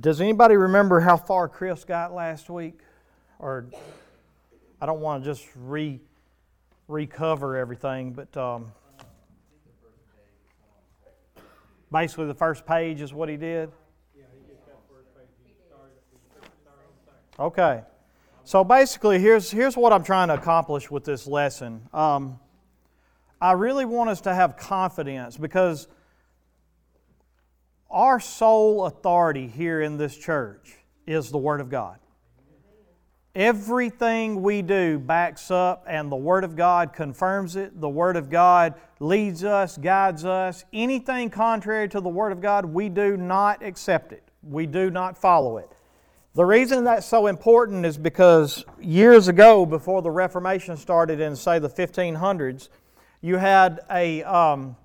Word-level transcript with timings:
Does 0.00 0.20
anybody 0.20 0.56
remember 0.56 1.00
how 1.00 1.16
far 1.16 1.48
Chris 1.48 1.84
got 1.84 2.12
last 2.12 2.50
week? 2.50 2.80
Or 3.38 3.66
I 4.82 4.86
don't 4.86 5.00
want 5.00 5.24
to 5.24 5.30
just 5.30 5.46
re 5.56 5.98
recover 6.88 7.56
everything, 7.56 8.12
but 8.12 8.34
um, 8.36 8.72
basically 11.90 12.26
the 12.26 12.34
first 12.34 12.66
page 12.66 13.00
is 13.00 13.12
what 13.14 13.28
he 13.28 13.36
did. 13.36 13.70
Okay. 17.38 17.82
So 18.44 18.64
basically, 18.64 19.18
here's, 19.18 19.50
here's 19.50 19.76
what 19.76 19.92
I'm 19.92 20.02
trying 20.02 20.28
to 20.28 20.34
accomplish 20.34 20.90
with 20.90 21.04
this 21.04 21.26
lesson. 21.26 21.86
Um, 21.92 22.40
I 23.40 23.52
really 23.52 23.84
want 23.84 24.10
us 24.10 24.22
to 24.22 24.34
have 24.34 24.56
confidence 24.56 25.36
because 25.36 25.86
our 27.90 28.20
sole 28.20 28.84
authority 28.86 29.46
here 29.46 29.80
in 29.80 29.96
this 29.96 30.16
church 30.16 30.76
is 31.06 31.30
the 31.30 31.38
Word 31.38 31.60
of 31.60 31.70
God. 31.70 31.98
Everything 33.34 34.42
we 34.42 34.62
do 34.62 34.98
backs 34.98 35.50
up, 35.50 35.84
and 35.86 36.10
the 36.10 36.16
Word 36.16 36.44
of 36.44 36.56
God 36.56 36.92
confirms 36.92 37.56
it. 37.56 37.80
The 37.80 37.88
Word 37.88 38.16
of 38.16 38.30
God 38.30 38.74
leads 39.00 39.44
us, 39.44 39.78
guides 39.78 40.24
us. 40.24 40.64
Anything 40.72 41.30
contrary 41.30 41.88
to 41.90 42.00
the 42.00 42.08
Word 42.08 42.32
of 42.32 42.40
God, 42.40 42.64
we 42.64 42.88
do 42.88 43.16
not 43.16 43.62
accept 43.62 44.12
it, 44.12 44.24
we 44.42 44.66
do 44.66 44.90
not 44.90 45.16
follow 45.16 45.58
it. 45.58 45.70
The 46.34 46.44
reason 46.44 46.84
that's 46.84 47.06
so 47.06 47.26
important 47.26 47.86
is 47.86 47.96
because 47.96 48.64
years 48.80 49.28
ago, 49.28 49.64
before 49.64 50.02
the 50.02 50.10
Reformation 50.10 50.76
started 50.76 51.20
in, 51.20 51.34
say, 51.34 51.58
the 51.58 51.70
1500s, 51.70 52.68
you 53.22 53.36
had 53.36 53.80
a. 53.90 54.22
Um, 54.24 54.76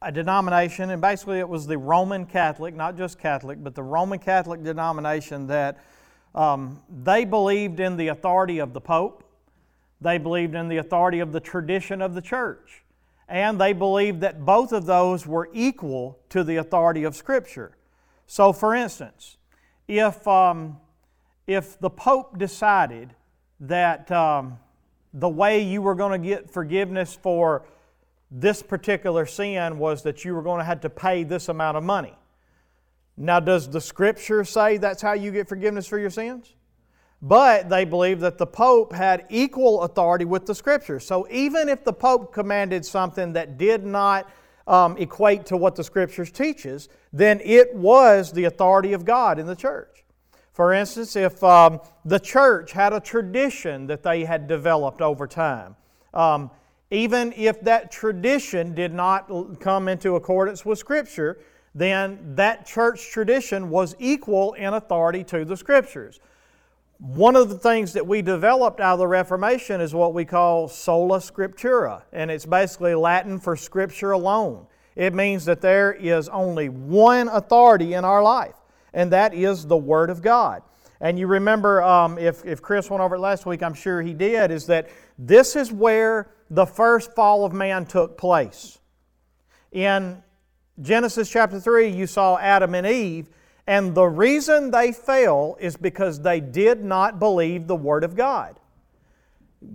a 0.00 0.12
denomination, 0.12 0.90
and 0.90 1.02
basically 1.02 1.38
it 1.38 1.48
was 1.48 1.66
the 1.66 1.76
Roman 1.76 2.24
Catholic, 2.24 2.74
not 2.74 2.96
just 2.96 3.18
Catholic, 3.18 3.62
but 3.62 3.74
the 3.74 3.82
Roman 3.82 4.18
Catholic 4.18 4.62
denomination 4.62 5.46
that 5.48 5.78
um, 6.34 6.80
they 7.02 7.24
believed 7.24 7.80
in 7.80 7.96
the 7.96 8.08
authority 8.08 8.58
of 8.58 8.72
the 8.72 8.80
Pope, 8.80 9.24
they 10.00 10.18
believed 10.18 10.54
in 10.54 10.68
the 10.68 10.76
authority 10.76 11.18
of 11.18 11.32
the 11.32 11.40
tradition 11.40 12.00
of 12.00 12.14
the 12.14 12.22
church, 12.22 12.84
and 13.28 13.60
they 13.60 13.72
believed 13.72 14.20
that 14.20 14.44
both 14.44 14.72
of 14.72 14.86
those 14.86 15.26
were 15.26 15.48
equal 15.52 16.18
to 16.28 16.44
the 16.44 16.56
authority 16.56 17.02
of 17.02 17.16
Scripture. 17.16 17.76
So, 18.26 18.52
for 18.52 18.74
instance, 18.74 19.36
if, 19.88 20.26
um, 20.28 20.78
if 21.46 21.78
the 21.80 21.90
Pope 21.90 22.38
decided 22.38 23.14
that 23.60 24.12
um, 24.12 24.60
the 25.12 25.28
way 25.28 25.60
you 25.60 25.82
were 25.82 25.96
going 25.96 26.20
to 26.20 26.28
get 26.28 26.50
forgiveness 26.50 27.18
for 27.20 27.64
this 28.30 28.62
particular 28.62 29.26
sin 29.26 29.78
was 29.78 30.02
that 30.02 30.24
you 30.24 30.34
were 30.34 30.42
going 30.42 30.58
to 30.58 30.64
have 30.64 30.80
to 30.82 30.90
pay 30.90 31.24
this 31.24 31.48
amount 31.48 31.76
of 31.76 31.82
money. 31.82 32.14
Now, 33.16 33.40
does 33.40 33.68
the 33.68 33.80
scripture 33.80 34.44
say 34.44 34.76
that's 34.76 35.02
how 35.02 35.14
you 35.14 35.32
get 35.32 35.48
forgiveness 35.48 35.86
for 35.86 35.98
your 35.98 36.10
sins? 36.10 36.54
But 37.20 37.68
they 37.68 37.84
believe 37.84 38.20
that 38.20 38.38
the 38.38 38.46
Pope 38.46 38.92
had 38.92 39.26
equal 39.28 39.82
authority 39.82 40.24
with 40.24 40.46
the 40.46 40.54
scripture. 40.54 41.00
So 41.00 41.26
even 41.30 41.68
if 41.68 41.82
the 41.82 41.92
Pope 41.92 42.32
commanded 42.32 42.86
something 42.86 43.32
that 43.32 43.58
did 43.58 43.84
not 43.84 44.30
um, 44.68 44.96
equate 44.98 45.46
to 45.46 45.56
what 45.56 45.74
the 45.74 45.82
scriptures 45.82 46.30
teaches, 46.30 46.88
then 47.12 47.40
it 47.42 47.74
was 47.74 48.30
the 48.30 48.44
authority 48.44 48.92
of 48.92 49.04
God 49.04 49.40
in 49.40 49.46
the 49.46 49.56
church. 49.56 50.04
For 50.52 50.72
instance, 50.72 51.16
if 51.16 51.42
um, 51.42 51.80
the 52.04 52.20
church 52.20 52.72
had 52.72 52.92
a 52.92 53.00
tradition 53.00 53.86
that 53.88 54.02
they 54.02 54.24
had 54.24 54.46
developed 54.46 55.00
over 55.00 55.26
time, 55.26 55.74
um, 56.14 56.50
even 56.90 57.32
if 57.36 57.60
that 57.62 57.90
tradition 57.90 58.74
did 58.74 58.94
not 58.94 59.60
come 59.60 59.88
into 59.88 60.16
accordance 60.16 60.64
with 60.64 60.78
Scripture, 60.78 61.38
then 61.74 62.18
that 62.34 62.66
church 62.66 63.10
tradition 63.10 63.68
was 63.68 63.94
equal 63.98 64.54
in 64.54 64.74
authority 64.74 65.22
to 65.24 65.44
the 65.44 65.56
Scriptures. 65.56 66.20
One 66.98 67.36
of 67.36 67.48
the 67.48 67.58
things 67.58 67.92
that 67.92 68.06
we 68.06 68.22
developed 68.22 68.80
out 68.80 68.94
of 68.94 68.98
the 68.98 69.06
Reformation 69.06 69.80
is 69.80 69.94
what 69.94 70.14
we 70.14 70.24
call 70.24 70.66
sola 70.66 71.18
scriptura, 71.18 72.02
and 72.12 72.28
it's 72.28 72.44
basically 72.44 72.96
Latin 72.96 73.38
for 73.38 73.54
Scripture 73.54 74.12
alone. 74.12 74.66
It 74.96 75.14
means 75.14 75.44
that 75.44 75.60
there 75.60 75.92
is 75.92 76.28
only 76.28 76.68
one 76.68 77.28
authority 77.28 77.94
in 77.94 78.04
our 78.04 78.20
life, 78.20 78.56
and 78.92 79.12
that 79.12 79.32
is 79.32 79.64
the 79.64 79.76
Word 79.76 80.10
of 80.10 80.22
God. 80.22 80.62
And 81.00 81.16
you 81.16 81.28
remember, 81.28 81.80
um, 81.82 82.18
if, 82.18 82.44
if 82.44 82.60
Chris 82.60 82.90
went 82.90 83.00
over 83.00 83.14
it 83.14 83.20
last 83.20 83.46
week, 83.46 83.62
I'm 83.62 83.74
sure 83.74 84.02
he 84.02 84.12
did, 84.12 84.50
is 84.50 84.66
that 84.66 84.88
this 85.16 85.54
is 85.54 85.70
where 85.70 86.32
the 86.50 86.66
first 86.66 87.14
fall 87.14 87.44
of 87.44 87.52
man 87.52 87.86
took 87.86 88.16
place. 88.16 88.78
In 89.72 90.22
Genesis 90.80 91.28
chapter 91.28 91.60
3, 91.60 91.88
you 91.88 92.06
saw 92.06 92.38
Adam 92.38 92.74
and 92.74 92.86
Eve, 92.86 93.28
and 93.66 93.94
the 93.94 94.06
reason 94.06 94.70
they 94.70 94.92
fell 94.92 95.56
is 95.60 95.76
because 95.76 96.22
they 96.22 96.40
did 96.40 96.82
not 96.82 97.18
believe 97.18 97.66
the 97.66 97.76
Word 97.76 98.04
of 98.04 98.16
God. 98.16 98.58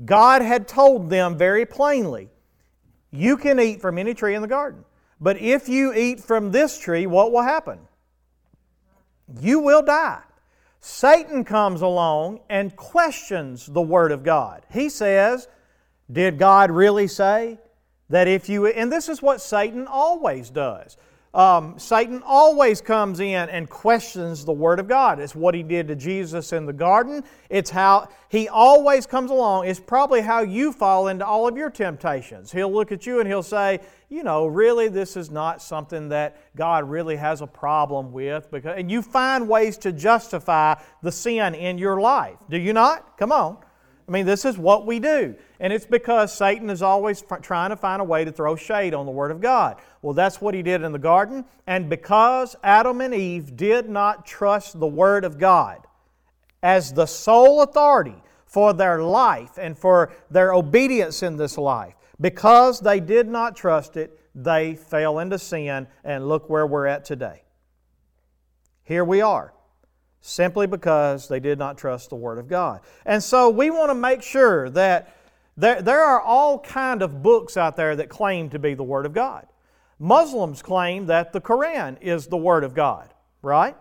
God 0.05 0.41
had 0.41 0.67
told 0.67 1.09
them 1.09 1.37
very 1.37 1.65
plainly, 1.65 2.29
You 3.11 3.37
can 3.37 3.59
eat 3.59 3.81
from 3.81 3.97
any 3.97 4.13
tree 4.13 4.33
in 4.33 4.41
the 4.41 4.47
garden, 4.47 4.85
but 5.19 5.37
if 5.37 5.69
you 5.69 5.93
eat 5.93 6.21
from 6.21 6.51
this 6.51 6.79
tree, 6.79 7.05
what 7.05 7.31
will 7.31 7.43
happen? 7.43 7.79
You 9.39 9.59
will 9.59 9.81
die. 9.81 10.21
Satan 10.79 11.43
comes 11.43 11.81
along 11.81 12.41
and 12.49 12.75
questions 12.75 13.67
the 13.67 13.81
Word 13.81 14.11
of 14.11 14.23
God. 14.23 14.65
He 14.71 14.89
says, 14.89 15.47
did 16.11 16.37
God 16.37 16.71
really 16.71 17.07
say 17.07 17.59
that 18.09 18.27
if 18.27 18.49
you, 18.49 18.67
and 18.67 18.91
this 18.91 19.09
is 19.09 19.21
what 19.21 19.41
Satan 19.41 19.87
always 19.87 20.49
does. 20.49 20.97
Um, 21.33 21.79
Satan 21.79 22.21
always 22.23 22.79
comes 22.79 23.19
in 23.19 23.49
and 23.49 23.67
questions 23.67 24.45
the 24.45 24.51
Word 24.51 24.79
of 24.79 24.87
God. 24.87 25.19
It's 25.19 25.33
what 25.33 25.55
he 25.55 25.63
did 25.63 25.87
to 25.87 25.95
Jesus 25.95 26.53
in 26.53 26.67
the 26.67 26.73
garden. 26.73 27.23
It's 27.49 27.71
how 27.71 28.09
he 28.29 28.47
always 28.49 29.07
comes 29.07 29.31
along. 29.31 29.65
It's 29.65 29.79
probably 29.79 30.21
how 30.21 30.41
you 30.41 30.71
fall 30.71 31.07
into 31.07 31.25
all 31.25 31.47
of 31.47 31.57
your 31.57 31.71
temptations. 31.71 32.51
He'll 32.51 32.71
look 32.71 32.91
at 32.91 33.07
you 33.07 33.19
and 33.19 33.27
he'll 33.27 33.41
say, 33.41 33.79
you 34.09 34.21
know, 34.21 34.45
really, 34.45 34.89
this 34.89 35.17
is 35.17 35.31
not 35.31 35.59
something 35.59 36.09
that 36.09 36.37
God 36.55 36.87
really 36.87 37.15
has 37.15 37.41
a 37.41 37.47
problem 37.47 38.11
with. 38.11 38.51
Because, 38.51 38.77
and 38.77 38.91
you 38.91 39.01
find 39.01 39.49
ways 39.49 39.75
to 39.79 39.91
justify 39.91 40.75
the 41.01 41.11
sin 41.11 41.55
in 41.55 41.79
your 41.79 41.99
life. 41.99 42.37
Do 42.47 42.59
you 42.59 42.73
not? 42.73 43.17
Come 43.17 43.31
on. 43.31 43.57
I 44.07 44.11
mean, 44.11 44.25
this 44.25 44.43
is 44.43 44.57
what 44.57 44.85
we 44.85 44.99
do. 44.99 45.35
And 45.59 45.71
it's 45.71 45.85
because 45.85 46.33
Satan 46.33 46.69
is 46.69 46.81
always 46.81 47.23
trying 47.41 47.69
to 47.69 47.77
find 47.77 48.01
a 48.01 48.05
way 48.05 48.25
to 48.25 48.31
throw 48.31 48.55
shade 48.55 48.93
on 48.93 49.05
the 49.05 49.11
Word 49.11 49.31
of 49.31 49.39
God. 49.39 49.77
Well, 50.01 50.13
that's 50.13 50.41
what 50.41 50.53
he 50.53 50.61
did 50.61 50.83
in 50.83 50.91
the 50.91 50.99
garden. 50.99 51.45
And 51.67 51.89
because 51.89 52.55
Adam 52.63 52.99
and 53.01 53.13
Eve 53.13 53.55
did 53.55 53.89
not 53.89 54.25
trust 54.25 54.79
the 54.79 54.87
Word 54.87 55.23
of 55.23 55.39
God 55.39 55.87
as 56.61 56.91
the 56.91 57.05
sole 57.05 57.61
authority 57.61 58.21
for 58.45 58.73
their 58.73 59.01
life 59.01 59.57
and 59.57 59.77
for 59.77 60.11
their 60.29 60.53
obedience 60.53 61.23
in 61.23 61.37
this 61.37 61.57
life, 61.57 61.95
because 62.19 62.81
they 62.81 62.99
did 62.99 63.27
not 63.27 63.55
trust 63.55 63.95
it, 63.95 64.19
they 64.35 64.75
fell 64.75 65.19
into 65.19 65.39
sin. 65.39 65.87
And 66.03 66.27
look 66.27 66.49
where 66.49 66.67
we're 66.67 66.87
at 66.87 67.05
today. 67.05 67.43
Here 68.83 69.05
we 69.05 69.21
are 69.21 69.52
simply 70.25 70.65
because 70.65 71.27
they 71.27 71.41
did 71.41 71.59
not 71.59 71.77
trust 71.77 72.09
the 72.09 72.15
Word 72.15 72.37
of 72.39 72.47
God. 72.47 72.79
And 73.05 73.21
so 73.21 73.49
we 73.49 73.69
want 73.69 73.89
to 73.89 73.95
make 73.95 74.23
sure 74.23 74.69
that 74.69 75.17
there, 75.57 75.81
there 75.81 76.01
are 76.01 76.21
all 76.21 76.59
kind 76.59 77.01
of 77.01 77.21
books 77.21 77.57
out 77.57 77.75
there 77.75 77.95
that 77.97 78.07
claim 78.07 78.49
to 78.51 78.57
be 78.57 78.73
the 78.73 78.83
Word 78.83 79.05
of 79.05 79.13
God. 79.13 79.45
Muslims 79.99 80.61
claim 80.61 81.07
that 81.07 81.33
the 81.33 81.41
Quran 81.41 81.97
is 82.01 82.27
the 82.27 82.37
Word 82.37 82.63
of 82.63 82.73
God, 82.73 83.13
right? 83.41 83.75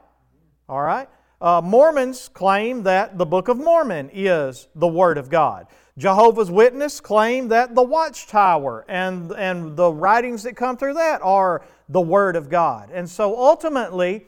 All 0.68 0.82
right. 0.82 1.08
Uh, 1.40 1.60
Mormons 1.62 2.28
claim 2.28 2.82
that 2.82 3.18
the 3.18 3.26
Book 3.26 3.46
of 3.46 3.56
Mormon 3.56 4.10
is 4.12 4.66
the 4.74 4.88
Word 4.88 5.18
of 5.18 5.30
God. 5.30 5.68
Jehovah's 5.96 6.50
Witness 6.50 7.00
claim 7.00 7.48
that 7.48 7.76
the 7.76 7.82
Watchtower 7.82 8.84
and, 8.88 9.30
and 9.32 9.76
the 9.76 9.92
writings 9.92 10.42
that 10.42 10.56
come 10.56 10.76
through 10.76 10.94
that 10.94 11.22
are 11.22 11.62
the 11.88 12.00
Word 12.00 12.34
of 12.34 12.48
God. 12.48 12.90
And 12.92 13.08
so 13.08 13.36
ultimately, 13.36 14.26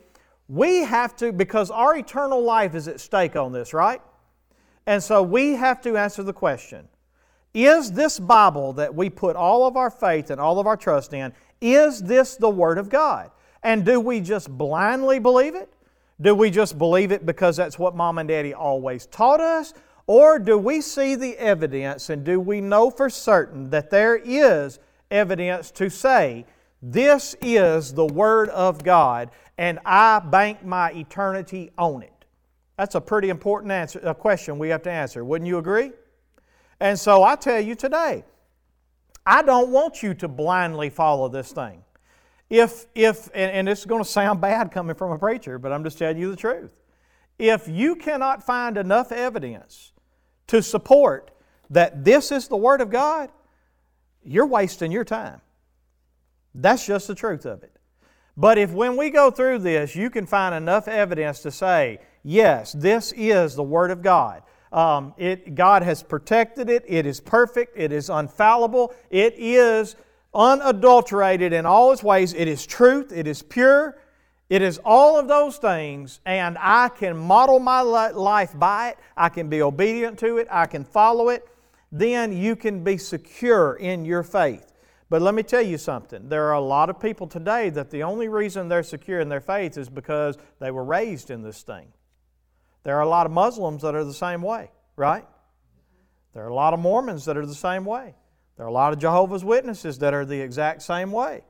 we 0.48 0.84
have 0.84 1.16
to, 1.16 1.32
because 1.32 1.70
our 1.70 1.96
eternal 1.96 2.42
life 2.42 2.74
is 2.74 2.88
at 2.88 3.00
stake 3.00 3.36
on 3.36 3.52
this, 3.52 3.72
right? 3.72 4.00
And 4.86 5.02
so 5.02 5.22
we 5.22 5.52
have 5.52 5.80
to 5.82 5.96
answer 5.96 6.22
the 6.22 6.32
question 6.32 6.88
Is 7.54 7.92
this 7.92 8.18
Bible 8.18 8.74
that 8.74 8.94
we 8.94 9.08
put 9.08 9.36
all 9.36 9.66
of 9.66 9.76
our 9.76 9.90
faith 9.90 10.30
and 10.30 10.40
all 10.40 10.58
of 10.58 10.66
our 10.66 10.76
trust 10.76 11.14
in, 11.14 11.32
is 11.60 12.02
this 12.02 12.36
the 12.36 12.50
Word 12.50 12.78
of 12.78 12.88
God? 12.88 13.30
And 13.62 13.84
do 13.84 13.98
we 13.98 14.20
just 14.20 14.50
blindly 14.50 15.18
believe 15.18 15.54
it? 15.54 15.72
Do 16.20 16.34
we 16.34 16.50
just 16.50 16.78
believe 16.78 17.10
it 17.10 17.24
because 17.24 17.56
that's 17.56 17.78
what 17.78 17.96
mom 17.96 18.18
and 18.18 18.28
daddy 18.28 18.52
always 18.52 19.06
taught 19.06 19.40
us? 19.40 19.72
Or 20.06 20.38
do 20.38 20.58
we 20.58 20.82
see 20.82 21.14
the 21.14 21.36
evidence 21.38 22.10
and 22.10 22.24
do 22.24 22.38
we 22.38 22.60
know 22.60 22.90
for 22.90 23.08
certain 23.08 23.70
that 23.70 23.90
there 23.90 24.16
is 24.16 24.78
evidence 25.10 25.70
to 25.72 25.88
say 25.88 26.44
this 26.82 27.34
is 27.40 27.94
the 27.94 28.04
Word 28.04 28.50
of 28.50 28.84
God 28.84 29.30
and 29.58 29.78
I 29.84 30.18
bank 30.18 30.64
my 30.64 30.92
eternity 30.92 31.70
on 31.78 32.02
it? 32.02 32.10
That's 32.76 32.94
a 32.94 33.00
pretty 33.00 33.28
important 33.28 33.70
answer, 33.72 34.00
a 34.00 34.14
question 34.14 34.58
we 34.58 34.68
have 34.70 34.82
to 34.82 34.90
answer. 34.90 35.24
Wouldn't 35.24 35.46
you 35.46 35.58
agree? 35.58 35.92
And 36.80 36.98
so 36.98 37.22
I 37.22 37.36
tell 37.36 37.60
you 37.60 37.74
today, 37.74 38.24
I 39.24 39.42
don't 39.42 39.70
want 39.70 40.02
you 40.02 40.12
to 40.14 40.28
blindly 40.28 40.90
follow 40.90 41.28
this 41.28 41.52
thing. 41.52 41.82
if, 42.50 42.86
if 42.94 43.28
and, 43.34 43.50
and 43.50 43.68
this 43.68 43.80
is 43.80 43.86
going 43.86 44.02
to 44.02 44.08
sound 44.08 44.40
bad 44.40 44.70
coming 44.70 44.94
from 44.94 45.12
a 45.12 45.18
preacher, 45.18 45.58
but 45.58 45.72
I'm 45.72 45.84
just 45.84 45.98
telling 45.98 46.18
you 46.18 46.30
the 46.30 46.36
truth. 46.36 46.72
If 47.38 47.68
you 47.68 47.96
cannot 47.96 48.44
find 48.44 48.76
enough 48.76 49.12
evidence 49.12 49.92
to 50.48 50.62
support 50.62 51.30
that 51.70 52.04
this 52.04 52.30
is 52.30 52.48
the 52.48 52.56
Word 52.56 52.80
of 52.80 52.90
God, 52.90 53.30
you're 54.22 54.46
wasting 54.46 54.92
your 54.92 55.04
time. 55.04 55.40
That's 56.54 56.86
just 56.86 57.08
the 57.08 57.14
truth 57.14 57.46
of 57.46 57.62
it. 57.62 57.73
But 58.36 58.58
if 58.58 58.72
when 58.72 58.96
we 58.96 59.10
go 59.10 59.30
through 59.30 59.60
this, 59.60 59.94
you 59.94 60.10
can 60.10 60.26
find 60.26 60.54
enough 60.54 60.88
evidence 60.88 61.40
to 61.40 61.50
say, 61.50 62.00
yes, 62.22 62.72
this 62.72 63.12
is 63.16 63.54
the 63.54 63.62
Word 63.62 63.90
of 63.90 64.02
God. 64.02 64.42
Um, 64.72 65.14
it, 65.16 65.54
God 65.54 65.84
has 65.84 66.02
protected 66.02 66.68
it, 66.68 66.84
it 66.88 67.06
is 67.06 67.20
perfect, 67.20 67.78
it 67.78 67.92
is 67.92 68.08
unfallible, 68.08 68.92
it 69.08 69.34
is 69.36 69.94
unadulterated 70.34 71.52
in 71.52 71.64
all 71.64 71.92
its 71.92 72.02
ways, 72.02 72.34
it 72.34 72.48
is 72.48 72.66
truth, 72.66 73.12
it 73.12 73.28
is 73.28 73.40
pure, 73.40 73.96
it 74.50 74.62
is 74.62 74.80
all 74.84 75.16
of 75.16 75.28
those 75.28 75.58
things, 75.58 76.18
and 76.26 76.58
I 76.60 76.88
can 76.88 77.16
model 77.16 77.60
my 77.60 77.82
life 77.82 78.58
by 78.58 78.88
it, 78.88 78.98
I 79.16 79.28
can 79.28 79.48
be 79.48 79.62
obedient 79.62 80.18
to 80.18 80.38
it, 80.38 80.48
I 80.50 80.66
can 80.66 80.82
follow 80.82 81.28
it, 81.28 81.46
then 81.92 82.32
you 82.32 82.56
can 82.56 82.82
be 82.82 82.98
secure 82.98 83.76
in 83.76 84.04
your 84.04 84.24
faith. 84.24 84.73
But 85.10 85.22
let 85.22 85.34
me 85.34 85.42
tell 85.42 85.62
you 85.62 85.78
something. 85.78 86.28
There 86.28 86.46
are 86.46 86.54
a 86.54 86.60
lot 86.60 86.90
of 86.90 86.98
people 86.98 87.26
today 87.26 87.70
that 87.70 87.90
the 87.90 88.02
only 88.02 88.28
reason 88.28 88.68
they're 88.68 88.82
secure 88.82 89.20
in 89.20 89.28
their 89.28 89.40
faith 89.40 89.76
is 89.76 89.88
because 89.88 90.38
they 90.60 90.70
were 90.70 90.84
raised 90.84 91.30
in 91.30 91.42
this 91.42 91.62
thing. 91.62 91.88
There 92.84 92.96
are 92.96 93.02
a 93.02 93.08
lot 93.08 93.26
of 93.26 93.32
Muslims 93.32 93.82
that 93.82 93.94
are 93.94 94.04
the 94.04 94.14
same 94.14 94.42
way, 94.42 94.70
right? 94.96 95.26
There 96.32 96.44
are 96.44 96.48
a 96.48 96.54
lot 96.54 96.74
of 96.74 96.80
Mormons 96.80 97.24
that 97.26 97.36
are 97.36 97.46
the 97.46 97.54
same 97.54 97.84
way. 97.84 98.14
There 98.56 98.66
are 98.66 98.68
a 98.68 98.72
lot 98.72 98.92
of 98.92 98.98
Jehovah's 98.98 99.44
Witnesses 99.44 99.98
that 99.98 100.14
are 100.14 100.24
the 100.24 100.40
exact 100.40 100.82
same 100.82 101.12
way. 101.12 101.42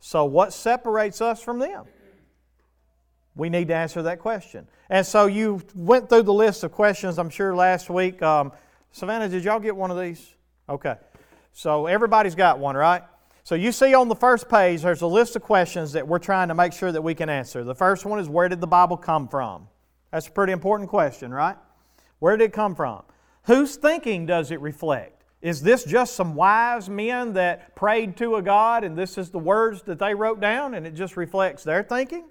So, 0.00 0.24
what 0.24 0.52
separates 0.52 1.20
us 1.20 1.42
from 1.42 1.58
them? 1.58 1.84
We 3.34 3.48
need 3.48 3.68
to 3.68 3.74
answer 3.74 4.02
that 4.02 4.18
question. 4.20 4.68
And 4.88 5.04
so, 5.06 5.26
you 5.26 5.60
went 5.74 6.08
through 6.08 6.22
the 6.22 6.32
list 6.32 6.62
of 6.64 6.72
questions, 6.72 7.18
I'm 7.18 7.30
sure, 7.30 7.54
last 7.54 7.90
week. 7.90 8.22
Um, 8.22 8.52
Savannah, 8.92 9.28
did 9.28 9.44
y'all 9.44 9.60
get 9.60 9.76
one 9.76 9.90
of 9.90 9.98
these? 9.98 10.34
Okay. 10.68 10.94
So 11.58 11.86
everybody's 11.86 12.36
got 12.36 12.60
one, 12.60 12.76
right? 12.76 13.02
So 13.42 13.56
you 13.56 13.72
see 13.72 13.92
on 13.92 14.06
the 14.06 14.14
first 14.14 14.48
page, 14.48 14.82
there's 14.82 15.02
a 15.02 15.08
list 15.08 15.34
of 15.34 15.42
questions 15.42 15.90
that 15.90 16.06
we're 16.06 16.20
trying 16.20 16.46
to 16.46 16.54
make 16.54 16.72
sure 16.72 16.92
that 16.92 17.02
we 17.02 17.16
can 17.16 17.28
answer. 17.28 17.64
The 17.64 17.74
first 17.74 18.04
one 18.04 18.20
is 18.20 18.28
where 18.28 18.48
did 18.48 18.60
the 18.60 18.68
Bible 18.68 18.96
come 18.96 19.26
from? 19.26 19.66
That's 20.12 20.28
a 20.28 20.30
pretty 20.30 20.52
important 20.52 20.88
question, 20.88 21.34
right? 21.34 21.56
Where 22.20 22.36
did 22.36 22.44
it 22.44 22.52
come 22.52 22.76
from? 22.76 23.02
Whose 23.46 23.74
thinking 23.74 24.24
does 24.24 24.52
it 24.52 24.60
reflect? 24.60 25.24
Is 25.42 25.60
this 25.60 25.82
just 25.82 26.14
some 26.14 26.36
wise 26.36 26.88
men 26.88 27.32
that 27.32 27.74
prayed 27.74 28.16
to 28.18 28.36
a 28.36 28.42
God 28.42 28.84
and 28.84 28.96
this 28.96 29.18
is 29.18 29.30
the 29.30 29.40
words 29.40 29.82
that 29.82 29.98
they 29.98 30.14
wrote 30.14 30.38
down 30.38 30.74
and 30.74 30.86
it 30.86 30.94
just 30.94 31.16
reflects 31.16 31.64
their 31.64 31.82
thinking? 31.82 32.28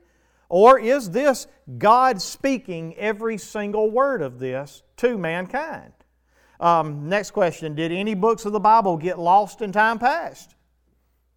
Or 0.48 0.80
is 0.80 1.12
this 1.12 1.48
God 1.78 2.22
speaking 2.22 2.96
every 2.96 3.38
single 3.38 3.92
word 3.92 4.22
of 4.22 4.40
this 4.40 4.84
to 4.96 5.18
mankind? 5.18 5.92
Um, 6.60 7.08
next 7.08 7.32
question 7.32 7.76
Did 7.76 7.92
any 7.92 8.14
books 8.14 8.46
of 8.46 8.54
the 8.54 8.60
Bible 8.60 8.98
get 8.98 9.20
lost 9.20 9.62
in 9.62 9.72
time 9.72 10.00
past? 10.00 10.56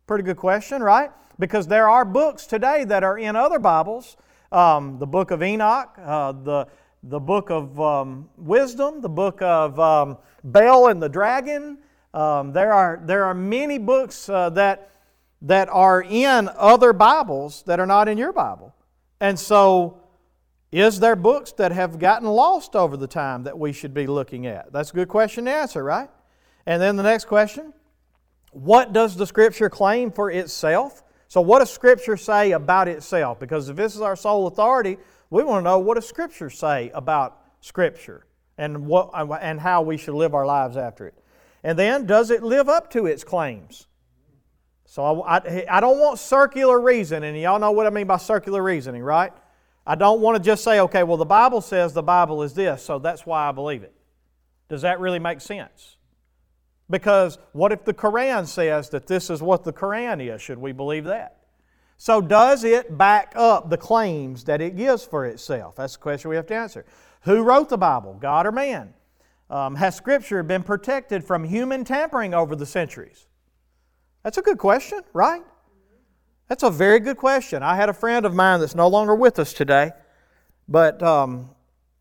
Pretty 0.06 0.24
good 0.24 0.36
question, 0.36 0.82
right? 0.82 1.10
Because 1.38 1.66
there 1.66 1.88
are 1.88 2.04
books 2.04 2.46
today 2.46 2.84
that 2.84 3.02
are 3.04 3.18
in 3.18 3.36
other 3.36 3.58
Bibles 3.58 4.16
um, 4.52 4.98
the 4.98 5.06
book 5.06 5.30
of 5.30 5.42
Enoch, 5.42 5.96
uh, 6.02 6.32
the, 6.32 6.66
the 7.02 7.20
book 7.20 7.50
of 7.50 7.80
um, 7.80 8.28
wisdom, 8.36 9.00
the 9.00 9.08
book 9.08 9.40
of 9.42 9.78
um, 9.78 10.18
Bel 10.42 10.88
and 10.88 11.02
the 11.02 11.08
dragon. 11.08 11.78
Um, 12.12 12.52
there, 12.52 12.72
are, 12.72 13.00
there 13.04 13.24
are 13.24 13.34
many 13.34 13.78
books 13.78 14.28
uh, 14.28 14.50
that, 14.50 14.90
that 15.42 15.68
are 15.68 16.02
in 16.02 16.50
other 16.56 16.92
Bibles 16.92 17.62
that 17.64 17.78
are 17.78 17.86
not 17.86 18.08
in 18.08 18.18
your 18.18 18.32
Bible. 18.32 18.74
And 19.20 19.38
so 19.38 19.99
is 20.72 21.00
there 21.00 21.16
books 21.16 21.52
that 21.52 21.72
have 21.72 21.98
gotten 21.98 22.28
lost 22.28 22.76
over 22.76 22.96
the 22.96 23.08
time 23.08 23.42
that 23.44 23.58
we 23.58 23.72
should 23.72 23.92
be 23.92 24.06
looking 24.06 24.46
at? 24.46 24.72
That's 24.72 24.90
a 24.90 24.94
good 24.94 25.08
question 25.08 25.46
to 25.46 25.50
answer, 25.50 25.82
right? 25.82 26.08
And 26.66 26.80
then 26.80 26.96
the 26.96 27.02
next 27.02 27.24
question 27.24 27.72
What 28.52 28.92
does 28.92 29.16
the 29.16 29.26
Scripture 29.26 29.68
claim 29.68 30.12
for 30.12 30.30
itself? 30.30 31.02
So, 31.26 31.40
what 31.40 31.58
does 31.60 31.72
Scripture 31.72 32.16
say 32.16 32.52
about 32.52 32.86
itself? 32.86 33.40
Because 33.40 33.68
if 33.68 33.76
this 33.76 33.96
is 33.96 34.00
our 34.00 34.16
sole 34.16 34.46
authority, 34.46 34.98
we 35.30 35.42
want 35.42 35.60
to 35.60 35.64
know 35.64 35.78
what 35.78 35.94
does 35.94 36.08
Scripture 36.08 36.50
say 36.50 36.90
about 36.94 37.40
Scripture 37.60 38.26
and, 38.56 38.86
what, 38.86 39.10
and 39.40 39.58
how 39.58 39.82
we 39.82 39.96
should 39.96 40.14
live 40.14 40.34
our 40.34 40.46
lives 40.46 40.76
after 40.76 41.06
it. 41.06 41.14
And 41.64 41.78
then, 41.78 42.06
does 42.06 42.30
it 42.30 42.44
live 42.44 42.68
up 42.68 42.90
to 42.92 43.06
its 43.06 43.24
claims? 43.24 43.88
So, 44.86 45.22
I, 45.22 45.36
I, 45.36 45.66
I 45.68 45.80
don't 45.80 45.98
want 45.98 46.20
circular 46.20 46.80
reasoning. 46.80 47.34
Y'all 47.36 47.58
know 47.58 47.72
what 47.72 47.88
I 47.88 47.90
mean 47.90 48.06
by 48.06 48.18
circular 48.18 48.62
reasoning, 48.62 49.02
right? 49.02 49.32
I 49.86 49.94
don't 49.94 50.20
want 50.20 50.36
to 50.36 50.42
just 50.42 50.62
say, 50.62 50.80
okay, 50.80 51.02
well, 51.02 51.16
the 51.16 51.24
Bible 51.24 51.60
says 51.60 51.92
the 51.92 52.02
Bible 52.02 52.42
is 52.42 52.54
this, 52.54 52.82
so 52.82 52.98
that's 52.98 53.24
why 53.26 53.48
I 53.48 53.52
believe 53.52 53.82
it. 53.82 53.94
Does 54.68 54.82
that 54.82 55.00
really 55.00 55.18
make 55.18 55.40
sense? 55.40 55.96
Because 56.88 57.38
what 57.52 57.72
if 57.72 57.84
the 57.84 57.94
Quran 57.94 58.46
says 58.46 58.90
that 58.90 59.06
this 59.06 59.30
is 59.30 59.42
what 59.42 59.64
the 59.64 59.72
Quran 59.72 60.34
is? 60.34 60.42
Should 60.42 60.58
we 60.58 60.72
believe 60.72 61.04
that? 61.04 61.36
So, 61.96 62.22
does 62.22 62.64
it 62.64 62.96
back 62.96 63.34
up 63.36 63.68
the 63.68 63.76
claims 63.76 64.44
that 64.44 64.62
it 64.62 64.74
gives 64.74 65.04
for 65.04 65.26
itself? 65.26 65.76
That's 65.76 65.92
the 65.92 65.98
question 65.98 66.30
we 66.30 66.36
have 66.36 66.46
to 66.46 66.54
answer. 66.54 66.86
Who 67.22 67.42
wrote 67.42 67.68
the 67.68 67.76
Bible, 67.76 68.16
God 68.18 68.46
or 68.46 68.52
man? 68.52 68.94
Um, 69.50 69.74
has 69.74 69.96
Scripture 69.96 70.42
been 70.42 70.62
protected 70.62 71.24
from 71.24 71.44
human 71.44 71.84
tampering 71.84 72.32
over 72.32 72.56
the 72.56 72.64
centuries? 72.64 73.26
That's 74.22 74.38
a 74.38 74.42
good 74.42 74.58
question, 74.58 75.02
right? 75.12 75.42
That's 76.50 76.64
a 76.64 76.70
very 76.70 76.98
good 76.98 77.16
question. 77.16 77.62
I 77.62 77.76
had 77.76 77.88
a 77.88 77.92
friend 77.92 78.26
of 78.26 78.34
mine 78.34 78.58
that's 78.58 78.74
no 78.74 78.88
longer 78.88 79.14
with 79.14 79.38
us 79.38 79.52
today, 79.52 79.92
but 80.66 81.00
um, 81.00 81.50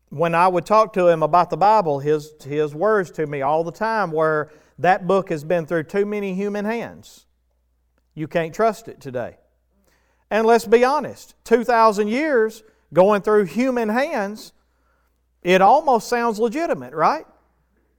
when 0.08 0.34
I 0.34 0.48
would 0.48 0.66
talk 0.66 0.92
to 0.94 1.06
him 1.06 1.22
about 1.22 1.50
the 1.50 1.56
Bible, 1.56 2.00
his, 2.00 2.32
his 2.42 2.74
words 2.74 3.12
to 3.12 3.28
me 3.28 3.42
all 3.42 3.62
the 3.62 3.70
time 3.70 4.10
were, 4.10 4.50
That 4.76 5.06
book 5.06 5.28
has 5.28 5.44
been 5.44 5.66
through 5.66 5.84
too 5.84 6.04
many 6.04 6.34
human 6.34 6.64
hands. 6.64 7.26
You 8.16 8.26
can't 8.26 8.52
trust 8.52 8.88
it 8.88 9.00
today. 9.00 9.36
And 10.32 10.48
let's 10.48 10.66
be 10.66 10.82
honest 10.82 11.36
2,000 11.44 12.08
years 12.08 12.64
going 12.92 13.22
through 13.22 13.44
human 13.44 13.88
hands, 13.88 14.52
it 15.44 15.62
almost 15.62 16.08
sounds 16.08 16.40
legitimate, 16.40 16.92
right? 16.92 17.24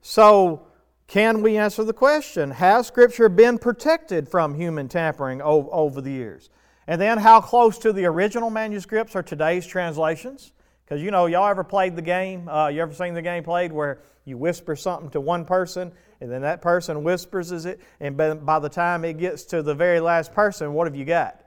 So, 0.02 0.66
can 1.12 1.42
we 1.42 1.58
answer 1.58 1.84
the 1.84 1.92
question 1.92 2.52
Has 2.52 2.86
Scripture 2.86 3.28
been 3.28 3.58
protected 3.58 4.30
from 4.30 4.54
human 4.54 4.88
tampering 4.88 5.42
over 5.42 6.00
the 6.00 6.10
years? 6.10 6.48
And 6.86 6.98
then, 6.98 7.18
how 7.18 7.42
close 7.42 7.76
to 7.80 7.92
the 7.92 8.06
original 8.06 8.48
manuscripts 8.48 9.14
are 9.14 9.22
today's 9.22 9.66
translations? 9.66 10.52
Because 10.82 11.02
you 11.02 11.10
know, 11.10 11.26
y'all 11.26 11.46
ever 11.48 11.64
played 11.64 11.96
the 11.96 12.02
game? 12.02 12.48
Uh, 12.48 12.68
you 12.68 12.80
ever 12.80 12.94
seen 12.94 13.12
the 13.12 13.20
game 13.20 13.44
played 13.44 13.72
where 13.72 14.00
you 14.24 14.38
whisper 14.38 14.74
something 14.74 15.10
to 15.10 15.20
one 15.20 15.44
person 15.44 15.92
and 16.22 16.30
then 16.30 16.40
that 16.40 16.62
person 16.62 17.04
whispers 17.04 17.52
it, 17.66 17.78
and 18.00 18.16
by 18.16 18.58
the 18.58 18.70
time 18.70 19.04
it 19.04 19.18
gets 19.18 19.44
to 19.44 19.62
the 19.62 19.74
very 19.74 20.00
last 20.00 20.32
person, 20.32 20.72
what 20.72 20.86
have 20.86 20.96
you 20.96 21.04
got? 21.04 21.38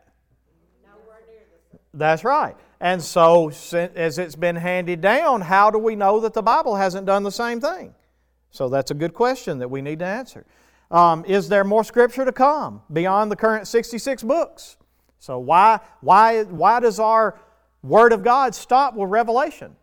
That's 1.96 2.24
right. 2.24 2.56
And 2.80 3.02
so, 3.02 3.50
as 3.74 4.20
it's 4.20 4.36
been 4.36 4.58
handed 4.58 5.02
down, 5.02 5.42
how 5.42 5.72
do 5.72 5.80
we 5.80 5.96
know 5.96 6.20
that 6.20 6.36
the 6.36 6.44
Bible 6.44 6.76
hasn't 6.76 7.08
done 7.08 7.24
the 7.24 7.32
same 7.32 7.60
thing? 7.60 7.96
So 8.56 8.70
that's 8.70 8.90
a 8.90 8.94
good 8.94 9.14
question 9.14 9.60
that 9.60 9.70
we 9.70 9.82
need 9.82 10.00
to 10.00 10.06
answer. 10.06 10.46
Um, 10.90 11.26
is 11.26 11.50
there 11.50 11.64
more 11.64 11.84
scripture 11.84 12.24
to 12.24 12.32
come 12.32 12.82
beyond 12.92 13.30
the 13.30 13.36
current 13.36 13.68
66 13.68 14.24
books? 14.24 14.78
So 15.20 15.40
why, 15.40 15.82
why, 16.00 16.44
why 16.44 16.80
does 16.80 17.00
our 17.00 17.38
Word 17.84 18.14
of 18.14 18.24
God 18.24 18.56
stop 18.56 18.96
with 18.96 19.10
Revelation? 19.10 19.76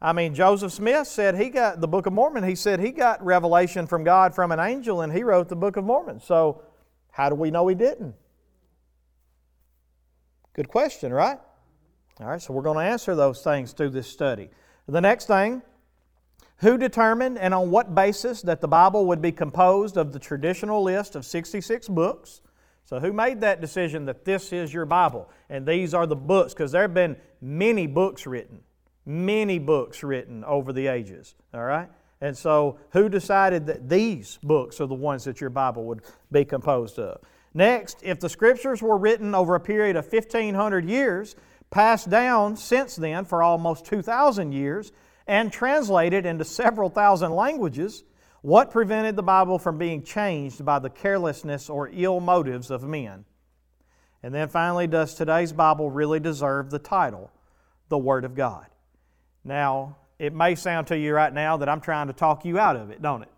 I 0.00 0.12
mean, 0.12 0.34
Joseph 0.34 0.72
Smith 0.72 1.08
said 1.08 1.36
he 1.36 1.48
got 1.48 1.80
the 1.80 1.88
Book 1.88 2.06
of 2.06 2.12
Mormon, 2.12 2.44
he 2.44 2.54
said 2.54 2.80
he 2.80 2.90
got 2.90 3.24
revelation 3.24 3.86
from 3.86 4.04
God 4.04 4.34
from 4.34 4.52
an 4.52 4.60
angel 4.60 5.00
and 5.00 5.12
he 5.12 5.22
wrote 5.22 5.48
the 5.48 5.56
Book 5.56 5.76
of 5.76 5.84
Mormon. 5.84 6.20
So 6.20 6.62
how 7.10 7.30
do 7.30 7.34
we 7.34 7.50
know 7.50 7.66
he 7.66 7.74
didn't? 7.74 8.14
Good 10.52 10.68
question, 10.68 11.12
right? 11.12 11.38
All 12.20 12.26
right, 12.26 12.42
so 12.42 12.52
we're 12.52 12.62
going 12.62 12.78
to 12.78 12.84
answer 12.84 13.14
those 13.14 13.42
things 13.42 13.72
through 13.72 13.90
this 13.90 14.08
study. 14.08 14.50
The 14.86 15.00
next 15.00 15.26
thing 15.26 15.62
who 16.58 16.76
determined 16.78 17.38
and 17.38 17.54
on 17.54 17.70
what 17.70 17.94
basis 17.94 18.42
that 18.42 18.60
the 18.60 18.68
Bible 18.68 19.06
would 19.06 19.22
be 19.22 19.32
composed 19.32 19.96
of 19.96 20.12
the 20.12 20.18
traditional 20.18 20.82
list 20.82 21.16
of 21.16 21.24
66 21.24 21.88
books? 21.88 22.40
So, 22.84 23.00
who 23.00 23.12
made 23.12 23.42
that 23.42 23.60
decision 23.60 24.06
that 24.06 24.24
this 24.24 24.52
is 24.52 24.72
your 24.72 24.86
Bible 24.86 25.28
and 25.50 25.66
these 25.66 25.92
are 25.94 26.06
the 26.06 26.16
books? 26.16 26.54
Because 26.54 26.72
there 26.72 26.82
have 26.82 26.94
been 26.94 27.16
many 27.40 27.86
books 27.86 28.26
written, 28.26 28.60
many 29.04 29.58
books 29.58 30.02
written 30.02 30.42
over 30.44 30.72
the 30.72 30.86
ages, 30.86 31.34
all 31.52 31.64
right? 31.64 31.88
And 32.20 32.36
so, 32.36 32.78
who 32.90 33.08
decided 33.08 33.66
that 33.66 33.88
these 33.88 34.38
books 34.42 34.80
are 34.80 34.86
the 34.86 34.94
ones 34.94 35.24
that 35.24 35.40
your 35.40 35.50
Bible 35.50 35.84
would 35.84 36.02
be 36.32 36.44
composed 36.44 36.98
of? 36.98 37.20
Next, 37.54 37.98
if 38.02 38.20
the 38.20 38.28
Scriptures 38.28 38.82
were 38.82 38.96
written 38.96 39.34
over 39.34 39.54
a 39.54 39.60
period 39.60 39.96
of 39.96 40.10
1,500 40.10 40.84
years, 40.88 41.36
passed 41.70 42.08
down 42.08 42.56
since 42.56 42.96
then 42.96 43.24
for 43.24 43.42
almost 43.42 43.84
2,000 43.84 44.52
years, 44.52 44.92
and 45.28 45.52
translated 45.52 46.24
into 46.26 46.44
several 46.44 46.88
thousand 46.88 47.34
languages, 47.34 48.02
what 48.40 48.70
prevented 48.70 49.14
the 49.14 49.22
Bible 49.22 49.58
from 49.58 49.76
being 49.76 50.02
changed 50.02 50.64
by 50.64 50.78
the 50.78 50.90
carelessness 50.90 51.68
or 51.68 51.90
ill 51.92 52.18
motives 52.18 52.70
of 52.70 52.82
men? 52.82 53.26
And 54.22 54.34
then 54.34 54.48
finally, 54.48 54.86
does 54.86 55.14
today's 55.14 55.52
Bible 55.52 55.90
really 55.90 56.18
deserve 56.18 56.70
the 56.70 56.78
title, 56.78 57.30
the 57.88 57.98
Word 57.98 58.24
of 58.24 58.34
God? 58.34 58.66
Now, 59.44 59.96
it 60.18 60.34
may 60.34 60.54
sound 60.54 60.88
to 60.88 60.98
you 60.98 61.14
right 61.14 61.32
now 61.32 61.58
that 61.58 61.68
I'm 61.68 61.80
trying 61.80 62.08
to 62.08 62.12
talk 62.12 62.44
you 62.44 62.58
out 62.58 62.76
of 62.76 62.90
it, 62.90 63.00
don't 63.02 63.22
it? 63.22 63.30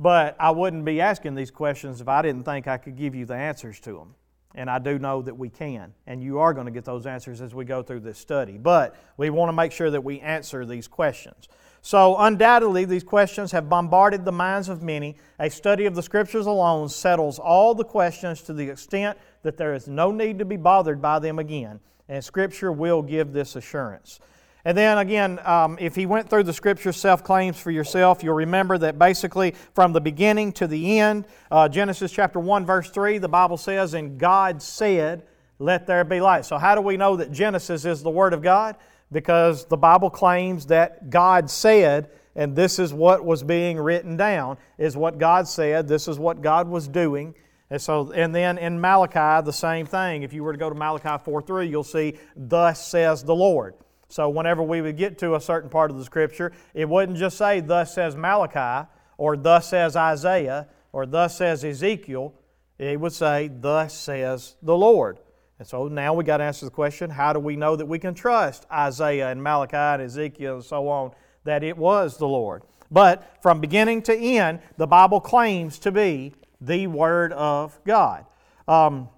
But 0.00 0.36
I 0.40 0.50
wouldn't 0.50 0.84
be 0.84 1.00
asking 1.00 1.34
these 1.34 1.50
questions 1.50 2.00
if 2.00 2.08
I 2.08 2.22
didn't 2.22 2.44
think 2.44 2.66
I 2.66 2.78
could 2.78 2.96
give 2.96 3.14
you 3.14 3.26
the 3.26 3.34
answers 3.34 3.78
to 3.80 3.92
them. 3.92 4.14
And 4.54 4.68
I 4.68 4.78
do 4.78 4.98
know 4.98 5.22
that 5.22 5.36
we 5.36 5.48
can. 5.48 5.94
And 6.06 6.22
you 6.22 6.38
are 6.38 6.52
going 6.52 6.66
to 6.66 6.72
get 6.72 6.84
those 6.84 7.06
answers 7.06 7.40
as 7.40 7.54
we 7.54 7.64
go 7.64 7.82
through 7.82 8.00
this 8.00 8.18
study. 8.18 8.58
But 8.58 8.96
we 9.16 9.30
want 9.30 9.48
to 9.48 9.52
make 9.52 9.70
sure 9.70 9.90
that 9.90 10.02
we 10.02 10.20
answer 10.20 10.66
these 10.66 10.88
questions. 10.88 11.48
So, 11.82 12.16
undoubtedly, 12.18 12.84
these 12.84 13.04
questions 13.04 13.52
have 13.52 13.68
bombarded 13.68 14.24
the 14.24 14.32
minds 14.32 14.68
of 14.68 14.82
many. 14.82 15.16
A 15.38 15.48
study 15.48 15.86
of 15.86 15.94
the 15.94 16.02
Scriptures 16.02 16.46
alone 16.46 16.88
settles 16.90 17.38
all 17.38 17.74
the 17.74 17.84
questions 17.84 18.42
to 18.42 18.52
the 18.52 18.68
extent 18.68 19.16
that 19.42 19.56
there 19.56 19.72
is 19.72 19.88
no 19.88 20.10
need 20.10 20.38
to 20.40 20.44
be 20.44 20.58
bothered 20.58 21.00
by 21.00 21.18
them 21.20 21.38
again. 21.38 21.80
And 22.08 22.22
Scripture 22.22 22.70
will 22.72 23.02
give 23.02 23.32
this 23.32 23.56
assurance. 23.56 24.20
And 24.64 24.76
then 24.76 24.98
again, 24.98 25.38
um, 25.44 25.78
if 25.80 25.94
he 25.94 26.06
went 26.06 26.28
through 26.28 26.42
the 26.44 26.52
scripture 26.52 26.92
self 26.92 27.24
claims 27.24 27.58
for 27.58 27.70
yourself, 27.70 28.22
you'll 28.22 28.34
remember 28.34 28.76
that 28.78 28.98
basically 28.98 29.54
from 29.74 29.92
the 29.92 30.00
beginning 30.00 30.52
to 30.52 30.66
the 30.66 30.98
end, 30.98 31.24
uh, 31.50 31.68
Genesis 31.68 32.12
chapter 32.12 32.38
1, 32.38 32.66
verse 32.66 32.90
3, 32.90 33.18
the 33.18 33.28
Bible 33.28 33.56
says, 33.56 33.94
And 33.94 34.18
God 34.18 34.60
said, 34.60 35.24
Let 35.58 35.86
there 35.86 36.04
be 36.04 36.20
light. 36.20 36.44
So, 36.44 36.58
how 36.58 36.74
do 36.74 36.82
we 36.82 36.96
know 36.96 37.16
that 37.16 37.32
Genesis 37.32 37.84
is 37.84 38.02
the 38.02 38.10
Word 38.10 38.34
of 38.34 38.42
God? 38.42 38.76
Because 39.10 39.64
the 39.64 39.76
Bible 39.76 40.10
claims 40.10 40.66
that 40.66 41.10
God 41.10 41.50
said, 41.50 42.10
and 42.36 42.54
this 42.54 42.78
is 42.78 42.92
what 42.92 43.24
was 43.24 43.42
being 43.42 43.76
written 43.78 44.16
down, 44.16 44.56
is 44.78 44.96
what 44.96 45.18
God 45.18 45.48
said, 45.48 45.88
this 45.88 46.06
is 46.06 46.18
what 46.18 46.42
God 46.42 46.68
was 46.68 46.86
doing. 46.86 47.34
And 47.70 47.80
so, 47.80 48.12
and 48.12 48.34
then 48.34 48.58
in 48.58 48.80
Malachi, 48.80 49.44
the 49.44 49.52
same 49.52 49.86
thing. 49.86 50.22
If 50.22 50.32
you 50.32 50.42
were 50.42 50.52
to 50.52 50.58
go 50.58 50.68
to 50.68 50.74
Malachi 50.74 51.22
4 51.24 51.42
3, 51.42 51.68
you'll 51.68 51.84
see, 51.84 52.18
Thus 52.36 52.86
says 52.86 53.24
the 53.24 53.34
Lord. 53.34 53.74
So, 54.10 54.28
whenever 54.28 54.62
we 54.62 54.82
would 54.82 54.96
get 54.96 55.18
to 55.18 55.36
a 55.36 55.40
certain 55.40 55.70
part 55.70 55.90
of 55.90 55.96
the 55.96 56.04
Scripture, 56.04 56.52
it 56.74 56.88
wouldn't 56.88 57.16
just 57.16 57.38
say, 57.38 57.60
Thus 57.60 57.94
says 57.94 58.16
Malachi, 58.16 58.88
or 59.16 59.36
Thus 59.36 59.68
says 59.68 59.94
Isaiah, 59.94 60.66
or 60.92 61.06
Thus 61.06 61.38
says 61.38 61.64
Ezekiel. 61.64 62.34
It 62.76 62.98
would 62.98 63.12
say, 63.12 63.48
Thus 63.48 63.94
says 63.94 64.56
the 64.62 64.76
Lord. 64.76 65.20
And 65.60 65.68
so 65.68 65.86
now 65.86 66.12
we 66.14 66.24
got 66.24 66.38
to 66.38 66.44
answer 66.44 66.64
the 66.64 66.70
question 66.70 67.10
how 67.10 67.32
do 67.32 67.38
we 67.38 67.54
know 67.54 67.76
that 67.76 67.86
we 67.86 67.98
can 67.98 68.14
trust 68.14 68.66
Isaiah 68.72 69.30
and 69.30 69.42
Malachi 69.42 69.76
and 69.76 70.02
Ezekiel 70.02 70.56
and 70.56 70.64
so 70.64 70.88
on, 70.88 71.12
that 71.44 71.62
it 71.62 71.76
was 71.76 72.16
the 72.16 72.26
Lord? 72.26 72.62
But 72.90 73.38
from 73.42 73.60
beginning 73.60 74.02
to 74.02 74.16
end, 74.16 74.60
the 74.76 74.88
Bible 74.88 75.20
claims 75.20 75.78
to 75.80 75.92
be 75.92 76.34
the 76.60 76.88
Word 76.88 77.32
of 77.32 77.78
God. 77.84 78.26
Um, 78.66 79.08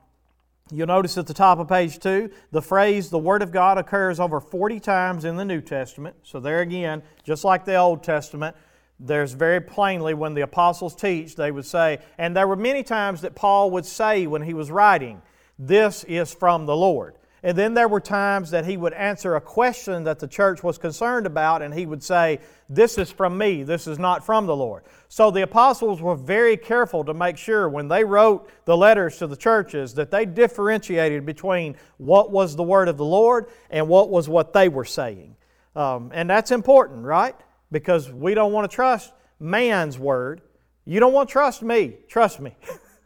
You'll 0.71 0.87
notice 0.87 1.19
at 1.19 1.27
the 1.27 1.35
top 1.35 1.59
of 1.59 1.69
page 1.69 1.99
2, 1.99 2.31
the 2.51 2.63
phrase 2.63 3.11
the 3.11 3.19
Word 3.19 3.43
of 3.43 3.53
God 3.53 3.79
occurs 3.79 4.21
over 4.21 4.41
40 4.41 4.81
times 4.81 5.25
in 5.25 5.37
the 5.37 5.45
New 5.45 5.61
Testament. 5.61 6.17
So, 6.23 6.41
there 6.41 6.61
again, 6.61 7.03
just 7.25 7.45
like 7.45 7.65
the 7.65 7.77
Old 7.77 8.03
Testament, 8.03 8.57
there's 8.99 9.33
very 9.33 9.61
plainly 9.61 10.15
when 10.15 10.35
the 10.35 10.43
apostles 10.43 10.95
teach, 10.95 11.35
they 11.35 11.51
would 11.51 11.67
say, 11.67 11.99
and 12.17 12.37
there 12.37 12.47
were 12.47 12.57
many 12.57 12.83
times 12.83 13.23
that 13.23 13.35
Paul 13.35 13.71
would 13.73 13.85
say 13.85 14.27
when 14.27 14.43
he 14.43 14.55
was 14.55 14.71
writing, 14.71 15.21
This 15.59 16.05
is 16.05 16.33
from 16.33 16.67
the 16.67 16.77
Lord. 16.77 17.17
And 17.45 17.59
then 17.59 17.75
there 17.75 17.89
were 17.89 18.01
times 18.01 18.51
that 18.53 18.65
he 18.65 18.77
would 18.77 18.93
answer 18.93 19.35
a 19.35 19.41
question 19.41 20.05
that 20.05 20.21
the 20.21 20.29
church 20.29 20.63
was 20.63 20.79
concerned 20.79 21.27
about, 21.27 21.61
and 21.61 21.75
he 21.75 21.87
would 21.87 22.03
say, 22.03 22.39
This 22.69 22.99
is 22.99 23.11
from 23.11 23.37
me, 23.37 23.65
this 23.65 23.89
is 23.89 23.99
not 23.99 24.25
from 24.25 24.47
the 24.47 24.55
Lord. 24.55 24.85
So 25.09 25.33
the 25.33 25.43
apostles 25.43 26.01
were 26.01 26.15
very 26.15 26.57
careful 26.57 27.05
to 27.05 27.15
make 27.15 27.37
sure 27.37 27.69
when 27.69 27.89
they 27.89 28.05
wrote 28.05 28.49
the 28.65 28.77
letters 28.77 29.19
to 29.19 29.27
the 29.27 29.37
churches 29.37 29.93
that 29.95 30.13
they 30.13 30.25
differentiated 30.25 31.27
between 31.27 31.75
what 31.97 32.31
was 32.31 32.55
the 32.55 32.63
word 32.63 32.87
of 32.87 32.97
the 32.97 33.05
Lord 33.05 33.47
and 33.71 33.89
what 33.89 34.09
was 34.09 34.29
what 34.29 34.53
they 34.53 34.69
were 34.69 34.85
saying. 34.85 35.35
Um, 35.75 36.13
and 36.15 36.31
that's 36.31 36.53
important, 36.53 37.05
right? 37.05 37.35
Because 37.73 38.11
we 38.13 38.35
don't 38.35 38.53
want 38.53 38.71
to 38.71 38.75
trust 38.75 39.13
man's 39.41 39.99
word. 39.99 40.43
You 40.85 41.01
don't 41.01 41.13
want 41.13 41.29
to 41.29 41.33
trust 41.33 41.63
me. 41.63 41.97
Trust 42.09 42.39
me. 42.39 42.55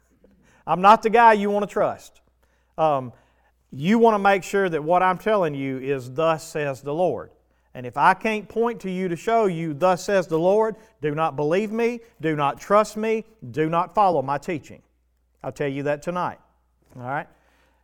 I'm 0.66 0.82
not 0.82 1.02
the 1.02 1.10
guy 1.10 1.32
you 1.34 1.50
want 1.50 1.66
to 1.66 1.72
trust. 1.72 2.20
Um, 2.76 3.12
you 3.72 3.98
want 3.98 4.14
to 4.14 4.18
make 4.18 4.42
sure 4.42 4.68
that 4.68 4.82
what 4.82 5.02
I'm 5.02 5.18
telling 5.18 5.54
you 5.54 5.78
is, 5.78 6.10
Thus 6.12 6.46
says 6.46 6.82
the 6.82 6.94
Lord. 6.94 7.30
And 7.74 7.84
if 7.84 7.96
I 7.96 8.14
can't 8.14 8.48
point 8.48 8.80
to 8.80 8.90
you 8.90 9.08
to 9.08 9.16
show 9.16 9.46
you, 9.46 9.74
Thus 9.74 10.04
says 10.04 10.26
the 10.26 10.38
Lord, 10.38 10.76
do 11.02 11.14
not 11.14 11.36
believe 11.36 11.72
me, 11.72 12.00
do 12.20 12.34
not 12.34 12.58
trust 12.60 12.96
me, 12.96 13.24
do 13.50 13.68
not 13.68 13.94
follow 13.94 14.22
my 14.22 14.38
teaching. 14.38 14.80
I'll 15.42 15.52
tell 15.52 15.68
you 15.68 15.82
that 15.82 16.02
tonight. 16.02 16.38
All 16.96 17.02
right? 17.02 17.26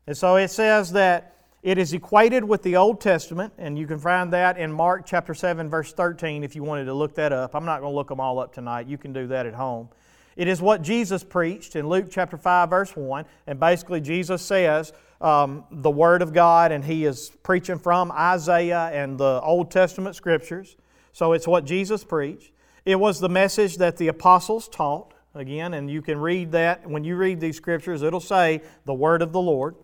And 0.06 0.16
so 0.16 0.36
it 0.36 0.48
says 0.48 0.92
that 0.92 1.36
it 1.62 1.78
is 1.78 1.92
equated 1.92 2.42
with 2.42 2.62
the 2.62 2.76
Old 2.76 3.00
Testament, 3.00 3.52
and 3.58 3.78
you 3.78 3.86
can 3.86 3.98
find 3.98 4.32
that 4.32 4.58
in 4.58 4.72
Mark 4.72 5.04
chapter 5.06 5.34
7, 5.34 5.68
verse 5.68 5.92
13, 5.92 6.42
if 6.42 6.56
you 6.56 6.64
wanted 6.64 6.86
to 6.86 6.94
look 6.94 7.14
that 7.16 7.32
up. 7.32 7.54
I'm 7.54 7.64
not 7.64 7.80
going 7.80 7.92
to 7.92 7.96
look 7.96 8.08
them 8.08 8.18
all 8.18 8.40
up 8.40 8.52
tonight. 8.52 8.88
You 8.88 8.98
can 8.98 9.12
do 9.12 9.28
that 9.28 9.46
at 9.46 9.54
home. 9.54 9.88
It 10.34 10.48
is 10.48 10.60
what 10.62 10.82
Jesus 10.82 11.22
preached 11.22 11.76
in 11.76 11.88
Luke 11.88 12.06
chapter 12.10 12.36
5, 12.36 12.70
verse 12.70 12.96
1. 12.96 13.26
And 13.46 13.60
basically, 13.60 14.00
Jesus 14.00 14.42
says 14.42 14.92
um, 15.22 15.64
the 15.70 15.90
Word 15.90 16.20
of 16.20 16.32
God, 16.32 16.72
and 16.72 16.84
he 16.84 17.04
is 17.04 17.30
preaching 17.42 17.78
from 17.78 18.10
Isaiah 18.10 18.90
and 18.92 19.16
the 19.16 19.40
Old 19.42 19.70
Testament 19.70 20.16
scriptures. 20.16 20.76
So 21.12 21.32
it's 21.32 21.46
what 21.46 21.64
Jesus 21.64 22.04
preached. 22.04 22.52
It 22.84 22.96
was 22.96 23.20
the 23.20 23.28
message 23.28 23.76
that 23.76 23.96
the 23.96 24.08
apostles 24.08 24.68
taught, 24.68 25.14
again, 25.34 25.74
and 25.74 25.88
you 25.90 26.02
can 26.02 26.18
read 26.18 26.52
that. 26.52 26.88
When 26.88 27.04
you 27.04 27.16
read 27.16 27.40
these 27.40 27.56
scriptures, 27.56 28.02
it'll 28.02 28.20
say 28.20 28.62
the 28.84 28.94
Word 28.94 29.22
of 29.22 29.32
the 29.32 29.40
Lord. 29.40 29.76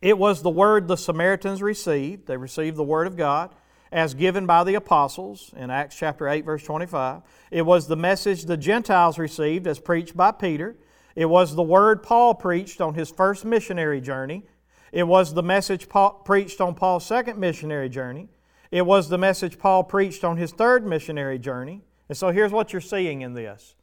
It 0.00 0.16
was 0.16 0.42
the 0.42 0.50
Word 0.50 0.86
the 0.86 0.96
Samaritans 0.96 1.60
received. 1.60 2.28
They 2.28 2.36
received 2.36 2.76
the 2.76 2.84
Word 2.84 3.08
of 3.08 3.16
God 3.16 3.50
as 3.90 4.14
given 4.14 4.46
by 4.46 4.64
the 4.64 4.74
apostles 4.74 5.52
in 5.56 5.70
Acts 5.70 5.96
chapter 5.96 6.28
8, 6.28 6.44
verse 6.44 6.62
25. 6.62 7.22
It 7.50 7.62
was 7.62 7.88
the 7.88 7.96
message 7.96 8.44
the 8.44 8.56
Gentiles 8.56 9.18
received 9.18 9.66
as 9.66 9.78
preached 9.78 10.16
by 10.16 10.30
Peter. 10.30 10.76
It 11.18 11.28
was 11.28 11.56
the 11.56 11.64
word 11.64 12.04
Paul 12.04 12.32
preached 12.32 12.80
on 12.80 12.94
his 12.94 13.10
first 13.10 13.44
missionary 13.44 14.00
journey. 14.00 14.44
It 14.92 15.02
was 15.02 15.34
the 15.34 15.42
message 15.42 15.88
Paul 15.88 16.12
preached 16.24 16.60
on 16.60 16.76
Paul's 16.76 17.04
second 17.04 17.40
missionary 17.40 17.88
journey. 17.88 18.28
It 18.70 18.86
was 18.86 19.08
the 19.08 19.18
message 19.18 19.58
Paul 19.58 19.82
preached 19.82 20.22
on 20.22 20.36
his 20.36 20.52
third 20.52 20.86
missionary 20.86 21.40
journey. 21.40 21.82
And 22.08 22.16
so 22.16 22.30
here's 22.30 22.52
what 22.52 22.72
you're 22.72 22.80
seeing 22.80 23.22
in 23.22 23.34
this 23.34 23.74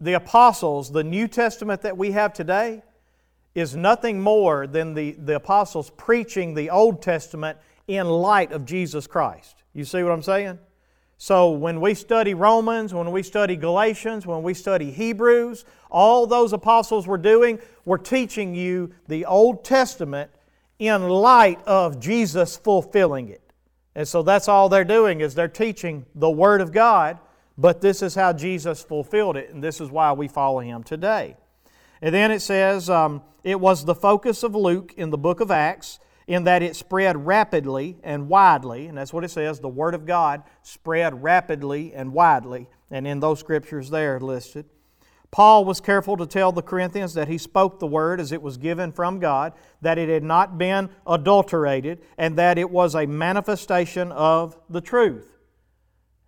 the 0.00 0.14
apostles, 0.14 0.90
the 0.90 1.04
New 1.04 1.28
Testament 1.28 1.82
that 1.82 1.98
we 1.98 2.12
have 2.12 2.32
today, 2.32 2.82
is 3.54 3.76
nothing 3.76 4.18
more 4.18 4.66
than 4.66 4.94
the, 4.94 5.12
the 5.18 5.36
apostles 5.36 5.90
preaching 5.98 6.54
the 6.54 6.70
Old 6.70 7.02
Testament 7.02 7.58
in 7.88 8.08
light 8.08 8.52
of 8.52 8.64
Jesus 8.64 9.06
Christ. 9.06 9.64
You 9.74 9.84
see 9.84 10.02
what 10.02 10.12
I'm 10.12 10.22
saying? 10.22 10.60
So 11.18 11.50
when 11.50 11.80
we 11.80 11.94
study 11.94 12.34
Romans, 12.34 12.92
when 12.92 13.10
we 13.10 13.22
study 13.22 13.56
Galatians, 13.56 14.26
when 14.26 14.42
we 14.42 14.52
study 14.52 14.90
Hebrews, 14.90 15.64
all 15.90 16.26
those 16.26 16.52
apostles 16.52 17.06
were 17.06 17.18
doing 17.18 17.58
were 17.84 17.98
teaching 17.98 18.54
you 18.54 18.92
the 19.08 19.24
Old 19.24 19.64
Testament 19.64 20.30
in 20.78 21.08
light 21.08 21.58
of 21.66 22.00
Jesus 22.00 22.56
fulfilling 22.56 23.30
it. 23.30 23.40
And 23.94 24.06
so 24.06 24.22
that's 24.22 24.46
all 24.46 24.68
they're 24.68 24.84
doing 24.84 25.22
is 25.22 25.34
they're 25.34 25.48
teaching 25.48 26.04
the 26.14 26.30
Word 26.30 26.60
of 26.60 26.70
God, 26.70 27.18
but 27.56 27.80
this 27.80 28.02
is 28.02 28.14
how 28.14 28.34
Jesus 28.34 28.82
fulfilled 28.82 29.38
it, 29.38 29.48
and 29.48 29.64
this 29.64 29.80
is 29.80 29.90
why 29.90 30.12
we 30.12 30.28
follow 30.28 30.60
Him 30.60 30.82
today. 30.82 31.36
And 32.02 32.14
then 32.14 32.30
it 32.30 32.40
says 32.40 32.90
um, 32.90 33.22
it 33.42 33.58
was 33.58 33.86
the 33.86 33.94
focus 33.94 34.42
of 34.42 34.54
Luke 34.54 34.92
in 34.98 35.08
the 35.08 35.16
book 35.16 35.40
of 35.40 35.50
Acts 35.50 35.98
in 36.26 36.44
that 36.44 36.62
it 36.62 36.74
spread 36.74 37.26
rapidly 37.26 37.98
and 38.02 38.28
widely, 38.28 38.86
and 38.86 38.98
that's 38.98 39.12
what 39.12 39.24
it 39.24 39.30
says 39.30 39.60
the 39.60 39.68
Word 39.68 39.94
of 39.94 40.06
God 40.06 40.42
spread 40.62 41.22
rapidly 41.22 41.94
and 41.94 42.12
widely, 42.12 42.68
and 42.90 43.06
in 43.06 43.20
those 43.20 43.38
scriptures 43.38 43.90
there 43.90 44.18
listed. 44.18 44.66
Paul 45.30 45.64
was 45.64 45.80
careful 45.80 46.16
to 46.16 46.26
tell 46.26 46.52
the 46.52 46.62
Corinthians 46.62 47.14
that 47.14 47.28
he 47.28 47.38
spoke 47.38 47.78
the 47.78 47.86
Word 47.86 48.20
as 48.20 48.32
it 48.32 48.42
was 48.42 48.56
given 48.56 48.92
from 48.92 49.18
God, 49.18 49.52
that 49.82 49.98
it 49.98 50.08
had 50.08 50.22
not 50.22 50.56
been 50.56 50.88
adulterated, 51.06 52.00
and 52.16 52.36
that 52.38 52.58
it 52.58 52.70
was 52.70 52.94
a 52.94 53.06
manifestation 53.06 54.12
of 54.12 54.56
the 54.70 54.80
truth. 54.80 55.36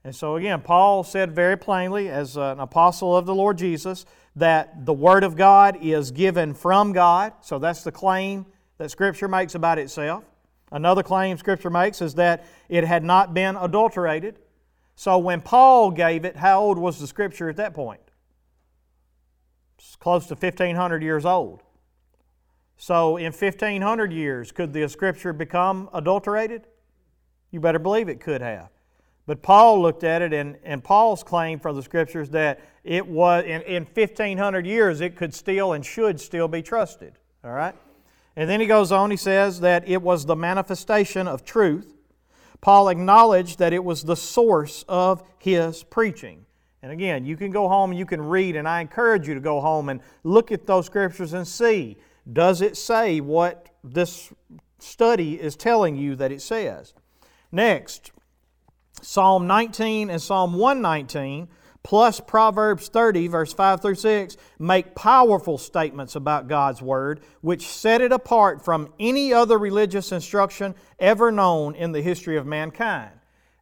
And 0.05 0.15
so, 0.15 0.37
again, 0.37 0.61
Paul 0.61 1.05
said 1.05 1.33
very 1.33 1.57
plainly, 1.57 2.09
as 2.09 2.37
an 2.37 2.61
apostle 2.61 3.17
of 3.17 3.27
the 3.27 3.35
Lord 3.35 3.59
Jesus, 3.59 4.05
that 4.37 4.87
the 4.87 4.93
Word 4.93 5.25
of 5.25 5.37
God 5.37 5.79
is 5.81 6.11
given 6.11 6.55
from 6.55 6.93
God. 6.93 7.33
So 7.41 7.59
that's 7.59 7.83
the 7.83 7.93
claim 7.93 8.47
that 8.79 8.91
Scripture 8.91 9.29
makes 9.29 9.55
about 9.55 9.79
itself. 9.79 10.25
Another 10.71 11.03
claim 11.03 11.37
Scripture 11.37 11.71
makes 11.71 12.01
is 12.01 12.15
that 12.15 12.45
it 12.69 12.85
had 12.85 13.05
not 13.05 13.35
been 13.35 13.57
adulterated. 13.57 14.39
So 14.97 15.19
when 15.19 15.41
Paul 15.41 15.91
gave 15.91 16.25
it, 16.25 16.37
how 16.37 16.61
old 16.61 16.79
was 16.79 16.99
the 16.99 17.07
Scripture 17.07 17.49
at 17.49 17.57
that 17.57 17.75
point? 17.75 18.01
It's 19.79 19.97
close 19.97 20.27
to 20.27 20.35
1,500 20.35 21.03
years 21.03 21.25
old. 21.25 21.63
So 22.77 23.17
in 23.17 23.33
1,500 23.33 24.13
years, 24.13 24.53
could 24.53 24.73
the 24.73 24.89
Scripture 24.89 25.33
become 25.33 25.89
adulterated? 25.93 26.67
You 27.51 27.61
better 27.61 27.79
believe 27.79 28.09
it 28.09 28.21
could 28.21 28.41
have. 28.41 28.71
But 29.27 29.43
Paul 29.43 29.83
looked 29.83 30.05
at 30.05 30.23
it, 30.23 30.33
and, 30.33 30.57
and 30.65 30.83
Paul's 30.83 31.23
claim 31.23 31.59
from 31.61 31.77
the 31.77 31.83
Scriptures 31.83 32.31
that 32.31 32.61
it 32.83 33.07
was 33.07 33.45
in, 33.45 33.63
in 33.63 33.85
1,500 33.85 34.67
years 34.67 35.01
it 35.01 35.17
could 35.17 35.35
still 35.35 35.73
and 35.73 35.85
should 35.85 36.21
still 36.21 36.49
be 36.49 36.63
trusted. 36.63 37.15
All 37.45 37.53
right? 37.53 37.75
And 38.39 38.49
then 38.49 38.61
he 38.61 38.69
goes 38.69 38.93
on, 38.93 39.11
he 39.11 39.17
says 39.17 39.59
that 39.61 39.89
it 39.89 40.01
was 40.01 40.25
the 40.25 40.37
manifestation 40.37 41.27
of 41.27 41.45
truth. 41.45 41.93
Paul 42.61 42.89
acknowledged 42.89 43.59
that 43.59 43.73
it 43.73 43.83
was 43.83 44.05
the 44.05 44.15
source 44.15 44.85
of 44.89 45.25
his 45.41 45.83
preaching. 45.83 46.47
And 46.81 46.93
again, 46.93 47.25
you 47.25 47.37
can 47.37 47.51
go 47.51 47.69
home 47.69 47.91
and 47.91 47.99
you 47.99 48.07
can 48.07 48.23
read, 48.23 48.55
and 48.55 48.69
I 48.69 48.81
encourage 48.81 49.27
you 49.27 49.35
to 49.35 49.41
go 49.41 49.61
home 49.61 49.89
and 49.89 50.01
look 50.23 50.53
at 50.53 50.69
those 50.69 50.87
scriptures 50.87 51.33
and 51.33 51.49
see 51.49 51.97
does 52.33 52.61
it 52.61 52.77
say 52.77 53.21
what 53.21 53.71
this 53.83 54.33
study 54.79 55.41
is 55.41 55.57
telling 55.57 55.97
you 55.97 56.15
that 56.15 56.31
it 56.31 56.41
says? 56.41 56.95
Next, 57.51 58.13
Psalm 59.03 59.49
19 59.49 60.11
and 60.11 60.23
Psalm 60.23 60.55
119 60.55 61.49
plus 61.89 62.21
Proverbs 62.21 62.89
30, 62.89 63.29
verse 63.29 63.55
5 63.55 63.81
through 63.81 63.95
6, 63.95 64.37
make 64.59 64.95
powerful 64.95 65.57
statements 65.57 66.17
about 66.17 66.47
God's 66.47 66.83
Word, 66.83 67.23
which 67.41 67.67
set 67.67 68.03
it 68.03 68.13
apart 68.13 68.63
from 68.63 68.93
any 69.01 69.33
other 69.33 69.57
religious 69.57 70.13
instruction 70.13 70.75
ever 70.99 71.33
known 71.33 71.75
in 71.75 71.93
the 71.93 72.03
history 72.03 72.37
of 72.37 72.47
mankind. 72.47 73.13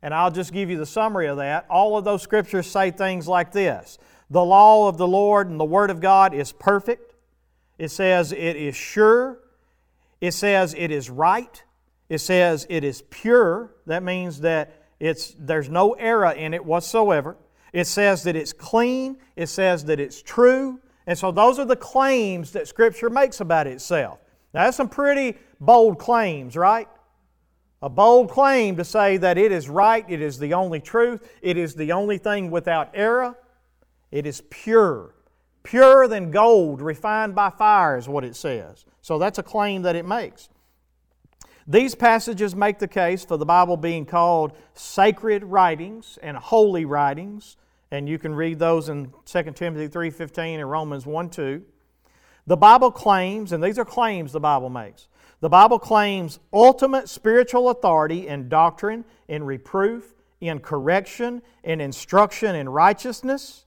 And 0.03 0.13
I'll 0.13 0.33
just 0.33 0.53
give 0.53 0.69
you 0.69 0.77
the 0.77 0.87
summary 0.87 1.29
of 1.29 1.37
that. 1.37 1.67
All 1.71 1.97
of 1.97 2.05
those 2.05 2.21
scriptures 2.21 2.67
say 2.67 2.91
things 2.91 3.29
like 3.29 3.53
this 3.53 3.97
The 4.29 4.45
law 4.45 4.89
of 4.89 4.99
the 4.99 5.07
Lord 5.07 5.49
and 5.49 5.61
the 5.61 5.65
Word 5.65 5.91
of 5.91 6.01
God 6.01 6.35
is 6.35 6.51
perfect. 6.51 7.15
It 7.79 7.93
says 7.93 8.33
it 8.33 8.57
is 8.57 8.75
sure. 8.75 9.39
It 10.21 10.33
says 10.33 10.75
it 10.77 10.91
is 10.91 11.09
right. 11.09 11.63
It 12.09 12.19
says 12.19 12.67
it 12.69 12.83
is 12.83 13.03
pure. 13.03 13.73
That 13.87 14.03
means 14.03 14.41
that 14.41 14.83
it's, 14.99 15.33
there's 15.39 15.69
no 15.69 15.93
error 15.93 16.33
in 16.33 16.55
it 16.55 16.65
whatsoever. 16.65 17.37
It 17.77 17.87
says 17.87 18.23
that 18.23 18.37
it's 18.37 18.55
clean. 18.55 19.19
It 19.37 19.49
says 19.49 19.85
that 19.85 20.01
it's 20.01 20.23
true. 20.23 20.81
And 21.07 21.19
so 21.19 21.31
those 21.31 21.59
are 21.59 21.67
the 21.67 21.77
claims 21.77 22.53
that 22.53 22.67
Scripture 22.67 23.11
makes 23.11 23.43
about 23.43 23.67
itself. 23.67 24.19
Now, 24.55 24.65
that's 24.65 24.79
some 24.79 24.89
pretty 24.89 25.37
bold 25.61 25.99
claims, 25.99 26.57
right? 26.57 26.89
A 27.83 27.91
bold 27.91 28.31
claim 28.31 28.77
to 28.77 28.85
say 28.85 29.19
that 29.19 29.37
it 29.37 29.53
is 29.53 29.69
right, 29.69 30.07
it 30.09 30.23
is 30.23 30.39
the 30.39 30.55
only 30.55 30.81
truth, 30.81 31.31
it 31.43 31.59
is 31.59 31.75
the 31.75 31.93
only 31.93 32.17
thing 32.17 32.51
without 32.51 32.93
error, 32.95 33.37
it 34.11 34.27
is 34.27 34.41
pure. 34.49 35.15
Purer 35.63 36.09
than 36.09 36.31
gold 36.31 36.81
refined 36.81 37.35
by 37.35 37.51
fire 37.51 37.99
is 37.99 38.09
what 38.09 38.25
it 38.25 38.37
says. 38.37 38.87
So 39.03 39.19
that's 39.19 39.39
a 39.39 39.43
claim 39.43 39.83
that 39.83 39.97
it 39.97 40.07
makes. 40.07 40.49
These 41.67 41.95
passages 41.95 42.57
make 42.57 42.79
the 42.79 42.89
case 42.89 43.23
for 43.23 43.37
the 43.37 43.45
Bible 43.45 43.77
being 43.77 44.07
called 44.07 44.57
sacred 44.73 45.45
writings 45.45 46.19
and 46.23 46.39
holy 46.39 46.87
writings, 46.87 47.59
and 47.91 48.09
you 48.09 48.19
can 48.19 48.35
read 48.35 48.59
those 48.59 48.89
in 48.89 49.13
2 49.25 49.57
Timothy 49.57 49.89
3:15 49.89 50.61
and 50.61 50.71
Romans 50.71 51.07
1:2. 51.07 51.63
The 52.47 52.57
Bible 52.57 52.91
claims, 52.91 53.53
and 53.53 53.63
these 53.63 53.79
are 53.79 53.85
claims 53.85 54.33
the 54.33 54.41
Bible 54.41 54.71
makes. 54.71 55.09
The 55.41 55.49
Bible 55.49 55.79
claims 55.79 56.39
ultimate 56.53 57.09
spiritual 57.09 57.69
authority 57.69 58.27
in 58.27 58.49
doctrine, 58.49 59.05
in 59.29 59.45
reproof, 59.45 60.15
in 60.41 60.61
correction, 60.61 61.43
in 61.63 61.81
instruction 61.81 62.55
in 62.55 62.69
righteousness. 62.69 63.67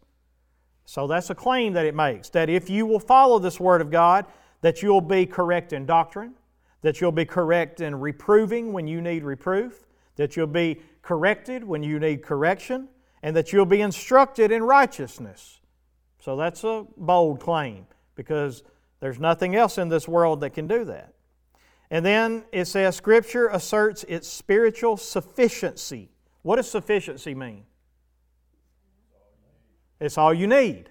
So 0.85 1.07
that's 1.07 1.29
a 1.29 1.35
claim 1.35 1.73
that 1.73 1.85
it 1.85 1.93
makes 1.93 2.29
that 2.29 2.49
if 2.49 2.69
you 2.69 2.85
will 2.85 2.99
follow 2.99 3.37
this 3.37 3.59
word 3.59 3.81
of 3.81 3.91
God, 3.91 4.25
that 4.61 4.81
you'll 4.81 5.01
be 5.01 5.25
correct 5.25 5.71
in 5.73 5.85
doctrine, 5.85 6.33
that 6.81 6.99
you'll 6.99 7.11
be 7.11 7.25
correct 7.25 7.81
in 7.81 7.99
reproving 7.99 8.73
when 8.73 8.87
you 8.87 9.01
need 9.01 9.23
reproof, 9.23 9.85
that 10.15 10.35
you'll 10.35 10.47
be 10.47 10.81
corrected 11.01 11.63
when 11.63 11.83
you 11.83 11.99
need 11.99 12.23
correction, 12.23 12.87
and 13.21 13.35
that 13.35 13.51
you'll 13.51 13.65
be 13.65 13.81
instructed 13.81 14.51
in 14.51 14.63
righteousness. 14.63 15.59
So 16.19 16.35
that's 16.35 16.63
a 16.63 16.85
bold 16.97 17.39
claim 17.39 17.87
because 18.15 18.63
there's 18.99 19.19
nothing 19.19 19.55
else 19.55 19.77
in 19.77 19.89
this 19.89 20.07
world 20.07 20.41
that 20.41 20.51
can 20.51 20.67
do 20.67 20.85
that. 20.85 21.13
And 21.91 22.05
then 22.05 22.43
it 22.51 22.65
says 22.65 22.95
Scripture 22.95 23.47
asserts 23.47 24.03
its 24.07 24.27
spiritual 24.27 24.97
sufficiency. 24.97 26.09
What 26.43 26.57
does 26.57 26.69
sufficiency 26.69 27.33
mean? 27.33 27.63
It's 29.99 30.17
all 30.17 30.33
you 30.33 30.47
need. 30.47 30.89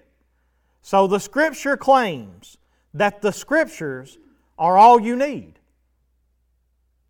So 0.81 1.07
the 1.07 1.19
Scripture 1.19 1.77
claims 1.77 2.57
that 2.93 3.21
the 3.21 3.31
Scriptures 3.31 4.17
are 4.57 4.77
all 4.77 4.99
you 4.99 5.15
need. 5.15 5.53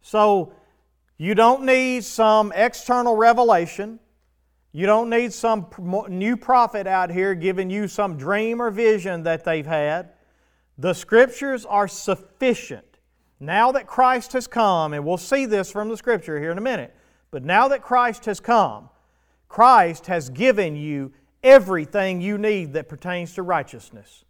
So 0.01 0.53
you 1.17 1.35
don't 1.35 1.63
need 1.65 2.03
some 2.03 2.53
external 2.55 3.15
revelation. 3.15 3.99
You 4.71 4.85
don't 4.85 5.09
need 5.09 5.33
some 5.33 5.67
new 6.09 6.37
prophet 6.37 6.85
out 6.85 7.09
here 7.09 7.33
giving 7.33 7.69
you 7.69 7.87
some 7.87 8.17
dream 8.17 8.61
or 8.61 8.69
vision 8.69 9.23
that 9.23 9.43
they've 9.43 9.65
had. 9.65 10.11
The 10.77 10.93
Scriptures 10.93 11.65
are 11.65 11.87
sufficient. 11.87 12.85
Now 13.39 13.71
that 13.71 13.87
Christ 13.87 14.33
has 14.33 14.47
come, 14.47 14.93
and 14.93 15.05
we'll 15.05 15.17
see 15.17 15.45
this 15.45 15.71
from 15.71 15.89
the 15.89 15.97
Scripture 15.97 16.39
here 16.39 16.51
in 16.51 16.57
a 16.57 16.61
minute, 16.61 16.95
but 17.31 17.43
now 17.43 17.67
that 17.69 17.81
Christ 17.81 18.25
has 18.25 18.39
come, 18.39 18.89
Christ 19.47 20.05
has 20.07 20.29
given 20.29 20.75
you 20.75 21.13
everything 21.41 22.21
you 22.21 22.37
need 22.37 22.73
that 22.73 22.89
pertains 22.89 23.33
to 23.33 23.41
righteousness. 23.41 24.25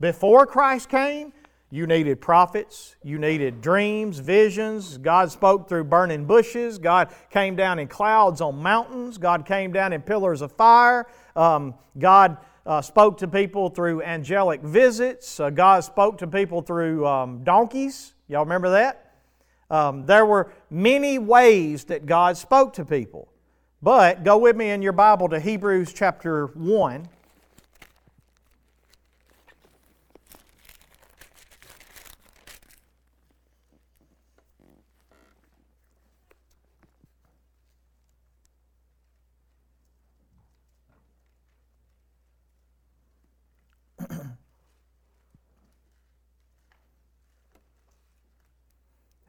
Before 0.00 0.44
Christ 0.44 0.88
came, 0.88 1.32
you 1.70 1.86
needed 1.86 2.20
prophets. 2.20 2.96
You 3.02 3.18
needed 3.18 3.60
dreams, 3.60 4.20
visions. 4.20 4.96
God 4.96 5.30
spoke 5.30 5.68
through 5.68 5.84
burning 5.84 6.24
bushes. 6.24 6.78
God 6.78 7.12
came 7.30 7.56
down 7.56 7.78
in 7.78 7.88
clouds 7.88 8.40
on 8.40 8.62
mountains. 8.62 9.18
God 9.18 9.44
came 9.44 9.70
down 9.70 9.92
in 9.92 10.00
pillars 10.00 10.40
of 10.40 10.52
fire. 10.52 11.06
Um, 11.36 11.74
God 11.98 12.38
uh, 12.64 12.80
spoke 12.80 13.18
to 13.18 13.28
people 13.28 13.68
through 13.68 14.02
angelic 14.02 14.62
visits. 14.62 15.40
Uh, 15.40 15.50
God 15.50 15.84
spoke 15.84 16.18
to 16.18 16.26
people 16.26 16.62
through 16.62 17.06
um, 17.06 17.44
donkeys. 17.44 18.14
Y'all 18.28 18.44
remember 18.44 18.70
that? 18.70 19.12
Um, 19.70 20.06
there 20.06 20.24
were 20.24 20.50
many 20.70 21.18
ways 21.18 21.84
that 21.84 22.06
God 22.06 22.38
spoke 22.38 22.72
to 22.74 22.84
people. 22.84 23.28
But 23.82 24.24
go 24.24 24.38
with 24.38 24.56
me 24.56 24.70
in 24.70 24.80
your 24.80 24.92
Bible 24.92 25.28
to 25.28 25.38
Hebrews 25.38 25.92
chapter 25.92 26.46
1. 26.46 27.08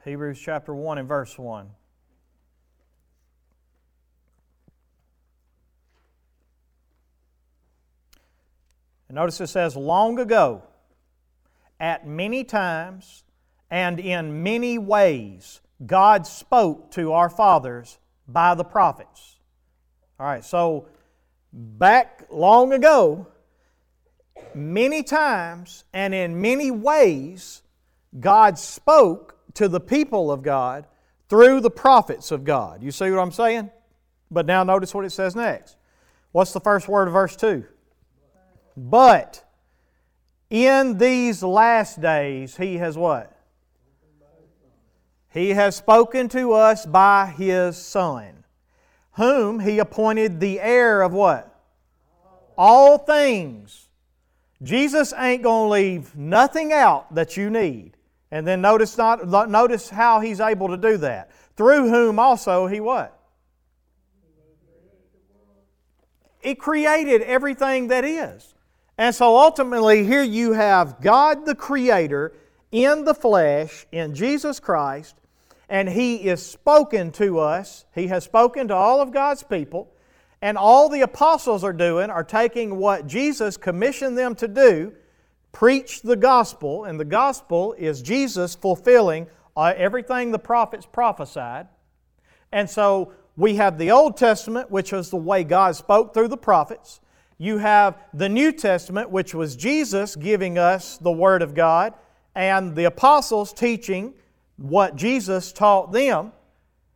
Hebrews 0.09 0.41
chapter 0.43 0.73
1 0.73 0.97
and 0.97 1.07
verse 1.07 1.37
1. 1.37 1.69
And 9.07 9.15
notice 9.15 9.39
it 9.39 9.47
says, 9.47 9.75
long 9.75 10.17
ago, 10.17 10.63
at 11.79 12.07
many 12.07 12.43
times 12.43 13.23
and 13.69 13.99
in 13.99 14.41
many 14.41 14.79
ways, 14.79 15.61
God 15.85 16.25
spoke 16.25 16.89
to 16.93 17.13
our 17.13 17.29
fathers 17.29 17.99
by 18.27 18.55
the 18.55 18.63
prophets. 18.63 19.37
All 20.19 20.25
right, 20.25 20.43
so 20.43 20.87
back 21.53 22.25
long 22.31 22.73
ago, 22.73 23.27
many 24.55 25.03
times 25.03 25.83
and 25.93 26.15
in 26.15 26.41
many 26.41 26.71
ways, 26.71 27.61
God 28.19 28.57
spoke 28.57 29.35
to 29.55 29.67
the 29.67 29.79
people 29.79 30.31
of 30.31 30.41
God 30.41 30.85
through 31.27 31.61
the 31.61 31.69
prophets 31.69 32.31
of 32.31 32.43
God. 32.43 32.83
You 32.83 32.91
see 32.91 33.09
what 33.11 33.19
I'm 33.19 33.31
saying? 33.31 33.69
But 34.31 34.45
now 34.45 34.63
notice 34.63 34.93
what 34.93 35.05
it 35.05 35.11
says 35.11 35.35
next. 35.35 35.77
What's 36.31 36.53
the 36.53 36.59
first 36.59 36.87
word 36.87 37.07
of 37.07 37.13
verse 37.13 37.35
2? 37.35 37.65
But 38.77 39.43
in 40.49 40.97
these 40.97 41.43
last 41.43 42.01
days, 42.01 42.57
He 42.57 42.77
has 42.77 42.97
what? 42.97 43.35
He 45.31 45.49
has 45.49 45.75
spoken 45.75 46.27
to 46.29 46.53
us 46.53 46.85
by 46.85 47.27
His 47.27 47.77
Son, 47.77 48.43
whom 49.13 49.59
He 49.59 49.79
appointed 49.79 50.39
the 50.39 50.59
heir 50.59 51.01
of 51.01 51.13
what? 51.13 51.55
All 52.57 52.97
things. 52.97 53.87
Jesus 54.61 55.13
ain't 55.17 55.43
going 55.43 55.67
to 55.67 55.71
leave 55.71 56.15
nothing 56.15 56.73
out 56.73 57.13
that 57.15 57.37
you 57.37 57.49
need. 57.49 57.95
And 58.31 58.45
then 58.45 58.61
notice, 58.61 58.97
not, 58.97 59.49
notice 59.49 59.89
how 59.89 60.19
he's 60.19 60.39
able 60.39 60.69
to 60.69 60.77
do 60.77 60.97
that. 60.97 61.31
Through 61.55 61.89
whom 61.89 62.19
also 62.19 62.67
he 62.67 62.79
what? 62.79 63.19
He 66.41 66.55
created 66.55 67.21
everything 67.21 67.87
that 67.89 68.05
is. 68.05 68.55
And 68.97 69.15
so 69.15 69.37
ultimately, 69.37 70.05
here 70.05 70.23
you 70.23 70.53
have 70.53 71.01
God 71.01 71.45
the 71.45 71.55
Creator 71.55 72.33
in 72.71 73.05
the 73.05 73.13
flesh, 73.13 73.85
in 73.91 74.13
Jesus 74.13 74.59
Christ, 74.59 75.15
and 75.69 75.87
He 75.87 76.15
is 76.15 76.45
spoken 76.45 77.11
to 77.13 77.39
us. 77.39 77.85
He 77.95 78.07
has 78.07 78.23
spoken 78.23 78.67
to 78.69 78.75
all 78.75 79.01
of 79.01 79.11
God's 79.11 79.43
people, 79.43 79.91
and 80.41 80.57
all 80.57 80.89
the 80.89 81.01
apostles 81.01 81.63
are 81.63 81.73
doing 81.73 82.09
are 82.09 82.23
taking 82.23 82.77
what 82.77 83.07
Jesus 83.07 83.57
commissioned 83.57 84.17
them 84.17 84.35
to 84.35 84.47
do 84.47 84.93
preach 85.51 86.01
the 86.01 86.15
gospel, 86.15 86.85
and 86.85 86.99
the 86.99 87.05
gospel 87.05 87.73
is 87.77 88.01
Jesus 88.01 88.55
fulfilling 88.55 89.27
uh, 89.55 89.73
everything 89.75 90.31
the 90.31 90.39
prophets 90.39 90.85
prophesied. 90.85 91.67
And 92.51 92.69
so 92.69 93.13
we 93.35 93.55
have 93.55 93.77
the 93.77 93.91
Old 93.91 94.17
Testament, 94.17 94.69
which 94.69 94.91
was 94.91 95.09
the 95.09 95.17
way 95.17 95.43
God 95.43 95.75
spoke 95.75 96.13
through 96.13 96.27
the 96.27 96.37
prophets. 96.37 96.99
You 97.37 97.57
have 97.57 97.97
the 98.13 98.29
New 98.29 98.51
Testament, 98.51 99.09
which 99.09 99.33
was 99.33 99.55
Jesus 99.55 100.15
giving 100.15 100.57
us 100.57 100.97
the 100.97 101.11
Word 101.11 101.41
of 101.41 101.55
God, 101.55 101.93
and 102.35 102.75
the 102.75 102.85
apostles 102.85 103.53
teaching 103.53 104.13
what 104.57 104.95
Jesus 104.95 105.51
taught 105.51 105.91
them. 105.91 106.31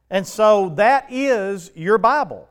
And 0.09 0.27
so 0.27 0.69
that 0.75 1.07
is 1.09 1.71
your 1.75 1.97
Bible. 1.97 2.47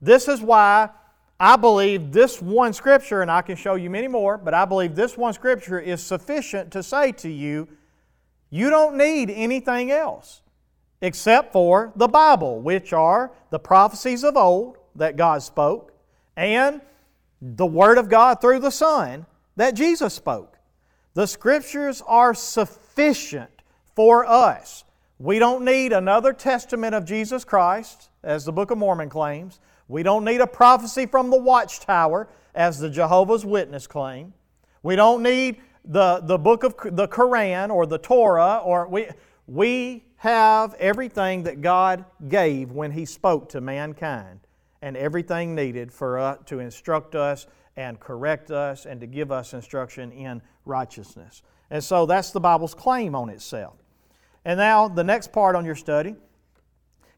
This 0.00 0.28
is 0.28 0.40
why 0.40 0.90
I 1.38 1.56
believe 1.56 2.12
this 2.12 2.40
one 2.40 2.72
scripture, 2.72 3.20
and 3.20 3.30
I 3.30 3.42
can 3.42 3.56
show 3.56 3.74
you 3.74 3.90
many 3.90 4.08
more, 4.08 4.38
but 4.38 4.54
I 4.54 4.64
believe 4.64 4.94
this 4.94 5.18
one 5.18 5.34
scripture 5.34 5.78
is 5.78 6.02
sufficient 6.02 6.72
to 6.72 6.82
say 6.82 7.12
to 7.12 7.28
you, 7.28 7.68
you 8.48 8.70
don't 8.70 8.96
need 8.96 9.30
anything 9.30 9.90
else 9.90 10.42
except 11.02 11.52
for 11.52 11.92
the 11.96 12.08
Bible, 12.08 12.60
which 12.60 12.92
are 12.92 13.30
the 13.50 13.58
prophecies 13.58 14.24
of 14.24 14.36
old 14.36 14.78
that 14.94 15.16
God 15.16 15.42
spoke, 15.42 15.92
and 16.36 16.80
the 17.42 17.66
Word 17.66 17.98
of 17.98 18.08
God 18.08 18.40
through 18.40 18.60
the 18.60 18.70
Son 18.70 19.26
that 19.56 19.74
Jesus 19.74 20.14
spoke. 20.14 20.58
The 21.12 21.26
Scriptures 21.26 22.02
are 22.06 22.32
sufficient 22.32 23.50
for 23.94 24.24
us. 24.26 24.84
We 25.18 25.38
don't 25.38 25.64
need 25.64 25.92
another 25.92 26.32
testament 26.32 26.94
of 26.94 27.04
Jesus 27.04 27.44
Christ, 27.44 28.10
as 28.22 28.44
the 28.44 28.52
Book 28.52 28.70
of 28.70 28.78
Mormon 28.78 29.10
claims. 29.10 29.60
We 29.88 30.02
don't 30.02 30.24
need 30.24 30.40
a 30.40 30.46
prophecy 30.46 31.06
from 31.06 31.30
the 31.30 31.38
watchtower, 31.38 32.28
as 32.54 32.78
the 32.78 32.90
Jehovah's 32.90 33.44
Witness 33.44 33.86
claim. 33.86 34.32
We 34.82 34.96
don't 34.96 35.22
need 35.22 35.60
the, 35.84 36.20
the 36.22 36.38
book 36.38 36.64
of 36.64 36.74
the 36.82 37.06
Quran 37.06 37.70
or 37.70 37.86
the 37.86 37.98
Torah, 37.98 38.60
or 38.64 38.88
we, 38.88 39.08
we 39.46 40.04
have 40.16 40.74
everything 40.74 41.44
that 41.44 41.60
God 41.60 42.04
gave 42.28 42.72
when 42.72 42.90
He 42.90 43.04
spoke 43.04 43.48
to 43.50 43.60
mankind 43.60 44.40
and 44.82 44.96
everything 44.96 45.54
needed 45.54 45.92
for 45.92 46.18
us 46.18 46.38
to 46.46 46.60
instruct 46.60 47.14
us 47.14 47.46
and 47.76 48.00
correct 48.00 48.50
us 48.50 48.86
and 48.86 49.00
to 49.00 49.06
give 49.06 49.30
us 49.30 49.52
instruction 49.52 50.10
in 50.12 50.40
righteousness. 50.64 51.42
And 51.70 51.82
so 51.82 52.06
that's 52.06 52.30
the 52.30 52.40
Bible's 52.40 52.74
claim 52.74 53.14
on 53.14 53.28
itself. 53.28 53.74
And 54.44 54.58
now, 54.58 54.88
the 54.88 55.04
next 55.04 55.32
part 55.32 55.56
on 55.56 55.64
your 55.64 55.74
study 55.74 56.14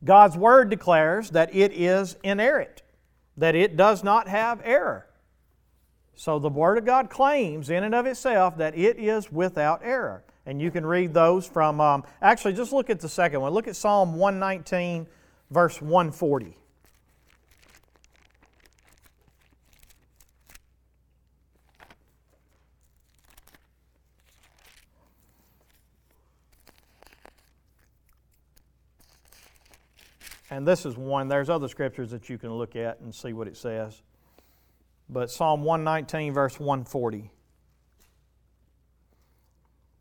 God's 0.04 0.37
Word 0.37 0.70
declares 0.70 1.30
that 1.30 1.54
it 1.54 1.72
is 1.72 2.16
inerrant, 2.22 2.82
that 3.37 3.54
it 3.54 3.76
does 3.76 4.04
not 4.04 4.28
have 4.28 4.61
error. 4.64 5.06
So 6.14 6.38
the 6.38 6.48
Word 6.48 6.78
of 6.78 6.84
God 6.84 7.11
claims 7.11 7.70
in 7.70 7.84
and 7.84 7.94
of 7.94 8.06
itself 8.06 8.56
that 8.58 8.76
it 8.76 8.98
is 8.98 9.30
without 9.30 9.80
error. 9.84 10.24
And 10.46 10.61
you 10.61 10.70
can 10.70 10.84
read 10.84 11.12
those 11.12 11.46
from, 11.46 11.80
um, 11.80 12.04
actually, 12.22 12.54
just 12.54 12.72
look 12.72 12.90
at 12.90 13.00
the 13.00 13.08
second 13.08 13.40
one. 13.40 13.52
Look 13.52 13.68
at 13.68 13.76
Psalm 13.76 14.14
119, 14.14 15.06
verse 15.50 15.80
140. 15.80 16.56
And 30.50 30.66
this 30.66 30.87
is 30.87 30.96
one, 30.96 31.28
there's 31.28 31.50
other 31.50 31.68
scriptures 31.68 32.11
that 32.11 32.28
you 32.28 32.38
can 32.38 32.52
look 32.52 32.74
at 32.74 33.00
and 33.00 33.14
see 33.14 33.32
what 33.32 33.48
it 33.48 33.56
says. 33.56 34.02
But 35.08 35.30
Psalm 35.30 35.62
119, 35.62 36.32
verse 36.32 36.58
140. 36.58 37.30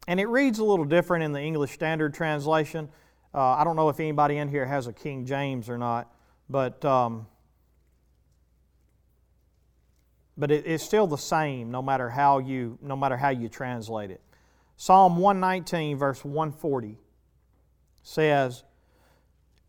And 0.08 0.20
it 0.20 0.28
reads 0.28 0.60
a 0.60 0.64
little 0.64 0.86
different 0.86 1.26
in 1.26 1.34
the 1.34 1.42
English 1.42 1.72
Standard 1.72 2.14
Translation. 2.14 2.90
Uh, 3.34 3.42
I 3.42 3.66
don't 3.66 3.76
know 3.76 3.90
if 3.90 4.00
anybody 4.00 4.38
in 4.38 4.48
here 4.48 4.66
has 4.66 4.88
a 4.88 4.94
King 4.94 5.26
James 5.26 5.70
or 5.70 5.78
not, 5.78 6.14
but, 6.50 6.84
um, 6.86 7.28
but 10.38 10.50
it, 10.50 10.66
it's 10.66 10.84
still 10.84 11.08
the 11.08 11.18
same 11.18 11.72
no 11.72 11.82
matter, 11.82 12.10
how 12.10 12.40
you, 12.40 12.80
no 12.82 12.96
matter 12.96 13.18
how 13.18 13.30
you 13.30 13.50
translate 13.50 14.12
it. 14.12 14.22
Psalm 14.78 15.18
119, 15.18 15.98
verse 15.98 16.24
140 16.24 16.98
says, 18.02 18.64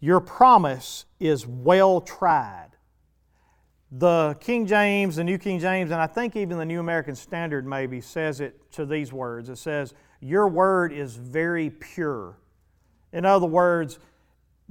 your 0.00 0.20
promise 0.20 1.06
is 1.18 1.46
well 1.46 2.00
tried. 2.00 2.70
The 3.90 4.37
King 4.40 4.66
James, 4.66 5.16
the 5.16 5.24
New 5.24 5.38
King 5.38 5.58
James, 5.58 5.90
and 5.90 6.00
I 6.00 6.06
think 6.06 6.37
even 6.37 6.58
the 6.58 6.64
New 6.64 6.80
American 6.80 7.14
Standard 7.14 7.66
maybe 7.66 8.00
says 8.00 8.40
it 8.40 8.70
to 8.72 8.84
these 8.84 9.12
words. 9.12 9.48
It 9.48 9.56
says, 9.56 9.94
Your 10.20 10.46
word 10.46 10.92
is 10.92 11.16
very 11.16 11.70
pure. 11.70 12.37
In 13.12 13.24
other 13.24 13.46
words, 13.46 13.98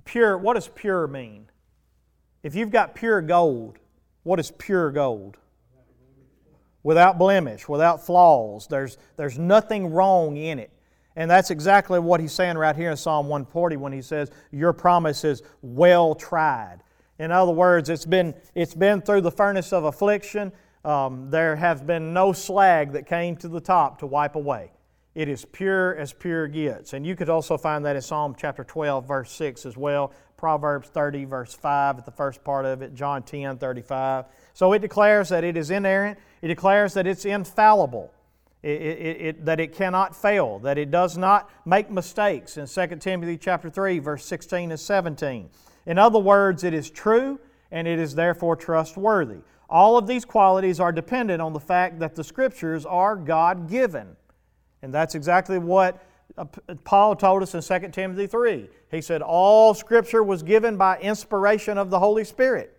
pure, 0.05 0.37
what 0.37 0.53
does 0.53 0.67
pure 0.67 1.07
mean? 1.07 1.49
If 2.43 2.55
you've 2.55 2.71
got 2.71 2.95
pure 2.95 3.21
gold, 3.21 3.79
what 4.23 4.39
is 4.39 4.51
pure 4.51 4.91
gold? 4.91 5.37
Without 6.83 7.17
blemish, 7.17 7.67
without 7.67 8.05
flaws. 8.05 8.67
There's, 8.67 8.97
there's 9.17 9.39
nothing 9.39 9.91
wrong 9.91 10.37
in 10.37 10.59
it. 10.59 10.71
And 11.17 11.31
that's 11.31 11.49
exactly 11.49 11.97
what 11.97 12.19
he's 12.19 12.31
saying 12.31 12.59
right 12.59 12.75
here 12.75 12.91
in 12.91 12.95
Psalm 12.95 13.27
140 13.27 13.75
when 13.75 13.91
he 13.91 14.03
says, 14.03 14.29
Your 14.51 14.71
promise 14.71 15.23
is 15.23 15.41
well 15.63 16.13
tried. 16.13 16.77
In 17.17 17.31
other 17.31 17.51
words, 17.51 17.89
it's 17.89 18.05
been, 18.05 18.35
it's 18.53 18.75
been 18.75 19.01
through 19.01 19.21
the 19.21 19.31
furnace 19.31 19.73
of 19.73 19.83
affliction. 19.83 20.51
Um, 20.85 21.31
there 21.31 21.55
has 21.55 21.81
been 21.81 22.13
no 22.13 22.33
slag 22.33 22.91
that 22.91 23.07
came 23.07 23.35
to 23.37 23.47
the 23.47 23.59
top 23.59 23.97
to 23.99 24.05
wipe 24.05 24.35
away. 24.35 24.71
It 25.15 25.27
is 25.27 25.43
pure 25.43 25.95
as 25.95 26.13
pure 26.13 26.47
gets. 26.47 26.93
And 26.93 27.03
you 27.03 27.15
could 27.15 27.29
also 27.29 27.57
find 27.57 27.83
that 27.85 27.95
in 27.95 28.03
Psalm 28.03 28.35
chapter 28.37 28.63
12, 28.63 29.07
verse 29.07 29.31
6 29.31 29.65
as 29.65 29.75
well, 29.75 30.13
Proverbs 30.37 30.87
30, 30.89 31.25
verse 31.25 31.55
5 31.55 31.97
at 31.97 32.05
the 32.05 32.11
first 32.11 32.43
part 32.43 32.65
of 32.65 32.83
it, 32.83 32.93
John 32.93 33.23
10, 33.23 33.57
35. 33.57 34.25
So 34.53 34.71
it 34.73 34.83
declares 34.83 35.29
that 35.29 35.43
it 35.43 35.57
is 35.57 35.71
inerrant, 35.71 36.19
it 36.43 36.49
declares 36.49 36.93
that 36.93 37.07
it's 37.07 37.25
infallible. 37.25 38.13
It, 38.67 38.81
it, 38.81 39.21
it, 39.21 39.45
that 39.45 39.61
it 39.61 39.73
cannot 39.73 40.13
fail, 40.13 40.59
that 40.59 40.77
it 40.77 40.91
does 40.91 41.17
not 41.17 41.49
make 41.65 41.89
mistakes 41.89 42.57
in 42.57 42.67
2 42.67 42.97
Timothy 42.97 43.37
chapter 43.37 43.69
3, 43.69 43.99
verse 43.99 44.25
16 44.25 44.71
and 44.71 44.79
17. 44.79 45.49
In 45.85 45.97
other 45.97 46.19
words, 46.19 46.65
it 46.65 46.73
is 46.73 46.89
true 46.89 47.39
and 47.71 47.87
it 47.87 47.97
is 47.97 48.13
therefore 48.13 48.57
trustworthy. 48.57 49.37
All 49.69 49.97
of 49.97 50.05
these 50.05 50.25
qualities 50.25 50.81
are 50.81 50.91
dependent 50.91 51.41
on 51.41 51.53
the 51.53 51.61
fact 51.61 51.99
that 51.99 52.13
the 52.13 52.25
Scriptures 52.25 52.85
are 52.85 53.15
God 53.15 53.69
given. 53.69 54.17
And 54.81 54.93
that's 54.93 55.15
exactly 55.15 55.59
what 55.59 56.03
uh, 56.37 56.43
Paul 56.83 57.15
told 57.15 57.43
us 57.43 57.55
in 57.55 57.61
2 57.61 57.87
Timothy 57.91 58.27
3. 58.27 58.69
He 58.91 58.99
said, 59.01 59.21
All 59.21 59.73
Scripture 59.75 60.23
was 60.23 60.43
given 60.43 60.75
by 60.75 60.99
inspiration 60.99 61.77
of 61.77 61.89
the 61.89 61.99
Holy 61.99 62.25
Spirit. 62.25 62.77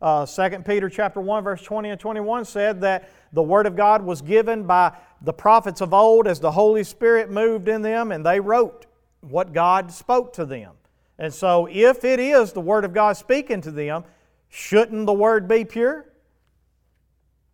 Uh, 0.00 0.26
2 0.26 0.58
Peter 0.60 0.88
chapter 0.88 1.20
1, 1.20 1.44
verse 1.44 1.62
20 1.62 1.90
and 1.90 2.00
21 2.00 2.44
said 2.44 2.80
that 2.82 3.10
the 3.32 3.42
Word 3.42 3.66
of 3.66 3.76
God 3.76 4.02
was 4.02 4.20
given 4.20 4.64
by 4.64 4.92
the 5.22 5.32
prophets 5.32 5.80
of 5.80 5.94
old 5.94 6.26
as 6.26 6.40
the 6.40 6.52
Holy 6.52 6.84
Spirit 6.84 7.30
moved 7.30 7.68
in 7.68 7.82
them 7.82 8.12
and 8.12 8.24
they 8.24 8.40
wrote 8.40 8.86
what 9.20 9.52
God 9.52 9.90
spoke 9.90 10.32
to 10.34 10.44
them. 10.44 10.72
And 11.18 11.32
so, 11.32 11.66
if 11.70 12.04
it 12.04 12.20
is 12.20 12.52
the 12.52 12.60
Word 12.60 12.84
of 12.84 12.92
God 12.92 13.16
speaking 13.16 13.60
to 13.62 13.70
them, 13.70 14.04
shouldn't 14.48 15.06
the 15.06 15.14
Word 15.14 15.48
be 15.48 15.64
pure? 15.64 16.06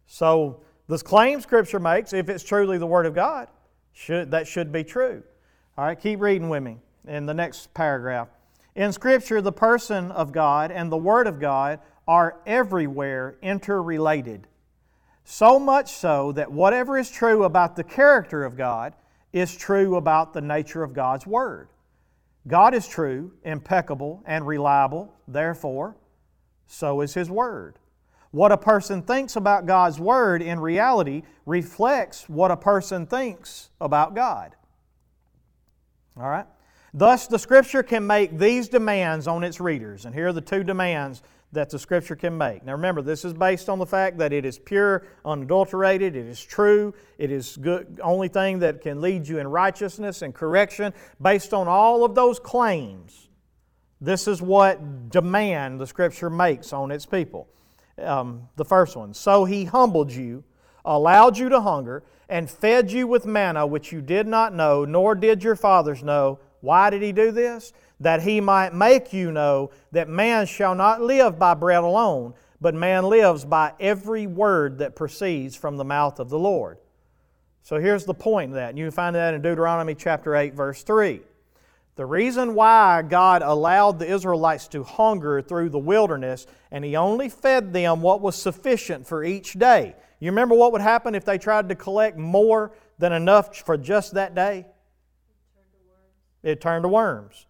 So, 0.06 0.60
this 0.88 1.02
claim 1.02 1.40
Scripture 1.40 1.78
makes, 1.78 2.12
if 2.12 2.28
it's 2.28 2.42
truly 2.42 2.78
the 2.78 2.86
Word 2.86 3.06
of 3.06 3.14
God, 3.14 3.48
should, 3.92 4.32
that 4.32 4.48
should 4.48 4.72
be 4.72 4.82
true. 4.82 5.22
All 5.78 5.84
right, 5.84 5.98
keep 5.98 6.20
reading 6.20 6.48
with 6.48 6.62
me 6.62 6.78
in 7.06 7.24
the 7.26 7.34
next 7.34 7.72
paragraph. 7.72 8.28
In 8.74 8.92
Scripture, 8.92 9.40
the 9.40 9.52
person 9.52 10.10
of 10.10 10.32
God 10.32 10.70
and 10.70 10.90
the 10.90 10.96
Word 10.96 11.26
of 11.26 11.38
God 11.38 11.78
are 12.08 12.40
everywhere 12.46 13.36
interrelated. 13.42 14.48
So 15.24 15.58
much 15.58 15.92
so 15.92 16.32
that 16.32 16.50
whatever 16.50 16.98
is 16.98 17.10
true 17.10 17.44
about 17.44 17.76
the 17.76 17.84
character 17.84 18.44
of 18.44 18.56
God 18.56 18.94
is 19.32 19.56
true 19.56 19.96
about 19.96 20.32
the 20.32 20.40
nature 20.40 20.82
of 20.82 20.92
God's 20.92 21.26
Word. 21.26 21.68
God 22.48 22.74
is 22.74 22.88
true, 22.88 23.32
impeccable, 23.44 24.22
and 24.26 24.46
reliable, 24.46 25.14
therefore, 25.28 25.96
so 26.66 27.00
is 27.00 27.14
His 27.14 27.30
Word. 27.30 27.78
What 28.32 28.50
a 28.50 28.56
person 28.56 29.02
thinks 29.02 29.36
about 29.36 29.66
God's 29.66 30.00
Word 30.00 30.42
in 30.42 30.58
reality 30.58 31.22
reflects 31.46 32.28
what 32.28 32.50
a 32.50 32.56
person 32.56 33.06
thinks 33.06 33.70
about 33.80 34.14
God. 34.14 34.56
All 36.16 36.28
right? 36.28 36.46
Thus, 36.94 37.26
the 37.26 37.38
Scripture 37.38 37.82
can 37.82 38.06
make 38.06 38.38
these 38.38 38.68
demands 38.68 39.26
on 39.26 39.44
its 39.44 39.60
readers. 39.60 40.04
And 40.04 40.14
here 40.14 40.28
are 40.28 40.32
the 40.32 40.40
two 40.40 40.64
demands 40.64 41.22
that 41.52 41.70
the 41.70 41.78
Scripture 41.78 42.16
can 42.16 42.36
make. 42.36 42.64
Now 42.64 42.72
remember, 42.72 43.02
this 43.02 43.24
is 43.24 43.32
based 43.32 43.68
on 43.68 43.78
the 43.78 43.86
fact 43.86 44.18
that 44.18 44.32
it 44.32 44.44
is 44.44 44.58
pure, 44.58 45.04
unadulterated, 45.24 46.16
it 46.16 46.26
is 46.26 46.42
true, 46.42 46.94
it 47.18 47.30
is 47.30 47.56
good, 47.58 48.00
only 48.02 48.28
thing 48.28 48.58
that 48.60 48.80
can 48.80 49.00
lead 49.00 49.28
you 49.28 49.38
in 49.38 49.46
righteousness 49.46 50.22
and 50.22 50.34
correction. 50.34 50.92
Based 51.20 51.52
on 51.52 51.68
all 51.68 52.04
of 52.04 52.14
those 52.14 52.38
claims, 52.38 53.28
this 54.00 54.26
is 54.26 54.40
what 54.40 55.10
demand 55.10 55.80
the 55.80 55.86
Scripture 55.86 56.30
makes 56.30 56.72
on 56.72 56.90
its 56.90 57.06
people. 57.06 57.48
Um, 57.98 58.48
the 58.56 58.64
first 58.64 58.96
one, 58.96 59.12
so 59.12 59.44
he 59.44 59.64
humbled 59.64 60.10
you 60.10 60.44
allowed 60.84 61.38
you 61.38 61.48
to 61.48 61.60
hunger, 61.60 62.02
and 62.28 62.50
fed 62.50 62.90
you 62.90 63.06
with 63.06 63.26
manna 63.26 63.66
which 63.66 63.92
you 63.92 64.00
did 64.00 64.26
not 64.26 64.54
know, 64.54 64.84
nor 64.84 65.14
did 65.14 65.44
your 65.44 65.56
fathers 65.56 66.02
know. 66.02 66.38
Why 66.60 66.90
did 66.90 67.02
he 67.02 67.12
do 67.12 67.30
this? 67.30 67.72
That 68.02 68.22
he 68.22 68.40
might 68.40 68.74
make 68.74 69.12
you 69.12 69.32
know 69.32 69.70
that 69.92 70.08
man 70.08 70.46
shall 70.46 70.74
not 70.74 71.00
live 71.00 71.38
by 71.38 71.54
bread 71.54 71.84
alone, 71.84 72.34
but 72.60 72.74
man 72.74 73.04
lives 73.04 73.44
by 73.44 73.72
every 73.80 74.26
word 74.26 74.78
that 74.78 74.96
proceeds 74.96 75.56
from 75.56 75.76
the 75.76 75.84
mouth 75.84 76.18
of 76.20 76.28
the 76.28 76.38
Lord. 76.38 76.78
So 77.62 77.78
here's 77.78 78.04
the 78.04 78.14
point 78.14 78.50
of 78.50 78.54
that. 78.56 78.70
And 78.70 78.78
you 78.78 78.90
find 78.90 79.14
that 79.14 79.34
in 79.34 79.42
Deuteronomy 79.42 79.94
chapter 79.94 80.34
8, 80.34 80.54
verse 80.54 80.82
3. 80.82 81.20
The 81.94 82.06
reason 82.06 82.54
why 82.54 83.02
God 83.02 83.42
allowed 83.42 83.98
the 83.98 84.10
Israelites 84.12 84.66
to 84.68 84.82
hunger 84.82 85.40
through 85.42 85.68
the 85.68 85.78
wilderness 85.78 86.46
and 86.70 86.84
He 86.84 86.96
only 86.96 87.28
fed 87.28 87.72
them 87.72 88.00
what 88.00 88.20
was 88.20 88.34
sufficient 88.34 89.06
for 89.06 89.22
each 89.22 89.52
day. 89.52 89.94
You 90.18 90.30
remember 90.30 90.54
what 90.54 90.72
would 90.72 90.80
happen 90.80 91.14
if 91.14 91.24
they 91.24 91.38
tried 91.38 91.68
to 91.68 91.74
collect 91.74 92.16
more 92.16 92.72
than 92.98 93.12
enough 93.12 93.56
for 93.58 93.76
just 93.76 94.14
that 94.14 94.34
day? 94.34 94.66
It 96.42 96.60
turned 96.60 96.82
to 96.82 96.88
worms. 96.88 97.46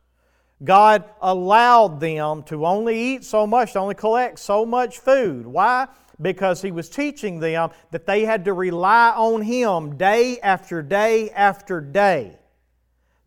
God 0.64 1.04
allowed 1.20 2.00
them 2.00 2.42
to 2.44 2.66
only 2.66 2.98
eat 2.98 3.24
so 3.24 3.46
much, 3.46 3.72
to 3.72 3.80
only 3.80 3.94
collect 3.94 4.38
so 4.38 4.64
much 4.64 4.98
food. 4.98 5.46
Why? 5.46 5.88
Because 6.20 6.62
He 6.62 6.70
was 6.70 6.88
teaching 6.88 7.40
them 7.40 7.70
that 7.90 8.06
they 8.06 8.24
had 8.24 8.44
to 8.44 8.52
rely 8.52 9.10
on 9.10 9.42
Him 9.42 9.96
day 9.96 10.38
after 10.40 10.82
day 10.82 11.30
after 11.30 11.80
day. 11.80 12.38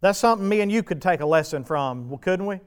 That's 0.01 0.19
something 0.19 0.47
me 0.47 0.61
and 0.61 0.71
you 0.71 0.83
could 0.83 1.01
take 1.01 1.19
a 1.19 1.25
lesson 1.25 1.63
from, 1.63 2.17
couldn't 2.19 2.45
we? 2.45 2.59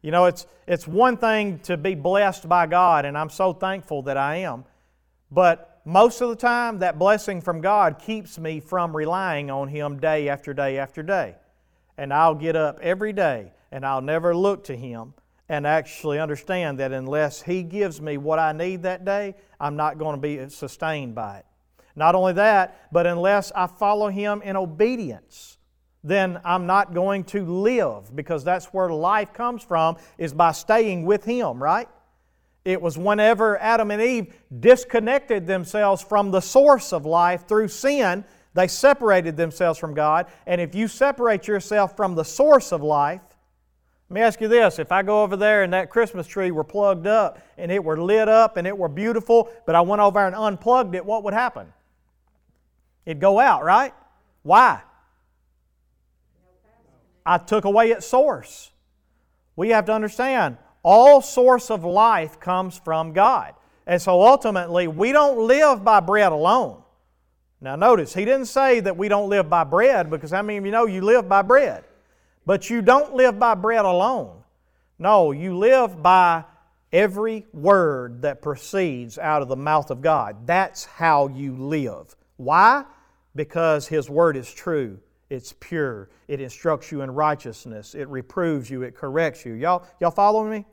You 0.00 0.10
know, 0.10 0.24
it's, 0.24 0.46
it's 0.66 0.88
one 0.88 1.16
thing 1.16 1.60
to 1.60 1.76
be 1.76 1.94
blessed 1.94 2.48
by 2.48 2.66
God, 2.66 3.04
and 3.04 3.16
I'm 3.16 3.30
so 3.30 3.52
thankful 3.52 4.02
that 4.02 4.16
I 4.16 4.36
am. 4.36 4.64
But 5.30 5.80
most 5.84 6.20
of 6.20 6.28
the 6.28 6.36
time, 6.36 6.80
that 6.80 6.98
blessing 6.98 7.40
from 7.40 7.60
God 7.60 8.00
keeps 8.00 8.36
me 8.38 8.58
from 8.58 8.96
relying 8.96 9.50
on 9.50 9.68
Him 9.68 10.00
day 10.00 10.28
after 10.28 10.52
day 10.52 10.78
after 10.78 11.04
day. 11.04 11.36
And 11.98 12.12
I'll 12.12 12.34
get 12.34 12.56
up 12.56 12.80
every 12.80 13.12
day 13.12 13.52
and 13.70 13.84
I'll 13.84 14.02
never 14.02 14.34
look 14.34 14.64
to 14.64 14.76
Him 14.76 15.14
and 15.48 15.66
actually 15.66 16.18
understand 16.18 16.78
that 16.78 16.92
unless 16.92 17.42
He 17.42 17.62
gives 17.62 18.00
me 18.00 18.16
what 18.16 18.38
I 18.38 18.52
need 18.52 18.82
that 18.82 19.04
day, 19.04 19.34
I'm 19.60 19.76
not 19.76 19.98
going 19.98 20.16
to 20.16 20.20
be 20.20 20.48
sustained 20.48 21.14
by 21.14 21.38
it. 21.38 21.46
Not 21.94 22.14
only 22.14 22.32
that, 22.34 22.88
but 22.90 23.06
unless 23.06 23.52
I 23.52 23.66
follow 23.66 24.08
Him 24.08 24.40
in 24.42 24.56
obedience, 24.56 25.58
then 26.04 26.40
I'm 26.44 26.66
not 26.66 26.94
going 26.94 27.24
to 27.24 27.44
live 27.44 28.14
because 28.14 28.44
that's 28.44 28.66
where 28.66 28.90
life 28.90 29.32
comes 29.32 29.62
from, 29.62 29.96
is 30.18 30.32
by 30.32 30.52
staying 30.52 31.04
with 31.04 31.24
Him, 31.24 31.62
right? 31.62 31.88
It 32.64 32.80
was 32.80 32.96
whenever 32.96 33.58
Adam 33.58 33.90
and 33.90 34.00
Eve 34.00 34.34
disconnected 34.60 35.46
themselves 35.46 36.02
from 36.02 36.30
the 36.30 36.40
source 36.40 36.92
of 36.92 37.04
life 37.04 37.46
through 37.46 37.68
sin, 37.68 38.24
they 38.54 38.68
separated 38.68 39.36
themselves 39.36 39.78
from 39.78 39.94
God. 39.94 40.26
And 40.46 40.60
if 40.60 40.74
you 40.74 40.88
separate 40.88 41.48
yourself 41.48 41.96
from 41.96 42.14
the 42.14 42.24
source 42.24 42.72
of 42.72 42.82
life, 42.82 43.22
let 44.10 44.14
me 44.14 44.20
ask 44.20 44.40
you 44.42 44.48
this 44.48 44.78
if 44.78 44.92
I 44.92 45.02
go 45.02 45.22
over 45.22 45.36
there 45.36 45.62
and 45.62 45.72
that 45.72 45.88
Christmas 45.88 46.26
tree 46.26 46.50
were 46.50 46.64
plugged 46.64 47.06
up 47.06 47.40
and 47.56 47.72
it 47.72 47.82
were 47.82 48.00
lit 48.00 48.28
up 48.28 48.58
and 48.58 48.66
it 48.66 48.76
were 48.76 48.88
beautiful, 48.88 49.48
but 49.64 49.74
I 49.74 49.80
went 49.80 50.02
over 50.02 50.18
there 50.18 50.26
and 50.26 50.36
unplugged 50.36 50.94
it, 50.94 51.04
what 51.04 51.24
would 51.24 51.32
happen? 51.32 51.72
It'd 53.06 53.20
go 53.20 53.40
out, 53.40 53.64
right? 53.64 53.94
Why? 54.42 54.82
I 57.24 57.38
took 57.38 57.64
away 57.64 57.90
its 57.90 58.06
source. 58.06 58.70
We 59.56 59.70
have 59.70 59.86
to 59.86 59.94
understand 59.94 60.58
all 60.82 61.22
source 61.22 61.70
of 61.70 61.84
life 61.84 62.40
comes 62.40 62.78
from 62.78 63.12
God. 63.12 63.54
And 63.86 64.00
so 64.00 64.20
ultimately, 64.20 64.88
we 64.88 65.12
don't 65.12 65.46
live 65.46 65.84
by 65.84 66.00
bread 66.00 66.32
alone. 66.32 66.81
Now, 67.62 67.76
notice, 67.76 68.12
he 68.12 68.24
didn't 68.24 68.46
say 68.46 68.80
that 68.80 68.96
we 68.96 69.08
don't 69.08 69.30
live 69.30 69.48
by 69.48 69.64
bread 69.64 70.10
because 70.10 70.32
how 70.32 70.42
many 70.42 70.58
of 70.58 70.66
you 70.66 70.70
know 70.70 70.84
you 70.84 71.00
live 71.00 71.28
by 71.28 71.42
bread? 71.42 71.84
But 72.44 72.68
you 72.68 72.82
don't 72.82 73.14
live 73.14 73.38
by 73.38 73.54
bread 73.54 73.84
alone. 73.84 74.42
No, 74.98 75.32
you 75.32 75.56
live 75.56 76.02
by 76.02 76.44
every 76.92 77.46
word 77.54 78.22
that 78.22 78.42
proceeds 78.42 79.16
out 79.16 79.40
of 79.40 79.48
the 79.48 79.56
mouth 79.56 79.90
of 79.90 80.02
God. 80.02 80.46
That's 80.46 80.84
how 80.84 81.28
you 81.28 81.56
live. 81.56 82.14
Why? 82.36 82.84
Because 83.34 83.88
His 83.88 84.10
Word 84.10 84.36
is 84.36 84.52
true 84.52 84.98
it's 85.32 85.54
pure. 85.60 86.10
It 86.28 86.42
instructs 86.42 86.92
you 86.92 87.00
in 87.00 87.10
righteousness. 87.10 87.94
It 87.94 88.06
reproves 88.08 88.68
you. 88.68 88.82
It 88.82 88.94
corrects 88.94 89.46
you. 89.46 89.54
Y'all, 89.54 89.86
y'all 89.98 90.10
following 90.10 90.50
me? 90.50 90.66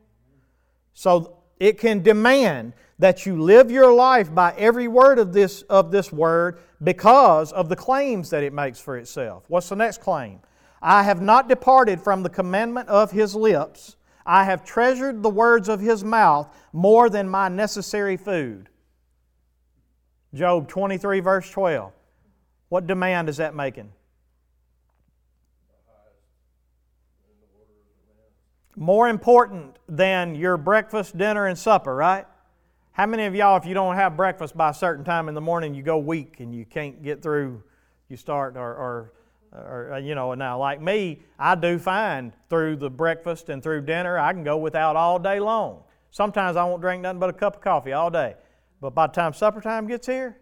So 0.94 1.38
it 1.60 1.78
can 1.78 2.02
demand 2.02 2.74
that 3.00 3.26
you 3.26 3.42
live 3.42 3.72
your 3.72 3.94
life 3.94 4.34
by 4.34 4.54
every 4.58 4.88
word 4.88 5.20
of 5.20 5.34
this, 5.34 5.62
of 5.64 5.92
this 5.92 6.12
word 6.12 6.60
because 6.84 7.52
of 7.52 7.70
the 7.70 7.76
claims 7.76 8.30
that 8.30 8.44
it 8.44 8.54
makes 8.54 8.80
for 8.80 8.98
itself. 8.98 9.44
What's 9.48 9.70
the 9.70 9.76
next 9.76 10.02
claim? 10.02 10.40
I 10.82 11.04
have 11.04 11.22
not 11.22 11.50
departed 11.50 12.02
from 12.02 12.24
the 12.24 12.30
commandment 12.30 12.88
of 12.90 13.12
his 13.12 13.36
lips. 13.36 13.96
I 14.26 14.44
have 14.44 14.64
treasured 14.64 15.24
the 15.24 15.30
words 15.30 15.70
of 15.70 15.80
his 15.80 16.04
mouth 16.04 16.54
more 16.72 17.10
than 17.10 17.28
my 17.28 17.50
necessary 17.50 18.16
food. 18.16 18.70
Job 20.34 20.68
23, 20.68 21.20
verse 21.22 21.50
12. 21.50 21.92
What 22.70 22.86
demand 22.86 23.30
is 23.30 23.38
that 23.38 23.56
making? 23.56 23.92
More 28.80 29.10
important 29.10 29.78
than 29.90 30.36
your 30.36 30.56
breakfast, 30.56 31.18
dinner, 31.18 31.48
and 31.48 31.60
supper, 31.60 31.94
right? 31.94 32.26
How 32.94 33.06
many 33.06 33.26
of 33.26 33.36
y'all, 33.36 33.58
if 33.58 33.66
you 33.66 33.74
don't 33.74 33.96
have 33.96 34.16
breakfast 34.16 34.56
by 34.56 34.70
a 34.70 34.74
certain 34.74 35.04
time 35.04 35.28
in 35.28 35.36
the 35.36 35.42
morning, 35.42 35.76
you 35.76 35.84
go 35.84 35.98
weak 35.98 36.40
and 36.40 36.56
you 36.56 36.64
can't 36.64 37.04
get 37.04 37.22
through, 37.22 37.62
you 38.08 38.16
start, 38.16 38.56
or, 38.56 38.74
or, 38.74 39.14
or 39.52 39.94
uh, 39.96 39.98
you 39.98 40.16
know, 40.16 40.32
and 40.32 40.40
now 40.40 40.58
like 40.58 40.82
me, 40.82 41.20
I 41.38 41.56
do 41.56 41.78
fine 41.78 42.32
through 42.50 42.78
the 42.78 42.90
breakfast 42.90 43.50
and 43.50 43.62
through 43.62 43.82
dinner. 43.82 44.18
I 44.18 44.32
can 44.32 44.46
go 44.46 44.56
without 44.56 44.96
all 44.96 45.20
day 45.20 45.42
long. 45.42 45.84
Sometimes 46.12 46.56
I 46.56 46.64
won't 46.64 46.82
drink 46.82 47.04
nothing 47.04 47.20
but 47.20 47.30
a 47.30 47.34
cup 47.34 47.58
of 47.58 47.62
coffee 47.62 47.92
all 47.92 48.10
day. 48.10 48.36
But 48.80 48.96
by 48.96 49.08
the 49.08 49.14
time 49.14 49.34
supper 49.34 49.60
time 49.60 49.88
gets 49.88 50.08
here, 50.08 50.38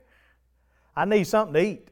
I 0.95 1.05
need 1.05 1.23
something 1.23 1.55
to 1.55 1.59
eat. 1.59 1.89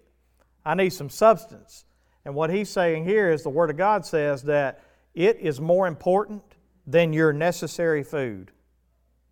I 0.63 0.75
need 0.75 0.91
some 0.91 1.09
substance. 1.09 1.85
And 2.23 2.35
what 2.35 2.51
he's 2.51 2.69
saying 2.69 3.05
here 3.05 3.31
is 3.31 3.41
the 3.41 3.49
Word 3.49 3.71
of 3.71 3.77
God 3.77 4.05
says 4.05 4.43
that 4.43 4.83
it 5.15 5.39
is 5.39 5.59
more 5.59 5.87
important 5.87 6.43
than 6.85 7.13
your 7.13 7.33
necessary 7.33 8.03
food. 8.03 8.51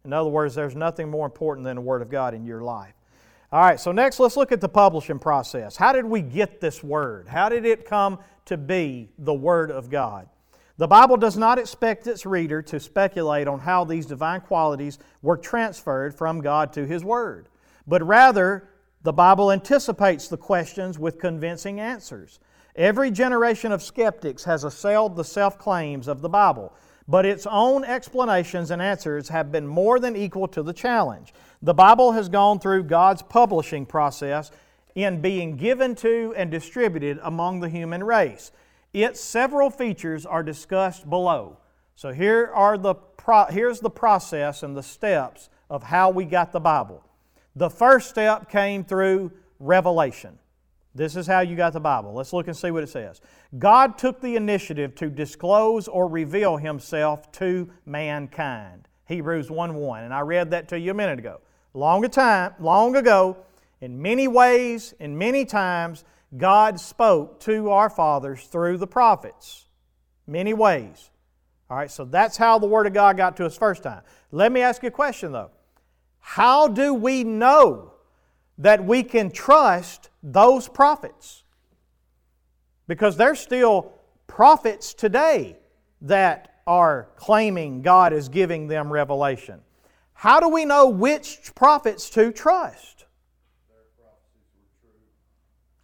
In 0.05 0.11
other 0.11 0.29
words, 0.29 0.55
there's 0.55 0.75
nothing 0.75 1.09
more 1.09 1.25
important 1.25 1.65
than 1.65 1.75
the 1.75 1.81
Word 1.81 2.01
of 2.01 2.09
God 2.09 2.33
in 2.33 2.45
your 2.45 2.61
life. 2.61 2.93
All 3.51 3.61
right, 3.61 3.79
so 3.79 3.91
next 3.91 4.19
let's 4.19 4.35
look 4.35 4.51
at 4.51 4.61
the 4.61 4.69
publishing 4.69 5.19
process. 5.19 5.75
How 5.75 5.93
did 5.93 6.05
we 6.05 6.21
get 6.21 6.59
this 6.59 6.83
Word? 6.83 7.27
How 7.27 7.49
did 7.49 7.65
it 7.65 7.85
come 7.85 8.19
to 8.45 8.57
be 8.57 9.11
the 9.19 9.33
Word 9.33 9.69
of 9.69 9.89
God? 9.89 10.27
The 10.77 10.87
Bible 10.87 11.17
does 11.17 11.37
not 11.37 11.59
expect 11.59 12.07
its 12.07 12.25
reader 12.25 12.61
to 12.63 12.79
speculate 12.79 13.47
on 13.47 13.59
how 13.59 13.83
these 13.83 14.07
divine 14.07 14.41
qualities 14.41 14.97
were 15.21 15.37
transferred 15.37 16.15
from 16.15 16.41
God 16.41 16.73
to 16.73 16.87
His 16.87 17.03
Word, 17.03 17.47
but 17.85 18.01
rather, 18.01 18.69
the 19.03 19.13
Bible 19.13 19.51
anticipates 19.51 20.27
the 20.27 20.37
questions 20.37 20.97
with 20.97 21.19
convincing 21.19 21.79
answers. 21.79 22.39
Every 22.75 23.11
generation 23.11 23.71
of 23.71 23.83
skeptics 23.83 24.43
has 24.45 24.63
assailed 24.63 25.15
the 25.15 25.23
self 25.23 25.59
claims 25.59 26.07
of 26.07 26.21
the 26.21 26.29
Bible, 26.29 26.73
but 27.07 27.25
its 27.25 27.45
own 27.45 27.83
explanations 27.83 28.71
and 28.71 28.81
answers 28.81 29.29
have 29.29 29.51
been 29.51 29.67
more 29.67 29.99
than 29.99 30.15
equal 30.15 30.47
to 30.47 30.63
the 30.63 30.73
challenge. 30.73 31.33
The 31.61 31.73
Bible 31.73 32.13
has 32.13 32.29
gone 32.29 32.59
through 32.59 32.83
God's 32.83 33.21
publishing 33.21 33.85
process 33.85 34.51
in 34.95 35.21
being 35.21 35.55
given 35.55 35.93
to 35.95 36.33
and 36.35 36.49
distributed 36.49 37.19
among 37.21 37.59
the 37.59 37.69
human 37.69 38.03
race. 38.03 38.51
Its 38.91 39.21
several 39.21 39.69
features 39.69 40.25
are 40.25 40.43
discussed 40.43 41.09
below. 41.09 41.57
So 41.95 42.11
here 42.11 42.51
are 42.53 42.77
the 42.77 42.95
pro- 42.95 43.45
here's 43.45 43.79
the 43.79 43.89
process 43.89 44.63
and 44.63 44.75
the 44.75 44.83
steps 44.83 45.49
of 45.69 45.83
how 45.83 46.09
we 46.09 46.25
got 46.25 46.51
the 46.51 46.59
Bible. 46.59 47.03
The 47.55 47.69
first 47.69 48.09
step 48.09 48.49
came 48.49 48.83
through 48.83 49.31
revelation. 49.59 50.39
This 50.95 51.15
is 51.15 51.25
how 51.25 51.39
you 51.39 51.55
got 51.55 51.73
the 51.73 51.79
Bible. 51.79 52.13
Let's 52.13 52.33
look 52.33 52.47
and 52.47 52.55
see 52.55 52.69
what 52.69 52.83
it 52.83 52.89
says. 52.89 53.19
God 53.57 53.97
took 53.97 54.21
the 54.21 54.35
initiative 54.35 54.93
to 54.95 55.09
disclose 55.09 55.87
or 55.87 56.07
reveal 56.07 56.57
Himself 56.57 57.31
to 57.33 57.69
mankind. 57.85 58.87
Hebrews 59.05 59.49
1 59.49 59.73
1. 59.73 60.03
And 60.03 60.13
I 60.13 60.21
read 60.21 60.51
that 60.51 60.67
to 60.69 60.79
you 60.79 60.91
a 60.91 60.93
minute 60.93 61.19
ago. 61.19 61.41
Long, 61.73 62.05
a 62.05 62.09
time, 62.09 62.53
long 62.59 62.95
ago, 62.95 63.37
in 63.81 64.01
many 64.01 64.27
ways, 64.27 64.93
in 64.99 65.17
many 65.17 65.45
times, 65.45 66.03
God 66.37 66.79
spoke 66.79 67.39
to 67.41 67.71
our 67.71 67.89
fathers 67.89 68.43
through 68.43 68.77
the 68.77 68.87
prophets. 68.87 69.65
Many 70.27 70.53
ways. 70.53 71.09
All 71.69 71.77
right, 71.77 71.89
so 71.89 72.05
that's 72.05 72.37
how 72.37 72.59
the 72.59 72.67
Word 72.67 72.85
of 72.85 72.93
God 72.93 73.17
got 73.17 73.35
to 73.37 73.45
us 73.45 73.57
first 73.57 73.83
time. 73.83 74.01
Let 74.31 74.51
me 74.51 74.61
ask 74.61 74.83
you 74.83 74.87
a 74.87 74.91
question 74.91 75.31
though. 75.31 75.51
How 76.19 76.67
do 76.67 76.93
we 76.93 77.23
know 77.23 77.92
that 78.57 78.83
we 78.83 79.03
can 79.03 79.31
trust 79.31 80.09
those 80.21 80.67
prophets. 80.67 81.43
Because 82.87 83.17
there's 83.17 83.39
still 83.39 83.93
prophets 84.27 84.93
today 84.93 85.57
that 86.01 86.61
are 86.67 87.09
claiming 87.15 87.81
God 87.81 88.13
is 88.13 88.29
giving 88.29 88.67
them 88.67 88.91
revelation. 88.91 89.61
How 90.13 90.39
do 90.39 90.49
we 90.49 90.65
know 90.65 90.87
which 90.89 91.53
prophets 91.55 92.09
to 92.11 92.31
trust? 92.31 93.05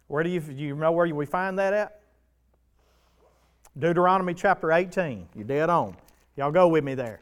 Where 0.06 0.22
do 0.22 0.30
you, 0.30 0.40
do 0.40 0.52
you 0.52 0.74
know 0.74 0.92
where 0.92 1.14
we 1.14 1.26
find 1.26 1.58
that 1.58 1.72
at? 1.72 2.00
Deuteronomy 3.78 4.34
chapter 4.34 4.72
18. 4.72 5.28
You're 5.34 5.44
dead 5.44 5.70
on. 5.70 5.96
Y'all 6.36 6.50
go 6.50 6.68
with 6.68 6.82
me 6.82 6.94
there. 6.94 7.20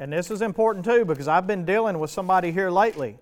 And 0.00 0.10
this 0.10 0.30
is 0.30 0.40
important 0.40 0.86
too 0.86 1.04
because 1.04 1.28
I've 1.28 1.46
been 1.46 1.66
dealing 1.66 1.98
with 1.98 2.10
somebody 2.10 2.50
here 2.50 2.70
lately 2.70 3.18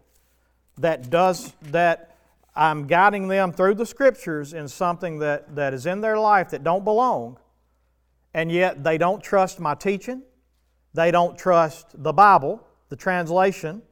that 0.79 1.11
does 1.11 1.53
that 1.63 2.17
I'm 2.55 2.87
guiding 2.87 3.27
them 3.27 3.53
through 3.53 3.75
the 3.75 3.85
scriptures 3.85 4.53
in 4.53 4.69
something 4.69 5.19
that, 5.19 5.57
that 5.57 5.75
is 5.75 5.87
in 5.87 6.01
their 6.01 6.19
life 6.19 6.51
that 6.51 6.65
don't 6.65 6.85
belong, 6.85 7.39
and 8.33 8.51
yet 8.51 8.83
they 8.83 8.97
don't 8.97 9.23
trust 9.23 9.61
my 9.61 9.75
teaching, 9.75 10.23
they 10.95 11.11
don't 11.11 11.37
trust 11.37 12.03
the 12.03 12.13
Bible, 12.13 12.65
the 12.89 12.97
translation, 12.97 13.83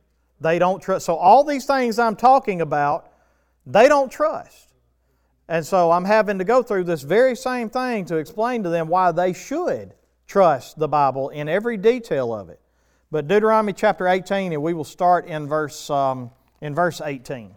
they 0.41 0.59
don't 0.59 0.81
trust. 0.81 1.07
So 1.07 1.17
all 1.17 1.45
these 1.45 1.65
things 1.65 1.99
I'm 1.99 2.17
talking 2.17 2.61
about, 2.61 3.13
they 3.67 3.89
don't 3.89 4.11
trust. 4.11 4.75
And 5.49 5.65
so 5.65 5.93
I'm 5.93 6.05
having 6.05 6.39
to 6.39 6.45
go 6.45 6.63
through 6.63 6.85
this 6.85 7.03
very 7.03 7.37
same 7.37 7.71
thing 7.71 8.05
to 8.07 8.17
explain 8.17 8.65
to 8.65 8.69
them 8.69 8.89
why 8.89 9.13
they 9.13 9.33
should 9.33 9.95
trust 10.27 10.79
the 10.79 10.89
Bible 10.89 11.29
in 11.29 11.49
every 11.49 11.77
detail 11.77 12.35
of 12.35 12.49
it. 12.49 12.61
But 13.11 13.29
Deuteronomy 13.29 13.73
chapter 13.73 14.09
18, 14.09 14.53
and 14.53 14.63
we 14.63 14.75
will 14.75 14.85
start 14.85 15.27
in 15.27 15.47
verse, 15.47 15.89
um, 15.91 16.31
in 16.61 16.75
verse 16.75 17.01
18. 17.01 17.55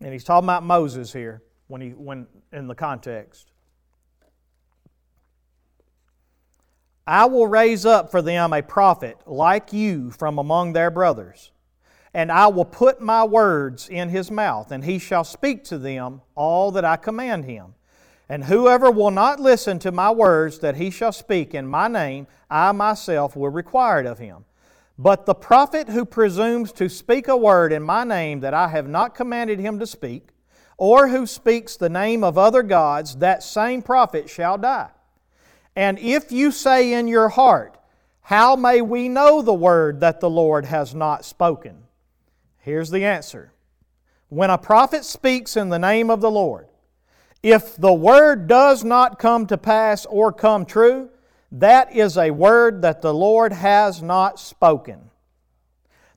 And 0.00 0.12
he's 0.12 0.24
talking 0.24 0.46
about 0.46 0.64
Moses 0.64 1.12
here 1.12 1.42
when 1.68 1.80
he, 1.80 1.90
when, 1.90 2.26
in 2.52 2.66
the 2.66 2.74
context. 2.74 3.52
I 7.06 7.26
will 7.26 7.46
raise 7.46 7.86
up 7.86 8.10
for 8.10 8.20
them 8.20 8.52
a 8.52 8.62
prophet 8.62 9.18
like 9.26 9.72
you 9.72 10.10
from 10.10 10.38
among 10.38 10.72
their 10.72 10.90
brothers, 10.90 11.52
and 12.14 12.32
I 12.32 12.48
will 12.48 12.64
put 12.64 13.00
my 13.00 13.24
words 13.24 13.88
in 13.88 14.08
his 14.08 14.30
mouth, 14.30 14.72
and 14.72 14.84
he 14.84 14.98
shall 14.98 15.24
speak 15.24 15.62
to 15.64 15.78
them 15.78 16.22
all 16.34 16.72
that 16.72 16.84
I 16.84 16.96
command 16.96 17.44
him. 17.44 17.74
And 18.30 18.44
whoever 18.44 18.92
will 18.92 19.10
not 19.10 19.40
listen 19.40 19.80
to 19.80 19.90
my 19.90 20.12
words 20.12 20.60
that 20.60 20.76
he 20.76 20.92
shall 20.92 21.10
speak 21.10 21.52
in 21.52 21.66
my 21.66 21.88
name, 21.88 22.28
I 22.48 22.70
myself 22.70 23.34
will 23.34 23.48
require 23.48 23.98
it 23.98 24.06
of 24.06 24.20
him. 24.20 24.44
But 24.96 25.26
the 25.26 25.34
prophet 25.34 25.88
who 25.88 26.04
presumes 26.04 26.70
to 26.74 26.88
speak 26.88 27.26
a 27.26 27.36
word 27.36 27.72
in 27.72 27.82
my 27.82 28.04
name 28.04 28.38
that 28.40 28.54
I 28.54 28.68
have 28.68 28.88
not 28.88 29.16
commanded 29.16 29.58
him 29.58 29.80
to 29.80 29.86
speak, 29.86 30.28
or 30.76 31.08
who 31.08 31.26
speaks 31.26 31.76
the 31.76 31.88
name 31.88 32.22
of 32.22 32.38
other 32.38 32.62
gods, 32.62 33.16
that 33.16 33.42
same 33.42 33.82
prophet 33.82 34.30
shall 34.30 34.56
die. 34.56 34.90
And 35.74 35.98
if 35.98 36.30
you 36.30 36.52
say 36.52 36.92
in 36.92 37.08
your 37.08 37.30
heart, 37.30 37.78
How 38.20 38.54
may 38.54 38.80
we 38.80 39.08
know 39.08 39.42
the 39.42 39.52
word 39.52 39.98
that 40.00 40.20
the 40.20 40.30
Lord 40.30 40.66
has 40.66 40.94
not 40.94 41.24
spoken? 41.24 41.82
Here's 42.58 42.90
the 42.90 43.04
answer. 43.04 43.52
When 44.28 44.50
a 44.50 44.58
prophet 44.58 45.04
speaks 45.04 45.56
in 45.56 45.68
the 45.68 45.80
name 45.80 46.10
of 46.10 46.20
the 46.20 46.30
Lord, 46.30 46.68
if 47.42 47.76
the 47.76 47.92
word 47.92 48.46
does 48.46 48.84
not 48.84 49.18
come 49.18 49.46
to 49.46 49.56
pass 49.56 50.04
or 50.06 50.32
come 50.32 50.66
true, 50.66 51.08
that 51.52 51.94
is 51.94 52.16
a 52.16 52.30
word 52.30 52.82
that 52.82 53.02
the 53.02 53.14
Lord 53.14 53.52
has 53.52 54.02
not 54.02 54.38
spoken. 54.38 55.10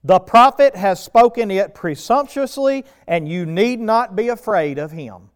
The 0.04 0.20
prophet 0.20 0.76
has 0.76 1.02
spoken 1.02 1.50
it 1.50 1.74
presumptuously, 1.74 2.84
and 3.08 3.28
you 3.28 3.46
need 3.46 3.80
not 3.80 4.16
be 4.16 4.28
afraid 4.28 4.78
of 4.78 4.92
him. 4.92 5.30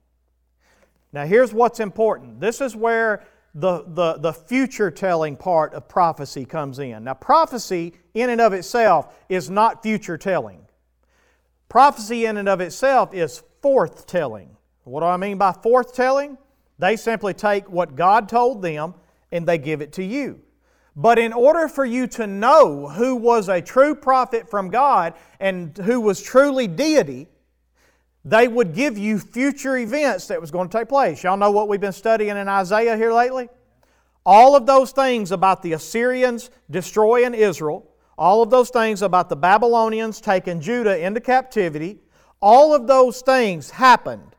Now, 1.14 1.26
here's 1.26 1.54
what's 1.54 1.80
important. 1.80 2.42
This 2.42 2.60
is 2.60 2.76
where 2.76 3.24
the, 3.56 3.86
the, 3.88 4.18
the 4.18 4.34
future 4.34 4.92
telling 4.92 5.38
part 5.38 5.74
of 5.74 5.88
prophecy 5.88 6.44
comes 6.44 6.80
in. 6.80 7.06
Now, 7.06 7.14
prophecy 7.14 7.94
in 8.14 8.30
and 8.30 8.42
of 8.42 8.52
itself 8.52 9.16
is 9.30 9.50
not 9.50 9.82
future 9.82 10.18
telling, 10.18 10.60
prophecy 11.70 12.26
in 12.26 12.36
and 12.36 12.50
of 12.50 12.60
itself 12.60 13.14
is 13.14 13.42
forth 13.62 14.06
telling. 14.06 14.57
What 14.88 15.02
do 15.02 15.08
I 15.08 15.18
mean 15.18 15.38
by 15.38 15.52
forthtelling? 15.52 16.38
They 16.80 16.96
simply 16.96 17.34
take 17.34 17.70
what 17.70 17.96
God 17.96 18.30
told 18.30 18.62
them 18.62 18.94
and 19.32 19.46
they 19.46 19.58
give 19.58 19.82
it 19.82 19.94
to 19.94 20.04
you. 20.04 20.40
But 20.96 21.20
in 21.20 21.34
order 21.34 21.68
for 21.68 21.86
you 21.86 22.08
to 22.08 22.26
know 22.26 22.88
who 22.88 23.16
was 23.16 23.50
a 23.50 23.62
true 23.62 23.94
prophet 23.94 24.50
from 24.50 24.70
God 24.70 25.14
and 25.40 25.78
who 25.78 26.00
was 26.02 26.22
truly 26.22 26.68
deity, 26.68 27.28
they 28.24 28.48
would 28.48 28.74
give 28.74 28.98
you 28.98 29.20
future 29.20 29.78
events 29.78 30.28
that 30.28 30.40
was 30.40 30.52
going 30.52 30.70
to 30.70 30.78
take 30.78 30.90
place. 30.90 31.24
Y'all 31.24 31.38
know 31.38 31.52
what 31.52 31.68
we've 31.68 31.82
been 31.82 31.92
studying 31.92 32.36
in 32.36 32.48
Isaiah 32.48 32.98
here 32.98 33.14
lately? 33.14 33.50
All 34.26 34.56
of 34.56 34.66
those 34.66 34.92
things 34.92 35.32
about 35.32 35.62
the 35.62 35.74
Assyrians 35.74 36.50
destroying 36.72 37.34
Israel, 37.34 37.90
all 38.18 38.42
of 38.42 38.50
those 38.50 38.70
things 38.70 39.02
about 39.02 39.30
the 39.30 39.36
Babylonians 39.36 40.20
taking 40.20 40.60
Judah 40.60 40.98
into 40.98 41.20
captivity, 41.20 42.00
all 42.42 42.74
of 42.74 42.88
those 42.88 43.22
things 43.22 43.70
happened 43.70 44.36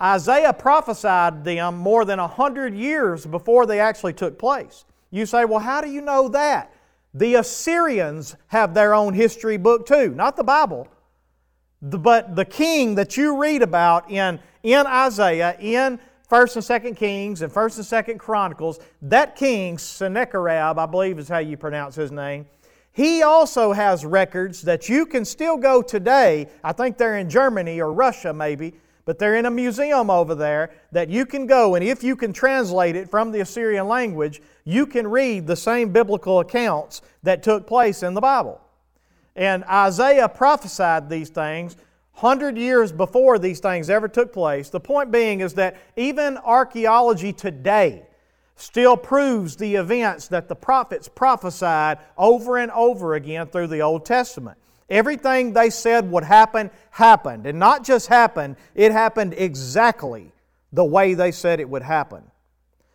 Isaiah 0.00 0.52
prophesied 0.52 1.44
them 1.44 1.78
more 1.78 2.04
than 2.04 2.18
a 2.18 2.28
hundred 2.28 2.74
years 2.74 3.24
before 3.24 3.64
they 3.64 3.80
actually 3.80 4.12
took 4.12 4.38
place. 4.38 4.84
You 5.10 5.24
say, 5.24 5.44
well, 5.44 5.60
how 5.60 5.80
do 5.80 5.88
you 5.88 6.00
know 6.00 6.28
that? 6.28 6.72
The 7.14 7.36
Assyrians 7.36 8.36
have 8.48 8.74
their 8.74 8.92
own 8.92 9.14
history 9.14 9.56
book 9.56 9.86
too, 9.86 10.10
not 10.10 10.36
the 10.36 10.44
Bible. 10.44 10.88
But 11.80 12.36
the 12.36 12.44
king 12.44 12.94
that 12.96 13.16
you 13.16 13.40
read 13.40 13.62
about 13.62 14.10
in, 14.10 14.38
in 14.62 14.86
Isaiah, 14.86 15.56
in 15.58 15.98
1st 16.30 16.56
and 16.56 16.94
2nd 16.94 16.96
Kings 16.96 17.42
and 17.42 17.52
1st 17.52 17.92
and 17.92 18.06
2nd 18.06 18.18
Chronicles, 18.18 18.80
that 19.02 19.36
king, 19.36 19.78
Sennacherib, 19.78 20.78
I 20.78 20.86
believe 20.86 21.18
is 21.18 21.28
how 21.28 21.38
you 21.38 21.56
pronounce 21.56 21.94
his 21.94 22.12
name, 22.12 22.46
he 22.92 23.22
also 23.22 23.72
has 23.72 24.04
records 24.04 24.62
that 24.62 24.88
you 24.88 25.06
can 25.06 25.24
still 25.24 25.56
go 25.56 25.82
today. 25.82 26.48
I 26.64 26.72
think 26.72 26.98
they're 26.98 27.18
in 27.18 27.30
Germany 27.30 27.80
or 27.80 27.92
Russia 27.92 28.32
maybe 28.32 28.74
but 29.06 29.18
they're 29.18 29.36
in 29.36 29.46
a 29.46 29.50
museum 29.50 30.10
over 30.10 30.34
there 30.34 30.70
that 30.92 31.08
you 31.08 31.24
can 31.24 31.46
go, 31.46 31.76
and 31.76 31.84
if 31.84 32.04
you 32.04 32.16
can 32.16 32.32
translate 32.32 32.96
it 32.96 33.08
from 33.08 33.30
the 33.30 33.40
Assyrian 33.40 33.88
language, 33.88 34.42
you 34.64 34.84
can 34.84 35.06
read 35.06 35.46
the 35.46 35.56
same 35.56 35.92
biblical 35.92 36.40
accounts 36.40 37.00
that 37.22 37.42
took 37.42 37.66
place 37.66 38.02
in 38.02 38.12
the 38.12 38.20
Bible. 38.20 38.60
And 39.36 39.64
Isaiah 39.64 40.28
prophesied 40.28 41.08
these 41.08 41.30
things 41.30 41.76
100 42.14 42.58
years 42.58 42.90
before 42.90 43.38
these 43.38 43.60
things 43.60 43.88
ever 43.88 44.08
took 44.08 44.32
place. 44.32 44.70
The 44.70 44.80
point 44.80 45.12
being 45.12 45.40
is 45.40 45.54
that 45.54 45.76
even 45.96 46.36
archaeology 46.38 47.32
today 47.32 48.06
still 48.56 48.96
proves 48.96 49.54
the 49.54 49.76
events 49.76 50.26
that 50.28 50.48
the 50.48 50.56
prophets 50.56 51.08
prophesied 51.08 51.98
over 52.18 52.56
and 52.56 52.72
over 52.72 53.14
again 53.14 53.46
through 53.46 53.68
the 53.68 53.82
Old 53.82 54.04
Testament. 54.04 54.58
Everything 54.88 55.52
they 55.52 55.70
said 55.70 56.10
would 56.10 56.24
happen, 56.24 56.70
happened. 56.90 57.46
And 57.46 57.58
not 57.58 57.84
just 57.84 58.06
happened, 58.06 58.56
it 58.74 58.92
happened 58.92 59.34
exactly 59.36 60.32
the 60.72 60.84
way 60.84 61.14
they 61.14 61.32
said 61.32 61.60
it 61.60 61.68
would 61.68 61.82
happen. 61.82 62.22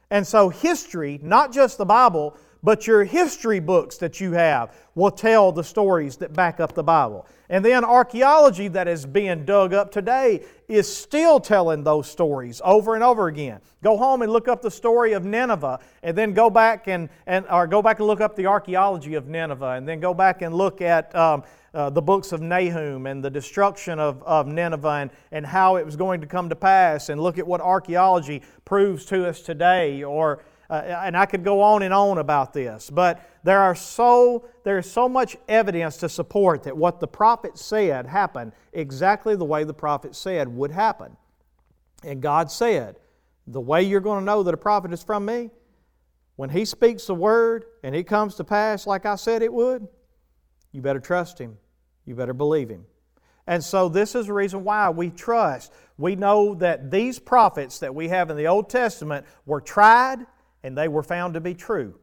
And 0.10 0.26
so, 0.26 0.50
history, 0.50 1.20
not 1.22 1.54
just 1.54 1.78
the 1.78 1.86
Bible, 1.86 2.36
but 2.64 2.86
your 2.86 3.04
history 3.04 3.60
books 3.60 3.98
that 3.98 4.20
you 4.20 4.34
have 4.34 4.76
will 4.94 5.12
tell 5.12 5.52
the 5.52 5.64
stories 5.64 6.18
that 6.18 6.34
back 6.34 6.60
up 6.60 6.74
the 6.74 6.84
Bible. 6.84 7.26
And 7.50 7.66
then 7.66 7.84
archaeology 7.84 8.68
that 8.70 8.88
is 8.88 9.06
being 9.06 9.46
dug 9.46 9.74
up 9.74 9.92
today 9.92 10.44
is 10.68 10.94
still 10.94 11.40
telling 11.40 11.84
those 11.84 12.10
stories 12.10 12.62
over 12.64 12.94
and 12.94 13.04
over 13.04 13.28
again. 13.28 13.62
Go 13.84 13.98
home 13.98 14.22
and 14.22 14.32
look 14.32 14.48
up 14.48 14.62
the 14.62 14.72
story 14.72 15.14
of 15.14 15.26
Nineveh, 15.26 15.80
and 16.04 16.18
then 16.18 16.34
go 16.34 16.50
back 16.50 16.88
and, 16.88 17.10
and 17.26 17.46
or 17.50 17.66
go 17.66 17.82
back 17.82 18.00
and 18.00 18.08
look 18.08 18.22
up 18.22 18.36
the 18.36 18.46
archaeology 18.46 19.16
of 19.16 19.28
Nineveh, 19.28 19.72
and 19.72 19.88
then 19.88 20.00
go 20.00 20.14
back 20.14 20.42
and 20.42 20.54
look 20.54 20.82
at 20.82 21.14
um, 21.16 21.44
uh, 21.74 21.90
the 21.90 22.02
books 22.02 22.32
of 22.32 22.42
Nahum 22.42 23.06
and 23.06 23.24
the 23.24 23.30
destruction 23.30 24.00
of, 24.00 24.22
of 24.24 24.48
Nineveh 24.48 24.88
and, 24.88 25.12
and 25.32 25.46
how 25.46 25.78
it 25.78 25.86
was 25.86 25.96
going 25.96 26.22
to 26.22 26.28
come 26.28 26.50
to 26.50 26.56
pass, 26.56 27.10
and 27.10 27.22
look 27.22 27.38
at 27.38 27.48
what 27.48 27.62
archaeology 27.62 28.42
proves 28.66 29.06
to 29.06 29.28
us 29.28 29.42
today. 29.42 30.04
Or, 30.04 30.44
uh, 30.70 30.74
and 30.74 31.16
I 31.16 31.26
could 31.26 31.44
go 31.44 31.62
on 31.62 31.82
and 31.82 31.94
on 31.94 32.18
about 32.18 32.54
this, 32.54 32.90
but 32.90 33.26
there 33.44 33.60
are 33.60 33.76
so 33.76 34.48
there 34.64 34.78
is 34.78 34.92
so 34.92 35.08
much 35.08 35.38
evidence 35.48 35.98
to 35.98 36.10
support 36.10 36.64
that 36.64 36.76
what 36.76 37.00
the 37.00 37.08
prophet 37.08 37.58
said 37.58 38.06
happened 38.06 38.52
exactly 38.74 39.36
the 39.36 39.46
way 39.46 39.64
the 39.64 39.74
prophet 39.74 40.16
said 40.16 40.48
would 40.48 40.72
happen. 40.72 41.16
And 42.04 42.22
God 42.22 42.52
said, 42.52 42.98
the 43.48 43.62
way 43.62 43.82
you're 43.84 44.02
going 44.02 44.20
to 44.20 44.26
know 44.26 44.44
that 44.44 44.54
a 44.54 44.58
prophet 44.58 44.94
is 44.94 45.04
from 45.04 45.26
me, 45.26 45.50
when 46.36 46.50
he 46.50 46.66
speaks 46.66 47.06
the 47.06 47.16
word 47.16 47.66
and 47.84 47.96
it 47.96 48.04
comes 48.04 48.36
to 48.36 48.44
pass 48.44 48.86
like 48.86 49.06
I 49.06 49.16
said 49.16 49.42
it 49.42 49.54
would, 49.54 49.88
you 50.72 50.82
better 50.82 51.00
trust 51.00 51.40
Him. 51.40 51.58
You 52.12 52.16
better 52.16 52.34
believe 52.34 52.68
Him. 52.68 52.86
And 53.48 53.64
so, 53.64 53.88
this 53.88 54.16
is 54.16 54.28
the 54.28 54.34
reason 54.34 54.66
why 54.66 54.90
we 54.90 55.12
trust. 55.12 55.72
We 55.98 56.18
know 56.18 56.56
that 56.56 56.92
these 56.92 57.20
prophets 57.20 57.80
that 57.80 57.96
we 57.96 58.10
have 58.10 58.30
in 58.30 58.36
the 58.36 58.48
Old 58.48 58.70
Testament 58.70 59.26
were 59.46 59.62
tried 59.62 60.26
and 60.62 60.78
they 60.78 60.90
were 60.90 61.04
found 61.04 61.36
to 61.36 61.40
be 61.40 61.54
true. 61.54 61.98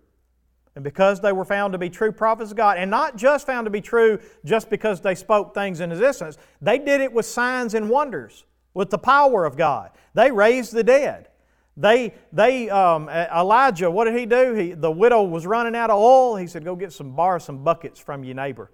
And 0.74 0.82
because 0.82 1.20
they 1.20 1.32
were 1.32 1.44
found 1.44 1.72
to 1.74 1.78
be 1.78 1.90
true 1.90 2.10
prophets 2.10 2.52
of 2.52 2.56
God, 2.56 2.78
and 2.78 2.90
not 2.90 3.16
just 3.16 3.46
found 3.46 3.66
to 3.66 3.70
be 3.70 3.82
true 3.82 4.18
just 4.46 4.70
because 4.70 5.02
they 5.02 5.14
spoke 5.14 5.52
things 5.52 5.80
in 5.80 5.92
existence, 5.92 6.38
they 6.62 6.78
did 6.78 7.02
it 7.02 7.12
with 7.12 7.26
signs 7.26 7.74
and 7.74 7.90
wonders, 7.90 8.46
with 8.72 8.88
the 8.88 8.96
power 8.96 9.44
of 9.44 9.58
God. 9.58 9.90
They 10.14 10.30
raised 10.30 10.72
the 10.72 10.84
dead. 10.84 11.28
They, 11.76 12.14
they, 12.32 12.70
um, 12.70 13.10
Elijah, 13.10 13.90
what 13.90 14.06
did 14.06 14.16
he 14.16 14.24
do? 14.24 14.54
He, 14.54 14.72
the 14.72 14.90
widow 14.90 15.22
was 15.24 15.46
running 15.46 15.76
out 15.76 15.90
of 15.90 15.98
oil. 15.98 16.36
He 16.36 16.46
said, 16.46 16.64
Go 16.64 16.74
get 16.74 16.94
some, 16.94 17.14
borrow 17.14 17.38
some 17.38 17.62
buckets 17.62 18.00
from 18.00 18.24
your 18.24 18.36
neighbor. 18.36 18.70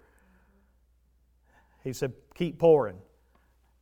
He 1.84 1.92
said, 1.92 2.12
Keep 2.34 2.58
pouring. 2.58 2.96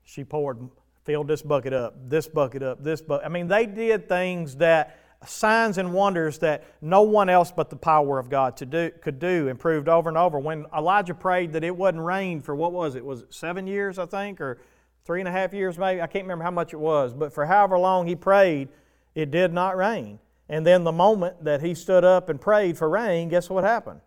She 0.02 0.24
poured, 0.24 0.58
filled 1.04 1.28
this 1.28 1.40
bucket 1.40 1.72
up, 1.72 1.94
this 2.10 2.28
bucket 2.28 2.62
up, 2.62 2.82
this 2.82 3.00
bucket. 3.00 3.24
I 3.24 3.28
mean, 3.30 3.48
they 3.48 3.64
did 3.64 4.08
things 4.08 4.56
that, 4.56 4.98
signs 5.26 5.78
and 5.78 5.92
wonders 5.92 6.38
that 6.38 6.64
no 6.80 7.02
one 7.02 7.28
else 7.28 7.52
but 7.52 7.70
the 7.70 7.76
power 7.76 8.18
of 8.18 8.28
God 8.28 8.56
to 8.58 8.66
do, 8.66 8.90
could 9.00 9.18
do, 9.18 9.48
and 9.48 9.58
proved 9.58 9.88
over 9.88 10.08
and 10.08 10.18
over. 10.18 10.38
When 10.38 10.66
Elijah 10.76 11.14
prayed 11.14 11.52
that 11.52 11.64
it 11.64 11.76
wouldn't 11.76 12.02
rain 12.02 12.40
for 12.40 12.54
what 12.54 12.72
was 12.72 12.94
it? 12.94 13.04
Was 13.04 13.22
it 13.22 13.34
seven 13.34 13.66
years, 13.66 13.98
I 13.98 14.06
think, 14.06 14.40
or 14.40 14.58
three 15.04 15.20
and 15.20 15.28
a 15.28 15.32
half 15.32 15.52
years 15.52 15.78
maybe? 15.78 16.00
I 16.00 16.06
can't 16.06 16.24
remember 16.24 16.44
how 16.44 16.50
much 16.50 16.72
it 16.72 16.80
was, 16.80 17.14
but 17.14 17.32
for 17.32 17.46
however 17.46 17.78
long 17.78 18.06
he 18.06 18.16
prayed, 18.16 18.68
it 19.14 19.30
did 19.30 19.52
not 19.52 19.76
rain. 19.76 20.18
And 20.48 20.66
then 20.66 20.84
the 20.84 20.92
moment 20.92 21.44
that 21.44 21.62
he 21.62 21.74
stood 21.74 22.04
up 22.04 22.28
and 22.28 22.40
prayed 22.40 22.76
for 22.76 22.88
rain, 22.88 23.28
guess 23.28 23.48
what 23.48 23.64
happened? 23.64 24.00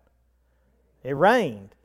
It 1.03 1.15
rained. 1.15 1.75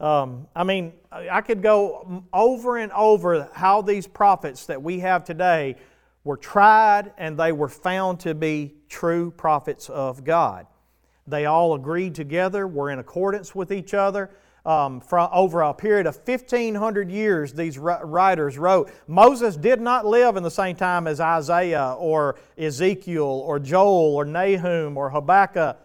Um, 0.00 0.46
I 0.54 0.64
mean, 0.64 0.92
I 1.10 1.40
could 1.40 1.62
go 1.62 2.24
over 2.32 2.76
and 2.76 2.92
over 2.92 3.48
how 3.52 3.82
these 3.82 4.06
prophets 4.06 4.66
that 4.66 4.82
we 4.82 5.00
have 5.00 5.24
today 5.24 5.76
were 6.24 6.36
tried 6.36 7.12
and 7.18 7.38
they 7.38 7.52
were 7.52 7.68
found 7.68 8.20
to 8.20 8.34
be 8.34 8.74
true 8.88 9.30
prophets 9.32 9.88
of 9.88 10.24
God. 10.24 10.66
They 11.26 11.46
all 11.46 11.74
agreed 11.74 12.14
together, 12.14 12.66
were 12.66 12.90
in 12.90 12.98
accordance 12.98 13.54
with 13.54 13.72
each 13.72 13.92
other 13.92 14.30
um, 14.68 15.00
from 15.00 15.30
over 15.32 15.62
a 15.62 15.72
period 15.72 16.06
of 16.06 16.16
1,500 16.16 17.10
years, 17.10 17.54
these 17.54 17.78
writers 17.78 18.58
wrote. 18.58 18.90
Moses 19.06 19.56
did 19.56 19.80
not 19.80 20.04
live 20.04 20.36
in 20.36 20.42
the 20.42 20.50
same 20.50 20.76
time 20.76 21.06
as 21.06 21.20
Isaiah 21.20 21.96
or 21.98 22.38
Ezekiel 22.58 23.24
or 23.24 23.58
Joel 23.58 24.14
or 24.14 24.26
Nahum 24.26 24.98
or 24.98 25.08
Habakkuk 25.08 25.78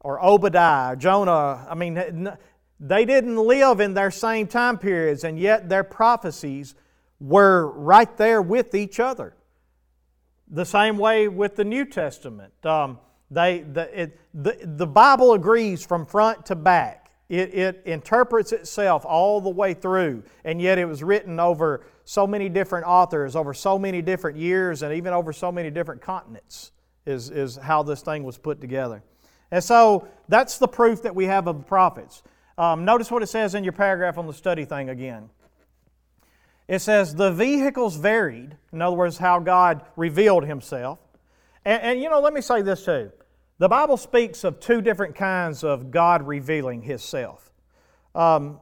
or 0.00 0.24
Obadiah, 0.24 0.92
or 0.92 0.96
Jonah. 0.96 1.66
I 1.68 1.74
mean, 1.74 2.32
they 2.78 3.04
didn't 3.04 3.36
live 3.36 3.80
in 3.80 3.94
their 3.94 4.10
same 4.10 4.46
time 4.46 4.78
periods, 4.78 5.24
and 5.24 5.38
yet 5.38 5.68
their 5.68 5.84
prophecies 5.84 6.74
were 7.20 7.68
right 7.68 8.16
there 8.16 8.42
with 8.42 8.74
each 8.74 9.00
other. 9.00 9.34
The 10.48 10.64
same 10.64 10.98
way 10.98 11.28
with 11.28 11.56
the 11.56 11.64
New 11.64 11.84
Testament. 11.84 12.52
Um, 12.64 12.98
they, 13.30 13.60
the, 13.60 14.02
it, 14.02 14.20
the, 14.34 14.58
the 14.62 14.86
Bible 14.86 15.32
agrees 15.32 15.84
from 15.84 16.06
front 16.06 16.46
to 16.46 16.54
back 16.54 17.06
it, 17.28 17.54
it 17.54 17.82
interprets 17.86 18.52
itself 18.52 19.04
all 19.04 19.40
the 19.40 19.50
way 19.50 19.74
through, 19.74 20.22
and 20.44 20.60
yet 20.60 20.78
it 20.78 20.84
was 20.84 21.02
written 21.02 21.40
over 21.40 21.84
so 22.04 22.26
many 22.26 22.48
different 22.48 22.86
authors, 22.86 23.34
over 23.34 23.52
so 23.52 23.78
many 23.78 24.00
different 24.00 24.38
years, 24.38 24.82
and 24.82 24.94
even 24.94 25.12
over 25.12 25.32
so 25.32 25.50
many 25.50 25.70
different 25.70 26.00
continents, 26.00 26.70
is, 27.04 27.30
is 27.30 27.56
how 27.56 27.82
this 27.82 28.02
thing 28.02 28.22
was 28.22 28.38
put 28.38 28.60
together. 28.60 29.02
And 29.50 29.62
so 29.62 30.06
that's 30.28 30.58
the 30.58 30.68
proof 30.68 31.02
that 31.02 31.14
we 31.14 31.24
have 31.24 31.48
of 31.48 31.58
the 31.58 31.64
prophets. 31.64 32.22
Um, 32.58 32.84
notice 32.84 33.10
what 33.10 33.22
it 33.22 33.26
says 33.26 33.54
in 33.54 33.64
your 33.64 33.72
paragraph 33.72 34.16
on 34.18 34.26
the 34.26 34.32
study 34.32 34.64
thing 34.64 34.88
again. 34.88 35.28
It 36.68 36.80
says, 36.80 37.14
the 37.14 37.30
vehicles 37.30 37.96
varied, 37.96 38.56
in 38.72 38.82
other 38.82 38.96
words, 38.96 39.18
how 39.18 39.38
God 39.38 39.82
revealed 39.94 40.44
Himself. 40.44 40.98
And, 41.64 41.82
and 41.82 42.02
you 42.02 42.08
know, 42.08 42.20
let 42.20 42.32
me 42.32 42.40
say 42.40 42.62
this 42.62 42.84
too. 42.84 43.12
The 43.58 43.68
Bible 43.68 43.96
speaks 43.96 44.44
of 44.44 44.58
two 44.60 44.80
different 44.80 45.14
kinds 45.14 45.64
of 45.64 45.90
God 45.90 46.26
revealing 46.26 46.82
Himself. 46.82 47.50
Um, 48.14 48.60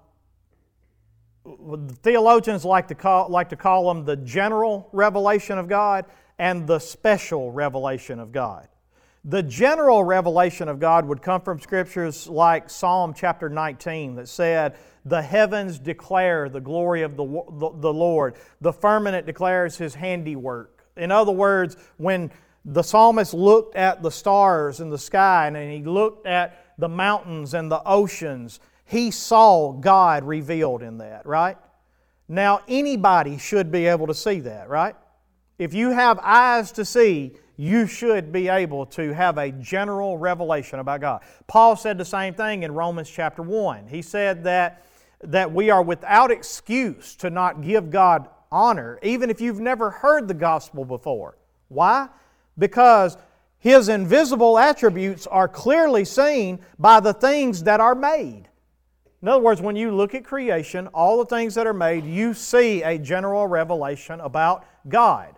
theologians 2.03 2.65
like 2.65 2.89
to, 2.89 2.95
call, 2.95 3.29
like 3.29 3.49
to 3.51 3.57
call 3.57 3.93
them 3.93 4.05
the 4.05 4.17
general 4.17 4.89
revelation 4.93 5.59
of 5.59 5.69
God 5.69 6.05
and 6.39 6.67
the 6.67 6.79
special 6.79 7.53
revelation 7.53 8.19
of 8.19 8.33
God. 8.33 8.69
The 9.25 9.43
general 9.43 10.05
revelation 10.05 10.69
of 10.69 10.79
God 10.79 11.07
would 11.07 11.23
come 11.23 11.41
from 11.41 11.59
scriptures 11.59 12.29
like 12.29 12.69
Psalm 12.69 13.15
chapter 13.15 13.49
19 13.49 14.17
that 14.17 14.29
said, 14.29 14.77
The 15.05 15.23
heavens 15.23 15.79
declare 15.79 16.49
the 16.49 16.61
glory 16.61 17.03
of 17.03 17.17
the, 17.17 17.25
the, 17.25 17.71
the 17.79 17.93
Lord, 17.93 18.35
the 18.61 18.73
firmament 18.73 19.27
declares 19.27 19.79
His 19.79 19.95
handiwork. 19.95 20.85
In 20.97 21.11
other 21.11 21.33
words, 21.33 21.77
when 21.97 22.31
the 22.65 22.83
psalmist 22.83 23.35
looked 23.35 23.77
at 23.77 24.03
the 24.03 24.11
stars 24.11 24.81
in 24.81 24.89
the 24.89 24.99
sky 24.99 25.49
and 25.49 25.73
he 25.73 25.83
looked 25.83 26.27
at 26.27 26.65
the 26.79 26.89
mountains 26.89 27.55
and 27.55 27.71
the 27.71 27.83
oceans. 27.85 28.59
He 28.87 29.11
saw 29.11 29.73
God 29.73 30.25
revealed 30.25 30.83
in 30.83 30.99
that, 30.99 31.27
right? 31.27 31.57
Now, 32.27 32.63
anybody 32.67 33.39
should 33.39 33.71
be 33.71 33.87
able 33.87 34.07
to 34.07 34.15
see 34.15 34.41
that, 34.41 34.69
right? 34.69 34.97
If 35.59 35.75
you 35.75 35.91
have 35.91 36.19
eyes 36.21 36.73
to 36.73 36.85
see, 36.85 37.33
you 37.57 37.87
should 37.87 38.33
be 38.33 38.49
able 38.49 38.87
to 38.87 39.13
have 39.15 39.39
a 39.39 39.51
general 39.51 40.19
revelation 40.19 40.79
about 40.79 41.01
God. 41.01 41.23
Paul 41.47 41.77
said 41.77 41.99
the 41.99 42.05
same 42.05 42.35
thing 42.35 42.63
in 42.63 42.73
Romans 42.73 43.09
chapter 43.09 43.43
1. 43.43 43.87
He 43.89 44.03
said 44.03 44.45
that, 44.45 44.85
that 45.23 45.53
we 45.53 45.71
are 45.71 45.83
without 45.83 46.31
excuse 46.31 47.15
to 47.17 47.31
not 47.31 47.63
give 47.63 47.91
God 47.91 48.29
honor, 48.51 48.99
even 49.03 49.31
if 49.31 49.41
you've 49.41 49.61
never 49.61 49.91
heard 49.91 50.29
the 50.29 50.35
gospel 50.35 50.85
before. 50.85 51.37
Why? 51.69 52.09
because 52.59 53.17
his 53.59 53.89
invisible 53.89 54.59
attributes 54.59 55.27
are 55.27 55.49
clearly 55.49 56.05
seen 56.05 56.61
by 56.79 57.01
the 57.01 57.15
things 57.15 57.63
that 57.65 57.81
are 57.81 57.95
made. 57.95 58.49
In 59.23 59.29
other 59.29 59.43
words, 59.43 59.63
when 59.63 59.75
you 59.75 59.91
look 59.91 60.15
at 60.15 60.25
creation, 60.25 60.87
all 60.89 61.19
the 61.19 61.25
things 61.25 61.55
that 61.55 61.67
are 61.67 61.73
made, 61.73 62.05
you 62.05 62.35
see 62.35 62.83
a 62.83 62.99
general 62.99 63.47
revelation 63.47 64.21
about 64.21 64.67
God. 64.87 65.35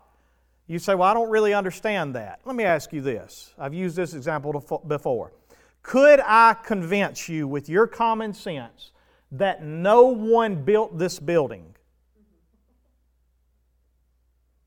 You 0.67 0.79
say, 0.79 0.95
Well, 0.95 1.09
I 1.09 1.15
don't 1.15 1.31
really 1.31 1.55
understand 1.55 2.15
that. 2.15 2.41
Let 2.45 2.57
me 2.57 2.65
ask 2.65 2.93
you 2.93 3.01
this. 3.01 3.53
I've 3.59 3.75
used 3.75 3.97
this 3.97 4.15
example 4.15 4.83
before. 4.87 5.33
Could 5.83 6.21
I 6.21 6.55
convince 6.65 7.29
you 7.29 7.47
with 7.47 7.69
your 7.69 7.87
common 7.87 8.35
sense 8.35 8.91
that 9.31 9.63
no 9.63 10.07
one 10.07 10.65
built 10.65 10.99
this 10.99 11.21
building? 11.21 11.77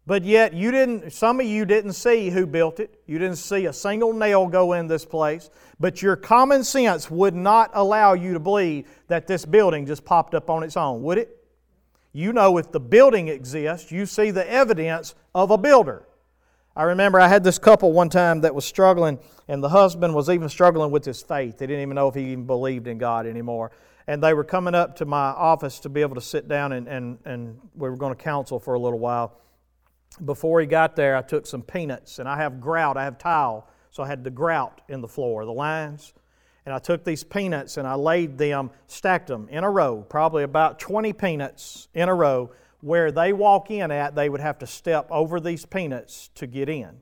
But 0.10 0.24
yet, 0.24 0.56
you 0.56 0.72
didn't, 0.72 1.12
some 1.12 1.40
of 1.40 1.46
you 1.46 1.66
didn't 1.66 1.94
see 1.94 2.32
who 2.32 2.48
built 2.48 2.80
it. 2.80 3.00
You 3.06 3.20
didn't 3.20 3.36
see 3.36 3.68
a 3.68 3.74
single 3.74 4.12
nail 4.12 4.48
go 4.48 4.74
in 4.74 4.88
this 4.88 5.06
place. 5.06 5.52
But 5.80 6.02
your 6.02 6.16
common 6.16 6.64
sense 6.64 7.12
would 7.12 7.36
not 7.36 7.70
allow 7.74 8.14
you 8.14 8.34
to 8.34 8.40
believe 8.40 8.88
that 9.08 9.28
this 9.28 9.46
building 9.46 9.86
just 9.86 10.04
popped 10.06 10.34
up 10.34 10.50
on 10.50 10.64
its 10.64 10.76
own, 10.76 11.04
would 11.04 11.20
it? 11.20 11.39
You 12.12 12.34
know, 12.34 12.58
if 12.58 12.72
the 12.72 12.80
building 12.80 13.28
exists, 13.28 13.92
you 13.92 14.06
see 14.06 14.32
the 14.32 14.50
evidence 14.50 15.16
of 15.36 15.52
a 15.52 15.58
builder. 15.58 16.06
I 16.76 16.84
remember 16.84 17.20
I 17.20 17.28
had 17.28 17.44
this 17.44 17.60
couple 17.60 17.92
one 17.92 18.10
time 18.10 18.42
that 18.42 18.56
was 18.56 18.66
struggling, 18.66 19.20
and 19.48 19.64
the 19.64 19.70
husband 19.70 20.16
was 20.16 20.30
even 20.30 20.50
struggling 20.50 20.92
with 20.92 21.06
his 21.06 21.22
faith. 21.22 21.58
They 21.58 21.68
didn't 21.68 21.82
even 21.82 21.96
know 21.96 22.08
if 22.08 22.16
he 22.16 22.32
even 22.32 22.46
believed 22.46 22.88
in 22.88 22.98
God 22.98 23.26
anymore. 23.26 23.72
And 24.08 24.24
they 24.24 24.34
were 24.34 24.44
coming 24.44 24.74
up 24.74 24.96
to 24.98 25.06
my 25.06 25.28
office 25.30 25.80
to 25.82 25.90
be 25.90 26.02
able 26.02 26.16
to 26.16 26.22
sit 26.22 26.48
down, 26.48 26.72
and, 26.72 26.88
and, 26.88 27.20
and 27.26 27.60
we 27.76 27.90
were 27.90 27.98
going 27.98 28.16
to 28.16 28.22
counsel 28.22 28.60
for 28.60 28.74
a 28.74 28.80
little 28.80 29.00
while 29.00 29.40
before 30.24 30.60
he 30.60 30.68
got 30.68 30.96
there, 30.96 31.16
I 31.16 31.22
took 31.22 31.46
some 31.46 31.62
peanuts, 31.62 32.20
and 32.20 32.28
I 32.28 32.38
have 32.38 32.60
grout, 32.60 32.98
I 32.98 33.04
have 33.04 33.18
tile, 33.18 33.68
so 33.92 34.04
I 34.04 34.08
had 34.08 34.24
the 34.24 34.30
grout 34.30 34.82
in 34.90 35.02
the 35.02 35.08
floor, 35.08 35.46
the 35.46 35.52
lines. 35.52 36.14
And 36.66 36.74
I 36.74 36.80
took 36.80 37.04
these 37.04 37.24
peanuts 37.24 37.78
and 37.78 37.88
I 37.88 37.96
laid 37.96 38.38
them, 38.38 38.72
stacked 38.88 39.28
them 39.28 39.48
in 39.50 39.64
a 39.64 39.70
row, 39.70 40.06
probably 40.08 40.44
about 40.44 40.80
20 40.80 41.14
peanuts 41.14 41.88
in 41.94 42.10
a 42.10 42.14
row. 42.14 42.52
Where 42.82 43.12
they 43.12 43.34
walk 43.34 43.72
in 43.72 43.92
at, 43.92 44.16
they 44.16 44.30
would 44.30 44.40
have 44.40 44.60
to 44.60 44.68
step 44.68 45.08
over 45.12 45.40
these 45.40 45.66
peanuts 45.66 46.30
to 46.36 46.48
get 46.48 46.70
in. 46.70 47.02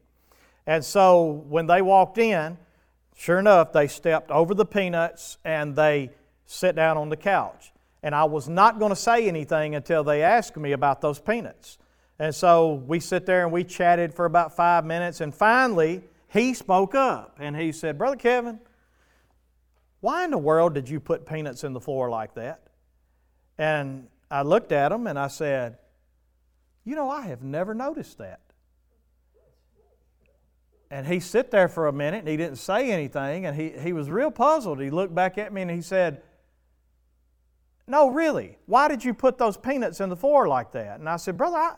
And 0.66 0.84
so 0.84 1.43
when 1.47 1.68
they 1.68 1.82
walked 1.82 2.18
in, 2.18 2.58
sure 3.16 3.38
enough, 3.39 3.74
they 3.74 3.88
stepped 3.88 4.32
over 4.32 4.53
the 4.53 4.66
peanuts 4.66 5.38
and 5.45 5.76
they 5.76 6.12
sat 6.45 6.76
down 6.76 6.97
on 6.97 7.10
the 7.10 7.18
couch. 7.18 7.72
And 8.01 8.16
I 8.16 8.24
was 8.24 8.49
not 8.49 8.80
going 8.80 8.89
to 8.89 8.95
say 8.95 9.28
anything 9.28 9.76
until 9.76 10.03
they 10.03 10.24
asked 10.24 10.58
me 10.58 10.72
about 10.72 11.01
those 11.01 11.20
peanuts. 11.20 11.78
And 12.20 12.34
so 12.34 12.74
we 12.88 12.99
sit 12.99 13.26
there 13.26 13.43
and 13.43 13.51
we 13.51 13.64
chatted 13.64 14.14
for 14.14 14.26
about 14.26 14.55
five 14.55 14.86
minutes, 14.86 15.22
and 15.22 15.34
finally 15.34 16.03
he 16.28 16.53
spoke 16.53 16.95
up 16.95 17.38
and 17.39 17.55
he 17.55 17.72
said, 17.72 17.97
Brother 17.97 18.16
Kevin, 18.16 18.60
why 19.99 20.23
in 20.23 20.31
the 20.31 20.37
world 20.37 20.73
did 20.73 20.89
you 20.89 20.99
put 20.99 21.25
peanuts 21.25 21.63
in 21.63 21.73
the 21.73 21.81
floor 21.81 22.09
like 22.09 22.35
that? 22.35 22.61
And 23.57 24.07
I 24.29 24.43
looked 24.43 24.71
at 24.71 24.91
him 24.91 25.07
and 25.07 25.17
I 25.17 25.27
said, 25.27 25.77
You 26.85 26.95
know, 26.95 27.09
I 27.09 27.27
have 27.27 27.41
never 27.41 27.73
noticed 27.73 28.17
that. 28.19 28.41
And 30.89 31.05
he 31.05 31.19
sit 31.19 31.51
there 31.51 31.67
for 31.67 31.87
a 31.87 31.91
minute 31.91 32.19
and 32.19 32.27
he 32.27 32.37
didn't 32.37 32.57
say 32.57 32.91
anything 32.91 33.45
and 33.45 33.59
he, 33.59 33.69
he 33.69 33.91
was 33.91 34.09
real 34.09 34.31
puzzled. 34.31 34.79
He 34.79 34.89
looked 34.89 35.13
back 35.13 35.37
at 35.37 35.51
me 35.51 35.63
and 35.63 35.71
he 35.71 35.81
said, 35.81 36.21
No, 37.87 38.09
really, 38.09 38.57
why 38.67 38.87
did 38.87 39.03
you 39.03 39.13
put 39.13 39.37
those 39.37 39.57
peanuts 39.57 39.99
in 39.99 40.09
the 40.09 40.15
floor 40.15 40.47
like 40.47 40.71
that? 40.73 40.99
And 40.99 41.09
I 41.09 41.17
said, 41.17 41.37
Brother, 41.37 41.57
I, 41.57 41.75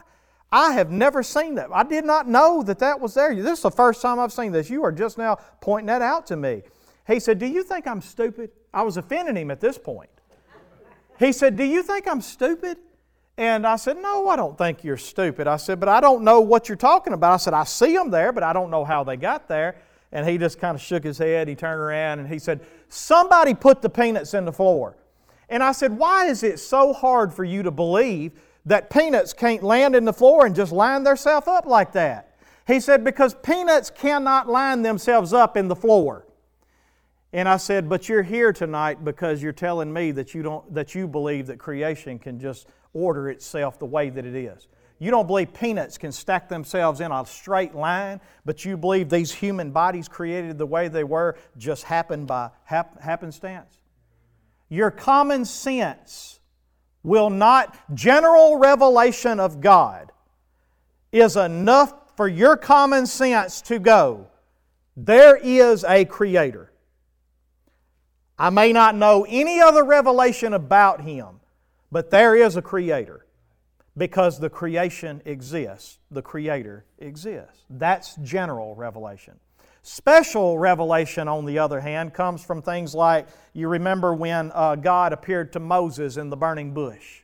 I 0.51 0.73
have 0.73 0.91
never 0.91 1.23
seen 1.23 1.55
that. 1.55 1.69
I 1.73 1.83
did 1.83 2.05
not 2.05 2.27
know 2.27 2.61
that 2.63 2.79
that 2.79 2.99
was 2.99 3.13
there. 3.13 3.33
This 3.33 3.59
is 3.59 3.63
the 3.63 3.71
first 3.71 4.01
time 4.01 4.19
I've 4.19 4.33
seen 4.33 4.51
this. 4.51 4.69
You 4.69 4.83
are 4.83 4.91
just 4.91 5.17
now 5.17 5.37
pointing 5.61 5.87
that 5.87 6.01
out 6.01 6.27
to 6.27 6.35
me. 6.35 6.63
He 7.09 7.19
said, 7.19 7.39
Do 7.39 7.47
you 7.47 7.63
think 7.63 7.87
I'm 7.87 8.01
stupid? 8.01 8.51
I 8.71 8.83
was 8.83 8.97
offending 8.97 9.35
him 9.35 9.49
at 9.49 9.59
this 9.59 9.79
point. 9.79 10.11
He 11.17 11.31
said, 11.31 11.57
Do 11.57 11.63
you 11.63 11.81
think 11.81 12.07
I'm 12.07 12.21
stupid? 12.21 12.77
And 13.35 13.65
I 13.65 13.77
said, 13.77 13.97
No, 13.97 14.29
I 14.29 14.35
don't 14.35 14.55
think 14.57 14.83
you're 14.83 14.95
stupid. 14.95 15.47
I 15.47 15.57
said, 15.57 15.79
But 15.79 15.89
I 15.89 16.01
don't 16.01 16.23
know 16.23 16.39
what 16.39 16.69
you're 16.69 16.75
talking 16.75 17.13
about. 17.13 17.33
I 17.33 17.37
said, 17.37 17.55
I 17.55 17.63
see 17.63 17.95
them 17.95 18.11
there, 18.11 18.31
but 18.31 18.43
I 18.43 18.53
don't 18.53 18.69
know 18.69 18.85
how 18.85 19.03
they 19.03 19.17
got 19.17 19.47
there. 19.47 19.77
And 20.11 20.27
he 20.27 20.37
just 20.37 20.59
kind 20.59 20.75
of 20.75 20.81
shook 20.81 21.03
his 21.03 21.17
head. 21.17 21.47
He 21.47 21.55
turned 21.55 21.79
around 21.79 22.19
and 22.19 22.27
he 22.27 22.37
said, 22.37 22.61
Somebody 22.89 23.55
put 23.55 23.81
the 23.81 23.89
peanuts 23.89 24.35
in 24.35 24.45
the 24.45 24.53
floor. 24.53 24.95
And 25.49 25.63
I 25.63 25.71
said, 25.71 25.97
Why 25.97 26.27
is 26.27 26.43
it 26.43 26.59
so 26.59 26.93
hard 26.93 27.33
for 27.33 27.43
you 27.43 27.63
to 27.63 27.71
believe 27.71 28.33
that 28.67 28.91
peanuts 28.91 29.33
can't 29.33 29.63
land 29.63 29.95
in 29.95 30.05
the 30.05 30.13
floor 30.13 30.45
and 30.45 30.55
just 30.55 30.71
line 30.71 31.03
themselves 31.03 31.47
up 31.47 31.65
like 31.65 31.91
that? 31.93 32.35
He 32.67 32.79
said, 32.79 33.03
Because 33.03 33.33
peanuts 33.33 33.89
cannot 33.89 34.47
line 34.47 34.83
themselves 34.83 35.33
up 35.33 35.57
in 35.57 35.69
the 35.69 35.75
floor. 35.75 36.27
And 37.31 37.47
I 37.47 37.57
said, 37.57 37.89
But 37.89 38.09
you're 38.09 38.23
here 38.23 38.51
tonight 38.51 39.03
because 39.03 39.41
you're 39.41 39.51
telling 39.51 39.91
me 39.91 40.11
that 40.11 40.33
you, 40.33 40.41
don't, 40.41 40.73
that 40.73 40.95
you 40.95 41.07
believe 41.07 41.47
that 41.47 41.59
creation 41.59 42.19
can 42.19 42.39
just 42.39 42.67
order 42.93 43.29
itself 43.29 43.77
the 43.77 43.85
way 43.85 44.09
that 44.09 44.25
it 44.25 44.35
is. 44.35 44.67
You 45.01 45.11
don't 45.11 45.27
believe 45.27 45.53
peanuts 45.53 45.97
can 45.97 46.11
stack 46.11 46.49
themselves 46.49 46.99
in 46.99 47.11
a 47.11 47.25
straight 47.25 47.73
line, 47.73 48.19
but 48.45 48.65
you 48.65 48.75
believe 48.75 49.09
these 49.09 49.31
human 49.31 49.71
bodies 49.71 50.09
created 50.09 50.57
the 50.57 50.65
way 50.65 50.89
they 50.89 51.05
were 51.05 51.37
just 51.57 51.83
happened 51.83 52.27
by 52.27 52.49
hap- 52.65 53.01
happenstance. 53.01 53.77
Your 54.67 54.91
common 54.91 55.45
sense 55.45 56.39
will 57.01 57.29
not, 57.29 57.77
general 57.95 58.57
revelation 58.57 59.39
of 59.39 59.61
God 59.61 60.11
is 61.13 61.37
enough 61.37 61.93
for 62.17 62.27
your 62.27 62.57
common 62.57 63.05
sense 63.05 63.61
to 63.61 63.79
go, 63.79 64.27
there 64.97 65.37
is 65.37 65.85
a 65.85 66.03
creator. 66.03 66.73
I 68.39 68.49
may 68.49 68.71
not 68.71 68.95
know 68.95 69.25
any 69.27 69.59
other 69.59 69.83
revelation 69.83 70.53
about 70.53 71.01
him, 71.01 71.41
but 71.91 72.09
there 72.09 72.35
is 72.35 72.55
a 72.55 72.61
creator 72.61 73.25
because 73.97 74.39
the 74.39 74.49
creation 74.49 75.21
exists. 75.25 75.99
The 76.09 76.21
creator 76.21 76.85
exists. 76.99 77.65
That's 77.69 78.15
general 78.15 78.75
revelation. 78.75 79.39
Special 79.81 80.57
revelation, 80.57 81.27
on 81.27 81.45
the 81.45 81.59
other 81.59 81.81
hand, 81.81 82.13
comes 82.13 82.43
from 82.43 82.61
things 82.61 82.95
like 82.95 83.27
you 83.53 83.67
remember 83.67 84.13
when 84.13 84.51
uh, 84.53 84.75
God 84.75 85.11
appeared 85.11 85.51
to 85.53 85.59
Moses 85.59 86.15
in 86.15 86.29
the 86.29 86.37
burning 86.37 86.73
bush. 86.73 87.23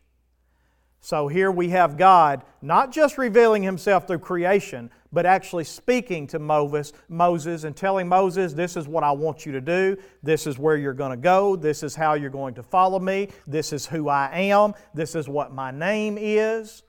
So 1.06 1.28
here 1.28 1.52
we 1.52 1.70
have 1.70 1.98
God 1.98 2.42
not 2.64 2.92
just 2.92 3.20
revealing 3.20 3.62
himself 3.62 4.08
through 4.08 4.18
creation, 4.18 4.90
but 5.14 5.24
actually 5.24 5.64
speaking 5.64 6.26
to 6.26 6.40
Moses, 6.40 6.94
Moses 7.10 7.64
and 7.64 7.76
telling 7.76 8.08
Moses, 8.08 8.54
This 8.54 8.76
is 8.76 8.88
what 8.88 9.04
I 9.04 9.12
want 9.12 9.46
you 9.46 9.52
to 9.52 9.62
do. 9.62 9.98
This 10.24 10.48
is 10.48 10.58
where 10.58 10.78
you're 10.78 10.96
going 10.96 11.12
to 11.12 11.18
go. 11.18 11.56
This 11.56 11.84
is 11.84 11.94
how 11.94 12.16
you're 12.16 12.32
going 12.32 12.56
to 12.56 12.64
follow 12.64 12.98
me. 12.98 13.30
This 13.46 13.72
is 13.72 13.86
who 13.86 14.10
I 14.10 14.32
am. 14.34 14.74
This 14.96 15.14
is 15.14 15.30
what 15.30 15.54
my 15.54 15.70
name 15.70 16.18
is. 16.20 16.82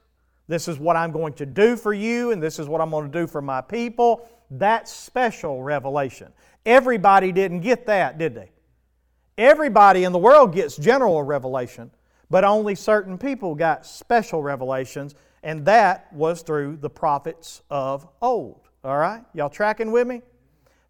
This 0.49 0.67
is 0.67 0.79
what 0.79 0.97
I'm 0.97 1.13
going 1.13 1.35
to 1.35 1.45
do 1.45 1.77
for 1.77 1.93
you, 1.93 2.31
and 2.31 2.43
this 2.43 2.59
is 2.59 2.69
what 2.69 2.81
I'm 2.81 2.89
going 2.89 3.13
to 3.13 3.21
do 3.21 3.27
for 3.27 3.43
my 3.43 3.61
people. 3.61 4.27
That's 4.51 4.91
special 4.91 5.63
revelation. 5.63 6.33
Everybody 6.65 7.33
didn't 7.33 7.61
get 7.61 7.85
that, 7.85 8.17
did 8.17 8.35
they? 8.35 8.51
Everybody 9.37 10.05
in 10.05 10.13
the 10.13 10.19
world 10.19 10.55
gets 10.55 10.75
general 10.79 11.23
revelation. 11.23 11.91
But 12.31 12.45
only 12.45 12.75
certain 12.75 13.19
people 13.19 13.55
got 13.55 13.87
special 13.87 14.43
revelations, 14.43 15.15
and 15.43 15.65
that 15.67 16.13
was 16.13 16.43
through 16.43 16.79
the 16.81 16.91
prophets 16.91 17.63
of 17.71 18.07
old. 18.21 18.69
All 18.83 18.97
right? 18.97 19.25
Y'all 19.33 19.49
tracking 19.49 19.93
with 19.93 20.07
me? 20.07 20.23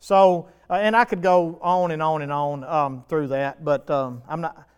So, 0.00 0.48
uh, 0.70 0.74
and 0.74 0.96
I 0.96 1.04
could 1.04 1.22
go 1.22 1.58
on 1.62 1.90
and 1.90 2.02
on 2.02 2.22
and 2.22 2.32
on 2.32 2.64
um, 2.64 3.04
through 3.08 3.28
that, 3.28 3.64
but 3.64 3.90
um, 3.90 4.22
I'm 4.28 4.40
not. 4.40 4.68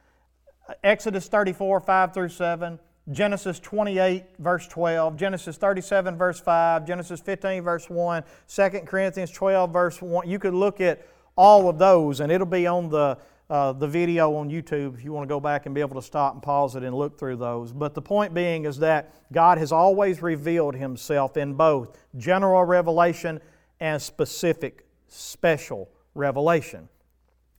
Exodus 0.85 1.29
34, 1.29 1.81
5 1.81 2.15
through 2.15 2.29
7, 2.29 2.79
Genesis 3.11 3.59
28, 3.59 4.25
verse 4.39 4.67
12, 4.69 5.17
Genesis 5.17 5.57
37, 5.57 6.17
verse 6.19 6.41
5, 6.41 6.87
Genesis 6.87 7.21
15, 7.21 7.63
verse 7.63 7.89
1, 7.89 8.23
2 8.49 8.69
Corinthians 8.85 9.31
12, 9.31 9.73
verse 9.73 10.03
1. 10.03 10.29
You 10.29 10.39
could 10.39 10.53
look 10.53 10.81
at 10.81 11.07
all 11.37 11.69
of 11.71 11.79
those, 11.79 12.21
and 12.21 12.31
it'll 12.31 12.47
be 12.47 12.67
on 12.67 12.91
the 12.91 13.17
uh, 13.51 13.73
the 13.73 13.89
video 13.89 14.35
on 14.35 14.51
YouTube 14.51 14.95
if 14.95 15.03
you 15.03 15.13
want 15.13 15.27
to 15.27 15.33
go 15.33 15.41
back 15.41 15.67
and 15.67 15.75
be 15.75 15.81
able 15.81 16.01
to 16.01 16.07
stop 16.07 16.35
and 16.35 16.43
pause 16.43 16.77
it 16.77 16.83
and 16.83 16.95
look 16.95 17.19
through 17.19 17.37
those. 17.37 17.73
But 17.73 17.95
the 17.95 18.03
point 18.03 18.35
being 18.35 18.67
is 18.67 18.79
that 18.79 19.15
God 19.33 19.59
has 19.59 19.73
always 19.73 20.23
revealed 20.23 20.75
Himself 20.75 21.37
in 21.37 21.55
both 21.55 21.97
general 22.17 22.65
revelation 22.65 23.41
and 23.81 24.01
specific 24.01 24.87
special 25.07 25.89
revelation. 26.15 26.89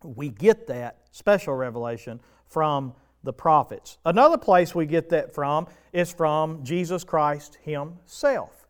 We 0.04 0.30
get 0.30 0.68
that 0.68 1.00
special 1.12 1.56
revelation 1.56 2.20
from 2.48 2.94
the 3.24 3.34
prophets. 3.34 3.98
Another 4.06 4.38
place 4.38 4.74
we 4.74 4.86
get 4.86 5.10
that 5.10 5.34
from 5.34 5.68
is 5.92 6.12
from 6.14 6.64
Jesus 6.64 7.04
Christ 7.04 7.58
Himself. 7.64 8.68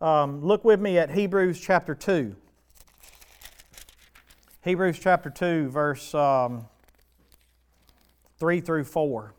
Um, 0.00 0.42
look 0.42 0.64
with 0.64 0.80
me 0.80 0.98
at 0.98 1.10
Hebrews 1.10 1.60
chapter 1.60 1.94
2. 1.94 2.34
Hebrews 4.62 5.00
chapter 5.00 5.28
2, 5.28 5.70
verse 5.70 6.14
um, 6.14 6.66
3 8.38 8.60
through 8.60 8.84
4. 8.84 9.34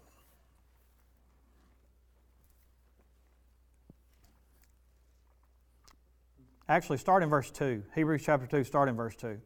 Actually, 6.67 6.97
start 6.97 7.23
in 7.23 7.29
verse 7.29 7.49
2. 7.51 7.83
Hebrews 7.95 8.21
chapter 8.25 8.45
2, 8.45 8.65
start 8.65 8.89
in 8.89 8.97
verse 8.97 9.15
2. 9.15 9.39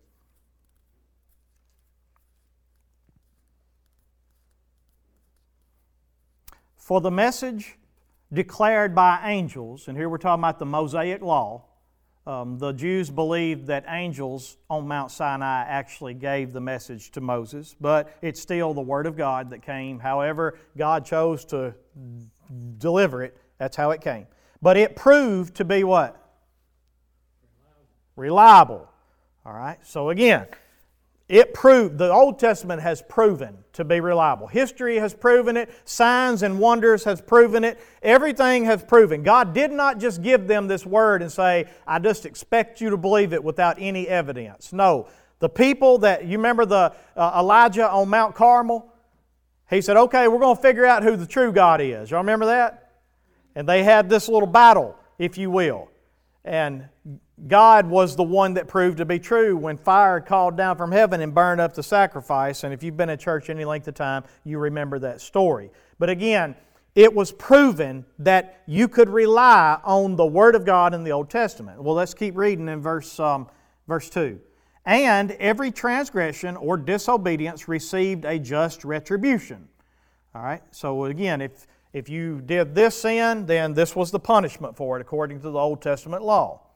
For 6.76 7.02
the 7.02 7.12
message 7.12 7.78
declared 8.34 8.96
by 8.96 9.20
angels, 9.24 9.88
and 9.88 9.96
here 9.96 10.10
we're 10.10 10.18
talking 10.18 10.42
about 10.42 10.58
the 10.58 10.66
Mosaic 10.66 11.22
Law, 11.22 11.66
um, 12.28 12.58
the 12.58 12.74
Jews 12.74 13.10
believed 13.10 13.68
that 13.68 13.86
angels 13.88 14.58
on 14.70 14.86
Mount 14.86 15.12
Sinai 15.12 15.64
actually 15.64 16.14
gave 16.14 16.52
the 16.52 16.60
message 16.60 17.10
to 17.12 17.22
Moses, 17.22 17.74
but 17.80 18.14
it's 18.22 18.42
still 18.42 18.74
the 18.74 18.82
Word 18.82 19.06
of 19.06 19.16
God 19.16 19.50
that 19.52 19.62
came. 19.62 19.98
However, 19.98 20.60
God 20.78 21.06
chose 21.06 21.46
to 21.46 21.74
deliver 22.78 23.24
it, 23.24 23.38
that's 23.58 23.78
how 23.78 23.92
it 23.92 24.02
came. 24.02 24.28
But 24.62 24.76
it 24.76 24.98
proved 24.98 25.56
to 25.56 25.64
be 25.64 25.86
what? 25.86 26.22
Reliable. 28.18 28.90
All 29.46 29.54
right, 29.54 29.78
so 29.84 30.10
again, 30.10 30.48
it 31.30 31.54
proved, 31.54 31.98
the 31.98 32.10
Old 32.12 32.40
Testament 32.40 32.82
has 32.82 33.02
proven 33.02 33.58
to 33.74 33.84
be 33.84 34.00
reliable. 34.00 34.48
History 34.48 34.98
has 34.98 35.14
proven 35.14 35.58
it, 35.58 35.70
signs 35.84 36.42
and 36.42 36.58
wonders 36.58 37.04
has 37.04 37.20
proven 37.20 37.66
it, 37.66 37.80
everything 38.02 38.64
has 38.66 38.82
proven. 38.82 39.24
God 39.24 39.54
did 39.54 39.72
not 39.72 40.00
just 40.00 40.22
give 40.22 40.48
them 40.48 40.68
this 40.68 40.86
word 40.86 41.22
and 41.22 41.30
say, 41.30 41.66
I 41.86 42.00
just 42.00 42.26
expect 42.26 42.80
you 42.80 42.92
to 42.92 42.98
believe 42.98 43.34
it 43.34 43.44
without 43.44 43.76
any 43.78 44.08
evidence. 44.08 44.72
No. 44.72 45.10
The 45.40 45.50
people 45.50 46.00
that, 46.00 46.26
you 46.26 46.38
remember 46.38 46.66
the 46.66 46.94
uh, 47.16 47.40
Elijah 47.40 47.90
on 47.92 48.10
Mount 48.10 48.34
Carmel? 48.34 48.92
He 49.70 49.82
said, 49.82 49.98
okay, 49.98 50.30
we're 50.30 50.40
going 50.40 50.56
to 50.56 50.62
figure 50.62 50.86
out 50.86 51.04
who 51.04 51.18
the 51.18 51.28
true 51.28 51.52
God 51.52 51.82
is. 51.82 52.10
Y'all 52.10 52.22
remember 52.22 52.46
that? 52.46 53.02
And 53.54 53.68
they 53.68 53.84
had 53.84 54.10
this 54.10 54.30
little 54.30 54.48
battle, 54.48 54.98
if 55.20 55.38
you 55.38 55.52
will. 55.52 55.90
And 56.46 56.88
God 57.46 57.86
was 57.86 58.16
the 58.16 58.24
one 58.24 58.56
that 58.56 58.68
proved 58.68 58.98
to 58.98 59.06
be 59.06 59.20
true 59.20 59.56
when 59.56 59.78
fire 59.78 60.20
called 60.20 60.58
down 60.58 60.76
from 60.76 60.92
heaven 60.92 61.22
and 61.22 61.36
burned 61.36 61.62
up 61.62 61.76
the 61.76 61.84
sacrifice. 61.84 62.64
And 62.64 62.74
if 62.74 62.82
you've 62.82 62.98
been 62.98 63.10
in 63.10 63.20
church 63.20 63.52
any 63.52 63.64
length 63.64 63.88
of 63.88 63.94
time, 63.94 64.24
you 64.44 64.58
remember 64.58 64.98
that 65.00 65.22
story. 65.22 65.70
But 66.00 66.10
again, 66.10 66.56
it 66.96 67.14
was 67.14 67.32
proven 67.32 68.06
that 68.18 68.64
you 68.66 68.88
could 68.88 69.08
rely 69.08 69.80
on 69.84 70.16
the 70.16 70.26
Word 70.26 70.56
of 70.56 70.66
God 70.66 70.96
in 70.96 71.04
the 71.04 71.12
Old 71.12 71.30
Testament. 71.30 71.82
Well, 71.84 71.94
let's 71.94 72.16
keep 72.16 72.36
reading 72.36 72.68
in 72.70 72.82
verse, 72.82 73.20
um, 73.20 73.48
verse 73.88 74.10
2. 74.10 74.40
And 74.84 75.32
every 75.34 75.70
transgression 75.70 76.56
or 76.58 76.76
disobedience 76.76 77.68
received 77.68 78.26
a 78.26 78.40
just 78.40 78.84
retribution. 78.84 79.68
All 80.34 80.42
right, 80.42 80.64
so 80.72 81.06
again, 81.06 81.42
if, 81.42 81.68
if 81.94 82.10
you 82.10 82.42
did 82.42 82.74
this 82.74 83.00
sin, 83.00 83.46
then 83.46 83.76
this 83.76 83.96
was 83.96 84.10
the 84.10 84.20
punishment 84.20 84.76
for 84.76 84.98
it 84.98 85.02
according 85.02 85.42
to 85.42 85.52
the 85.52 85.60
Old 85.60 85.84
Testament 85.84 86.24
law. 86.24 86.67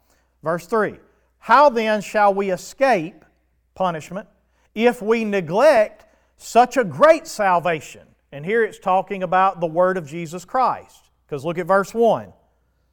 Verse 0.43 0.65
3 0.65 0.97
How 1.39 1.69
then 1.69 2.01
shall 2.01 2.33
we 2.33 2.51
escape 2.51 3.25
punishment 3.75 4.27
if 4.73 5.01
we 5.01 5.25
neglect 5.25 6.05
such 6.37 6.77
a 6.77 6.83
great 6.83 7.27
salvation? 7.27 8.07
And 8.31 8.45
here 8.45 8.63
it's 8.63 8.79
talking 8.79 9.23
about 9.23 9.59
the 9.59 9.67
word 9.67 9.97
of 9.97 10.07
Jesus 10.07 10.45
Christ. 10.45 11.09
Because 11.25 11.45
look 11.45 11.57
at 11.57 11.67
verse 11.67 11.93
1 11.93 12.31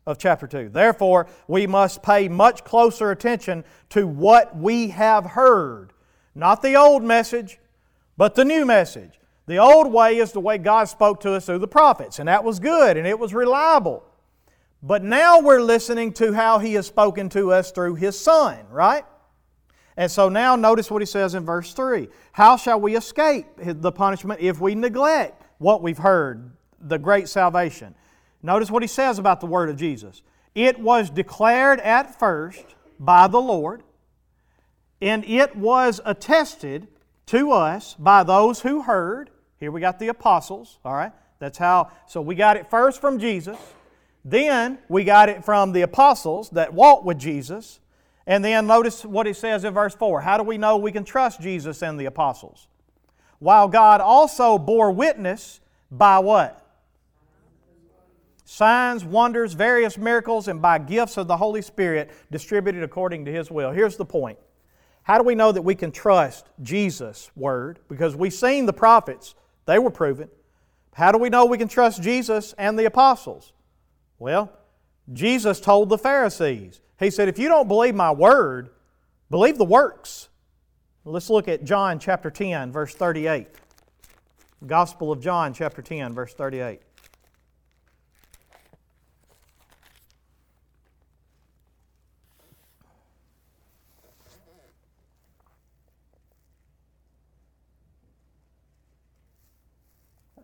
of 0.07 0.18
chapter 0.18 0.46
2. 0.46 0.70
Therefore, 0.70 1.26
we 1.46 1.66
must 1.66 2.03
pay 2.03 2.28
much 2.28 2.64
closer 2.64 3.11
attention 3.11 3.64
to 3.90 4.07
what 4.07 4.57
we 4.57 4.88
have 4.88 5.24
heard. 5.24 5.92
Not 6.34 6.62
the 6.62 6.74
old 6.76 7.03
message, 7.03 7.59
but 8.16 8.34
the 8.34 8.44
new 8.44 8.64
message. 8.64 9.20
The 9.46 9.59
old 9.59 9.92
way 9.92 10.18
is 10.18 10.32
the 10.32 10.40
way 10.40 10.59
God 10.59 10.84
spoke 10.84 11.20
to 11.20 11.32
us 11.32 11.46
through 11.46 11.59
the 11.59 11.68
prophets, 11.68 12.18
and 12.18 12.28
that 12.28 12.44
was 12.44 12.61
good 12.61 12.96
and 12.96 13.07
it 13.07 13.18
was 13.18 13.32
reliable. 13.32 14.05
But 14.83 15.03
now 15.03 15.41
we're 15.41 15.61
listening 15.61 16.12
to 16.14 16.33
how 16.33 16.59
He 16.59 16.74
has 16.74 16.87
spoken 16.87 17.29
to 17.31 17.53
us 17.53 17.70
through 17.70 17.97
His 17.97 18.18
Son, 18.18 18.59
right? 18.70 19.05
And 19.97 20.11
so 20.11 20.29
now 20.29 20.55
notice 20.55 20.91
what 20.91 21.03
He 21.03 21.07
says 21.07 21.35
in 21.35 21.45
verse 21.45 21.72
3 21.72 22.09
How 22.33 22.57
shall 22.57 22.81
we 22.81 22.97
escape 22.97 23.47
the 23.57 23.93
punishment 23.93 24.41
if 24.41 24.61
we 24.61 24.74
neglect 24.74 25.43
what 25.59 25.83
we've 25.83 25.99
heard, 25.99 26.53
the 26.81 26.99
great 26.99 27.29
salvation? 27.29 27.95
Notice 28.43 28.70
what 28.70 28.83
he 28.83 28.87
says 28.87 29.18
about 29.18 29.41
the 29.41 29.47
word 29.47 29.68
of 29.68 29.76
Jesus. 29.76 30.22
It 30.55 30.79
was 30.79 31.11
declared 31.11 31.81
at 31.81 32.18
first 32.18 32.64
by 32.99 33.26
the 33.26 33.41
Lord, 33.41 33.83
and 35.01 35.24
it 35.24 35.57
was 35.57 36.01
attested 36.05 36.89
to 37.26 37.53
us 37.53 37.95
by 37.99 38.22
those 38.22 38.61
who 38.61 38.83
heard. 38.83 39.31
Here 39.59 39.70
we 39.70 39.81
got 39.81 39.99
the 39.99 40.09
apostles, 40.09 40.79
all 40.85 40.95
right? 40.95 41.12
That's 41.41 41.59
how, 41.59 41.91
so 42.07 42.20
we 42.20 42.35
got 42.35 42.57
it 42.57 42.70
first 42.70 43.01
from 43.01 43.18
Jesus. 43.18 43.59
Then 44.25 44.79
we 44.89 45.05
got 45.05 45.29
it 45.29 45.45
from 45.45 45.73
the 45.73 45.83
apostles 45.83 46.51
that 46.51 46.75
walked 46.75 47.05
with 47.05 47.19
Jesus. 47.19 47.81
And 48.27 48.45
then 48.45 48.66
notice 48.66 49.05
what 49.05 49.27
he 49.27 49.33
says 49.33 49.64
in 49.64 49.73
verse 49.73 49.95
4. 49.95 50.21
How 50.21 50.37
do 50.37 50.43
we 50.43 50.59
know 50.59 50.77
we 50.77 50.93
can 50.93 51.05
trust 51.05 51.41
Jesus 51.41 51.83
and 51.83 51.99
the 51.99 52.05
apostles? 52.05 52.69
While 53.39 53.69
God 53.69 54.01
also 54.01 54.59
bore 54.59 54.91
witness 54.91 55.61
by 55.91 56.19
what? 56.19 56.64
Signs, 58.45 59.05
wonders, 59.05 59.53
various 59.53 59.97
miracles, 59.99 60.49
and 60.49 60.61
by 60.61 60.79
gifts 60.79 61.16
of 61.16 61.29
the 61.29 61.37
Holy 61.37 61.62
Spirit 61.62 62.11
distributed 62.31 62.83
according 62.83 63.25
to 63.27 63.33
his 63.33 63.51
will. 63.51 63.71
Here's 63.71 63.97
the 63.97 64.05
point. 64.05 64.39
How 65.03 65.16
do 65.19 65.25
we 65.25 65.35
know 65.35 65.53
that 65.53 65.62
we 65.62 65.75
can 65.75 65.93
trust 65.93 66.47
Jesus' 66.62 67.31
word? 67.37 67.79
Because 67.89 68.16
we've 68.16 68.33
seen 68.33 68.66
the 68.66 68.73
prophets, 68.73 69.35
they 69.64 69.79
were 69.79 69.91
proven. 69.91 70.29
How 70.95 71.12
do 71.12 71.19
we 71.19 71.29
know 71.29 71.47
we 71.47 71.59
can 71.59 71.69
trust 71.69 72.03
Jesus 72.03 72.55
and 72.59 72.79
the 72.79 72.87
apostles? 72.87 73.53
Well, 74.19 74.53
Jesus 75.12 75.61
told 75.61 75.89
the 75.89 75.99
Pharisees, 75.99 76.81
He 76.99 77.11
said, 77.11 77.29
If 77.29 77.39
you 77.39 77.49
don't 77.49 77.69
believe 77.69 77.95
my 77.95 78.11
word, 78.11 78.71
believe 79.31 79.59
the 79.59 79.64
works. 79.64 80.29
Let's 81.05 81.31
look 81.31 81.49
at 81.49 81.64
John 81.64 81.99
chapter 81.99 82.31
10, 82.31 82.73
verse 82.73 82.95
38. 82.95 83.49
Gospel 84.66 85.12
of 85.12 85.23
John 85.23 85.55
chapter 85.55 85.81
10, 85.81 86.12
verse 86.12 86.35
38. 86.35 86.81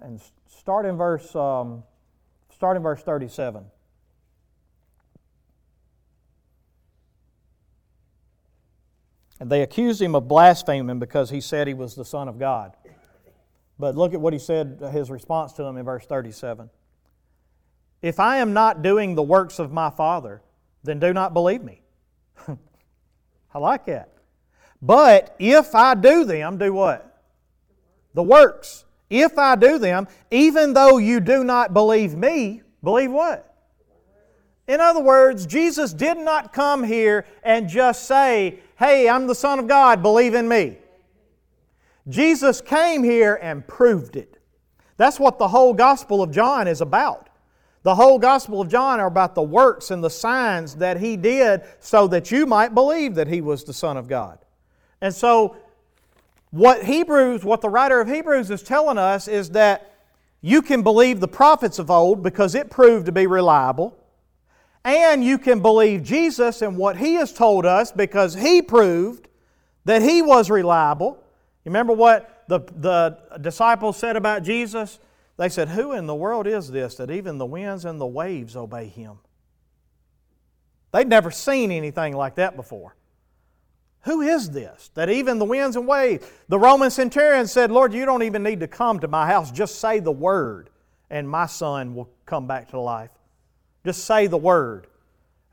And 0.01 0.21
start 0.47 0.87
in 0.87 0.97
verse 0.97 1.35
um, 1.35 1.83
Start 2.65 2.79
in 2.79 2.83
verse 2.83 3.03
37. 3.03 3.63
And 9.39 9.51
they 9.51 9.61
accused 9.61 10.01
him 10.01 10.15
of 10.15 10.29
blaspheming 10.29 10.99
because 10.99 11.29
he 11.29 11.43
said 11.43 11.69
he 11.69 11.75
was 11.75 11.95
the 11.95 12.07
Son 12.07 12.27
of 12.27 12.39
God. 12.39 12.75
But 13.79 13.97
look 13.97 14.15
at 14.15 14.21
what 14.23 14.33
he 14.33 14.39
said, 14.39 14.81
his 14.95 15.11
response 15.11 15.53
to 15.53 15.63
them 15.63 15.77
in 15.77 15.85
verse 15.85 16.07
37. 16.07 16.71
If 18.01 18.19
I 18.19 18.39
am 18.39 18.55
not 18.55 18.81
doing 18.81 19.15
the 19.15 19.23
works 19.23 19.59
of 19.59 19.71
my 19.71 19.91
Father, 19.91 20.41
then 20.85 20.99
do 20.99 21.13
not 21.13 21.35
believe 21.35 21.63
me. 21.63 21.83
I 22.49 23.59
like 23.59 23.85
that. 23.85 24.09
But 24.81 25.37
if 25.39 25.75
I 25.75 25.95
do 25.95 26.25
them, 26.25 26.57
do 26.57 26.73
what? 26.73 27.23
The 28.15 28.23
works. 28.23 28.87
If 29.15 29.39
I 29.39 29.55
do 29.55 29.79
them, 29.79 30.09
even 30.33 30.73
though 30.73 30.99
you 30.99 31.21
do 31.21 31.45
not 31.45 31.73
believe 31.73 32.17
me, 32.17 32.63
believe 32.83 33.13
what? 33.13 33.55
In 34.67 34.81
other 34.81 35.01
words, 35.01 35.47
Jesus 35.47 35.93
did 35.93 36.19
not 36.19 36.53
come 36.53 36.83
here 36.83 37.25
and 37.45 37.69
just 37.69 38.09
say, 38.09 38.59
Hey, 38.77 39.09
I'm 39.09 39.29
the 39.29 39.35
Son 39.37 39.61
of 39.61 39.69
God, 39.69 40.03
believe 40.03 40.35
in 40.35 40.49
me. 40.49 40.79
Jesus 42.09 42.61
came 42.61 43.05
here 43.05 43.39
and 43.41 43.65
proved 43.69 44.17
it. 44.17 44.37
That's 44.97 45.21
what 45.21 45.39
the 45.39 45.47
whole 45.47 45.75
Gospel 45.75 46.21
of 46.21 46.33
John 46.33 46.67
is 46.67 46.81
about. 46.81 47.29
The 47.85 47.95
whole 47.95 48.19
Gospel 48.19 48.63
of 48.63 48.69
John 48.69 48.99
are 48.99 49.07
about 49.07 49.37
the 49.37 49.43
works 49.43 49.93
and 49.93 50.03
the 50.03 50.11
signs 50.11 50.75
that 50.77 50.99
He 50.99 51.17
did 51.17 51.63
so 51.79 52.09
that 52.09 52.33
you 52.33 52.47
might 52.47 52.75
believe 52.75 53.15
that 53.15 53.29
He 53.29 53.41
was 53.41 53.63
the 53.63 53.73
Son 53.73 53.97
of 53.97 54.09
God. 54.09 54.41
And 55.01 55.15
so 55.15 55.57
what 56.55 56.85
Hebrews, 56.85 57.45
what 57.45 57.63
the 57.63 57.69
writer 57.69 58.01
of 58.01 58.07
Hebrews 58.07 58.49
is 58.49 58.63
telling 58.63 58.97
us 58.97 59.27
is 59.27 59.51
that 59.51 59.93
you 60.41 60.63
can 60.63 60.85
believe 60.85 61.19
the 61.19 61.27
prophets 61.27 61.81
of 61.81 61.91
old 61.91 62.23
because 62.23 62.55
it 62.55 62.71
proved 62.71 63.07
to 63.07 63.13
be 63.13 63.27
reliable. 63.27 63.99
And 64.85 65.25
you 65.25 65.37
can 65.37 65.59
believe 65.59 66.05
Jesus 66.05 66.63
and 66.63 66.77
what 66.77 66.97
He 66.97 67.15
has 67.15 67.33
told 67.33 67.67
us 67.67 67.91
because 67.91 68.35
He 68.35 68.63
proved 68.63 69.27
that 69.85 70.01
He 70.01 70.23
was 70.23 70.49
reliable. 70.49 71.19
You 71.65 71.71
remember 71.71 71.93
what 71.93 72.45
the, 72.47 72.61
the 72.61 73.19
disciples 73.41 73.97
said 73.97 74.15
about 74.15 74.45
Jesus? 74.45 75.01
They 75.37 75.49
said, 75.49 75.71
Who 75.71 75.91
in 75.91 76.07
the 76.07 76.15
world 76.15 76.47
is 76.47 76.71
this 76.71 76.95
that 76.97 77.11
even 77.11 77.39
the 77.39 77.47
winds 77.47 77.85
and 77.85 78.01
the 78.01 78.07
waves 78.07 78.55
obey 78.55 78.87
Him? 78.87 79.19
They'd 80.93 81.09
never 81.09 81.33
seen 81.33 81.73
anything 81.73 82.15
like 82.15 82.37
that 82.37 82.55
before. 82.55 82.95
Who 84.05 84.21
is 84.21 84.51
this 84.51 84.91
that 84.95 85.09
even 85.09 85.39
the 85.39 85.45
winds 85.45 85.77
and 85.77 85.87
waves? 85.87 86.27
The 86.49 86.59
Roman 86.59 86.91
centurion 86.91 87.47
said, 87.47 87.71
Lord, 87.71 87.95
you 87.95 88.05
don't 88.05 88.23
even 88.23 88.43
need 88.43 88.61
to 88.61 88.69
come 88.69 89.01
to 89.01 89.09
my 89.09 89.27
house. 89.27 89.51
Just 89.51 89.79
say 89.79 89.99
the 89.99 90.13
word, 90.13 90.69
and 91.09 91.29
my 91.29 91.47
son 91.47 91.95
will 91.95 92.11
come 92.27 92.47
back 92.47 92.71
to 92.71 92.81
life. 92.81 93.11
Just 93.85 94.05
say 94.05 94.27
the 94.27 94.37
word. 94.37 94.87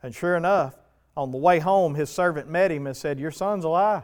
And 0.04 0.14
sure 0.14 0.36
enough, 0.36 0.76
on 1.16 1.32
the 1.32 1.38
way 1.38 1.60
home, 1.60 1.96
his 1.96 2.10
servant 2.10 2.50
met 2.50 2.72
him 2.72 2.88
and 2.88 2.96
said, 2.96 3.20
Your 3.20 3.32
son's 3.32 3.64
alive. 3.64 4.04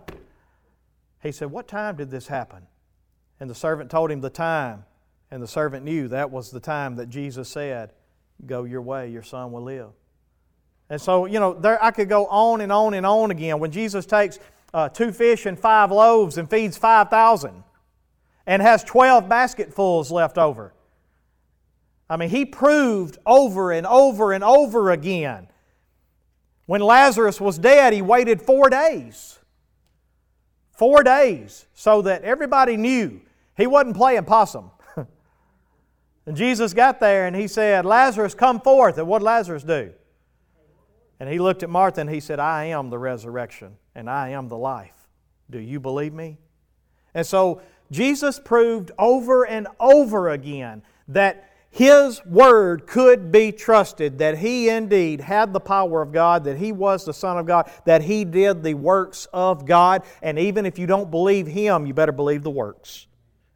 He 1.21 1.31
said, 1.31 1.51
What 1.51 1.67
time 1.67 1.97
did 1.97 2.09
this 2.09 2.27
happen? 2.27 2.67
And 3.39 3.49
the 3.49 3.55
servant 3.55 3.91
told 3.91 4.11
him 4.11 4.21
the 4.21 4.29
time. 4.29 4.85
And 5.29 5.43
the 5.43 5.47
servant 5.47 5.83
knew 5.83 6.07
that 6.07 6.31
was 6.31 6.51
the 6.51 6.59
time 6.61 6.95
that 6.95 7.09
Jesus 7.09 7.49
said, 7.49 7.91
Go 8.45 8.63
your 8.63 8.81
way, 8.81 9.09
your 9.09 9.23
son 9.23 9.51
will 9.51 9.63
live. 9.63 9.89
And 10.89 11.01
so, 11.01 11.25
you 11.25 11.39
know, 11.39 11.53
there, 11.53 11.83
I 11.83 11.91
could 11.91 12.09
go 12.09 12.27
on 12.27 12.61
and 12.61 12.71
on 12.71 12.93
and 12.93 13.05
on 13.05 13.31
again. 13.31 13.59
When 13.59 13.71
Jesus 13.71 14.05
takes 14.05 14.39
uh, 14.73 14.89
two 14.89 15.11
fish 15.11 15.45
and 15.45 15.57
five 15.57 15.91
loaves 15.91 16.37
and 16.37 16.49
feeds 16.49 16.77
5,000 16.77 17.63
and 18.45 18.61
has 18.61 18.83
12 18.83 19.27
basketfuls 19.27 20.11
left 20.11 20.37
over. 20.37 20.73
I 22.09 22.15
mean, 22.15 22.29
he 22.29 22.45
proved 22.45 23.17
over 23.25 23.71
and 23.71 23.85
over 23.85 24.31
and 24.31 24.43
over 24.43 24.91
again. 24.91 25.47
When 26.65 26.81
Lazarus 26.81 27.41
was 27.41 27.57
dead, 27.57 27.93
he 27.93 28.01
waited 28.01 28.41
four 28.41 28.69
days. 28.69 29.39
Four 30.71 31.03
days, 31.03 31.65
so 31.73 32.01
that 32.03 32.23
everybody 32.23 32.77
knew 32.77 33.21
he 33.57 33.67
wasn't 33.67 33.97
playing 33.97 34.25
possum. 34.25 34.71
and 36.25 36.37
Jesus 36.37 36.73
got 36.73 36.99
there 36.99 37.25
and 37.25 37.35
he 37.35 37.47
said, 37.47 37.85
Lazarus, 37.85 38.33
come 38.33 38.61
forth. 38.61 38.97
And 38.97 39.07
what 39.07 39.19
did 39.19 39.25
Lazarus 39.25 39.63
do? 39.63 39.91
And 41.19 41.29
he 41.29 41.39
looked 41.39 41.63
at 41.63 41.69
Martha 41.69 42.01
and 42.01 42.09
he 42.09 42.19
said, 42.19 42.39
I 42.39 42.65
am 42.65 42.89
the 42.89 42.99
resurrection 42.99 43.77
and 43.95 44.09
I 44.09 44.29
am 44.29 44.47
the 44.47 44.57
life. 44.57 45.09
Do 45.49 45.59
you 45.59 45.79
believe 45.79 46.13
me? 46.13 46.37
And 47.13 47.25
so 47.25 47.61
Jesus 47.91 48.39
proved 48.39 48.91
over 48.99 49.45
and 49.45 49.67
over 49.79 50.29
again 50.29 50.83
that 51.07 51.49
his 51.69 52.25
word 52.25 52.87
could 52.87 53.31
be 53.31 53.51
trusted, 53.51 54.19
that 54.19 54.37
he 54.37 54.69
indeed 54.69 55.21
had 55.21 55.53
the 55.53 55.59
power 55.59 56.01
of 56.01 56.11
God, 56.11 56.43
that 56.45 56.57
he 56.57 56.71
was 56.71 57.05
the 57.05 57.13
Son 57.13 57.37
of 57.37 57.45
God, 57.45 57.69
that 57.85 58.01
he 58.01 58.25
did 58.25 58.63
the 58.63 58.73
works 58.73 59.27
of 59.33 59.65
God. 59.65 60.03
And 60.21 60.39
even 60.39 60.65
if 60.65 60.79
you 60.79 60.87
don't 60.87 61.11
believe 61.11 61.47
him, 61.47 61.85
you 61.85 61.93
better 61.93 62.11
believe 62.11 62.43
the 62.43 62.51
works. 62.51 63.07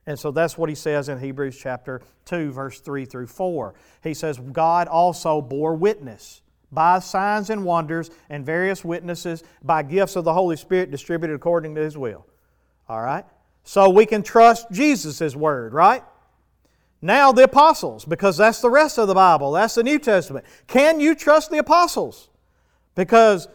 And 0.05 0.19
so 0.19 0.31
that's 0.31 0.57
what 0.57 0.69
he 0.69 0.75
says 0.75 1.09
in 1.09 1.19
Hebrews 1.19 1.57
chapter 1.57 2.01
2, 2.25 2.51
verse 2.51 2.79
3 2.79 3.05
through 3.05 3.27
4. 3.27 3.73
He 4.03 4.13
says, 4.13 4.39
God 4.39 4.87
also 4.87 5.41
bore 5.41 5.75
witness 5.75 6.41
by 6.71 6.99
signs 6.99 7.49
and 7.49 7.63
wonders 7.63 8.09
and 8.29 8.45
various 8.45 8.83
witnesses, 8.83 9.43
by 9.63 9.83
gifts 9.83 10.15
of 10.15 10.23
the 10.23 10.33
Holy 10.33 10.55
Spirit 10.55 10.91
distributed 10.91 11.33
according 11.33 11.75
to 11.75 11.81
His 11.81 11.97
will. 11.97 12.25
All 12.87 13.01
right? 13.01 13.25
So 13.63 13.89
we 13.89 14.05
can 14.05 14.23
trust 14.23 14.67
Jesus' 14.71 15.35
word, 15.35 15.73
right? 15.73 16.03
Now 17.01 17.31
the 17.31 17.43
apostles, 17.43 18.05
because 18.05 18.37
that's 18.37 18.61
the 18.61 18.69
rest 18.69 18.97
of 18.97 19.07
the 19.07 19.15
Bible, 19.15 19.51
that's 19.51 19.75
the 19.75 19.83
New 19.83 19.99
Testament. 19.99 20.45
Can 20.67 20.99
you 20.99 21.15
trust 21.15 21.51
the 21.51 21.57
apostles? 21.57 22.29
Because 22.95 23.47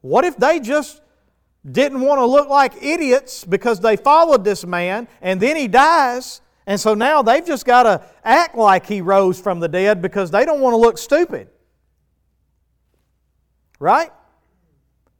what 0.00 0.24
if 0.24 0.36
they 0.36 0.60
just 0.60 1.02
didn't 1.70 2.00
want 2.00 2.18
to 2.18 2.26
look 2.26 2.48
like 2.48 2.82
idiots 2.82 3.44
because 3.44 3.80
they 3.80 3.96
followed 3.96 4.44
this 4.44 4.66
man 4.66 5.08
and 5.22 5.40
then 5.40 5.56
he 5.56 5.66
dies 5.66 6.42
and 6.66 6.80
so 6.80 6.94
now 6.94 7.22
they've 7.22 7.44
just 7.44 7.66
got 7.66 7.82
to 7.82 8.02
act 8.24 8.56
like 8.56 8.86
he 8.86 9.00
rose 9.00 9.40
from 9.40 9.60
the 9.60 9.68
dead 9.68 10.00
because 10.00 10.30
they 10.30 10.44
don't 10.44 10.60
want 10.60 10.72
to 10.72 10.78
look 10.78 10.96
stupid. 10.96 11.48
Right? 13.84 14.10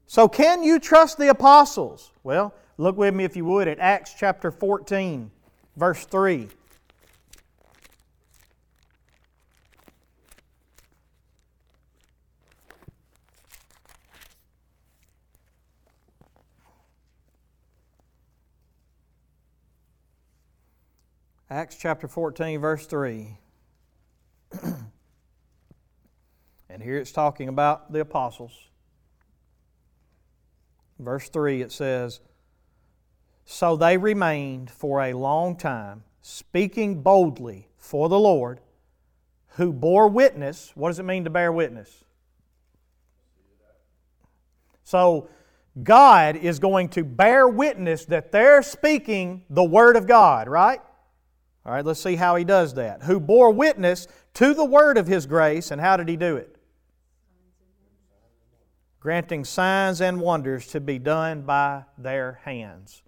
So, 0.06 0.26
can 0.26 0.62
you 0.62 0.80
trust 0.80 1.18
the 1.18 1.28
apostles? 1.28 2.10
Well, 2.22 2.54
look 2.78 2.96
with 2.96 3.12
me 3.12 3.24
if 3.24 3.36
you 3.36 3.44
would 3.44 3.68
at 3.68 3.78
Acts 3.78 4.14
chapter 4.18 4.50
14, 4.50 5.30
verse 5.76 6.06
3. 6.06 6.48
Acts 21.50 21.76
chapter 21.76 22.08
14, 22.08 22.60
verse 22.62 22.86
3. 22.86 23.36
And 26.74 26.82
here 26.82 26.98
it's 26.98 27.12
talking 27.12 27.48
about 27.48 27.92
the 27.92 28.00
apostles. 28.00 28.50
Verse 30.98 31.28
3 31.28 31.62
it 31.62 31.70
says, 31.70 32.18
So 33.44 33.76
they 33.76 33.96
remained 33.96 34.72
for 34.72 35.00
a 35.00 35.12
long 35.12 35.56
time, 35.56 36.02
speaking 36.20 37.00
boldly 37.00 37.68
for 37.78 38.08
the 38.08 38.18
Lord, 38.18 38.58
who 39.50 39.72
bore 39.72 40.08
witness. 40.08 40.72
What 40.74 40.88
does 40.88 40.98
it 40.98 41.04
mean 41.04 41.22
to 41.22 41.30
bear 41.30 41.52
witness? 41.52 42.02
So, 44.82 45.28
God 45.80 46.34
is 46.34 46.58
going 46.58 46.88
to 46.90 47.04
bear 47.04 47.48
witness 47.48 48.04
that 48.06 48.32
they're 48.32 48.62
speaking 48.62 49.44
the 49.48 49.62
Word 49.62 49.94
of 49.94 50.08
God, 50.08 50.48
right? 50.48 50.80
All 51.64 51.72
right, 51.72 51.84
let's 51.84 52.02
see 52.02 52.16
how 52.16 52.34
He 52.34 52.42
does 52.42 52.74
that. 52.74 53.04
Who 53.04 53.20
bore 53.20 53.52
witness 53.52 54.08
to 54.34 54.54
the 54.54 54.64
Word 54.64 54.98
of 54.98 55.06
His 55.06 55.26
grace, 55.26 55.70
and 55.70 55.80
how 55.80 55.96
did 55.96 56.08
He 56.08 56.16
do 56.16 56.36
it? 56.36 56.53
Granting 59.04 59.44
signs 59.44 60.00
and 60.00 60.18
wonders 60.18 60.68
to 60.68 60.80
be 60.80 60.98
done 60.98 61.42
by 61.42 61.84
their 61.98 62.40
hands. 62.44 63.02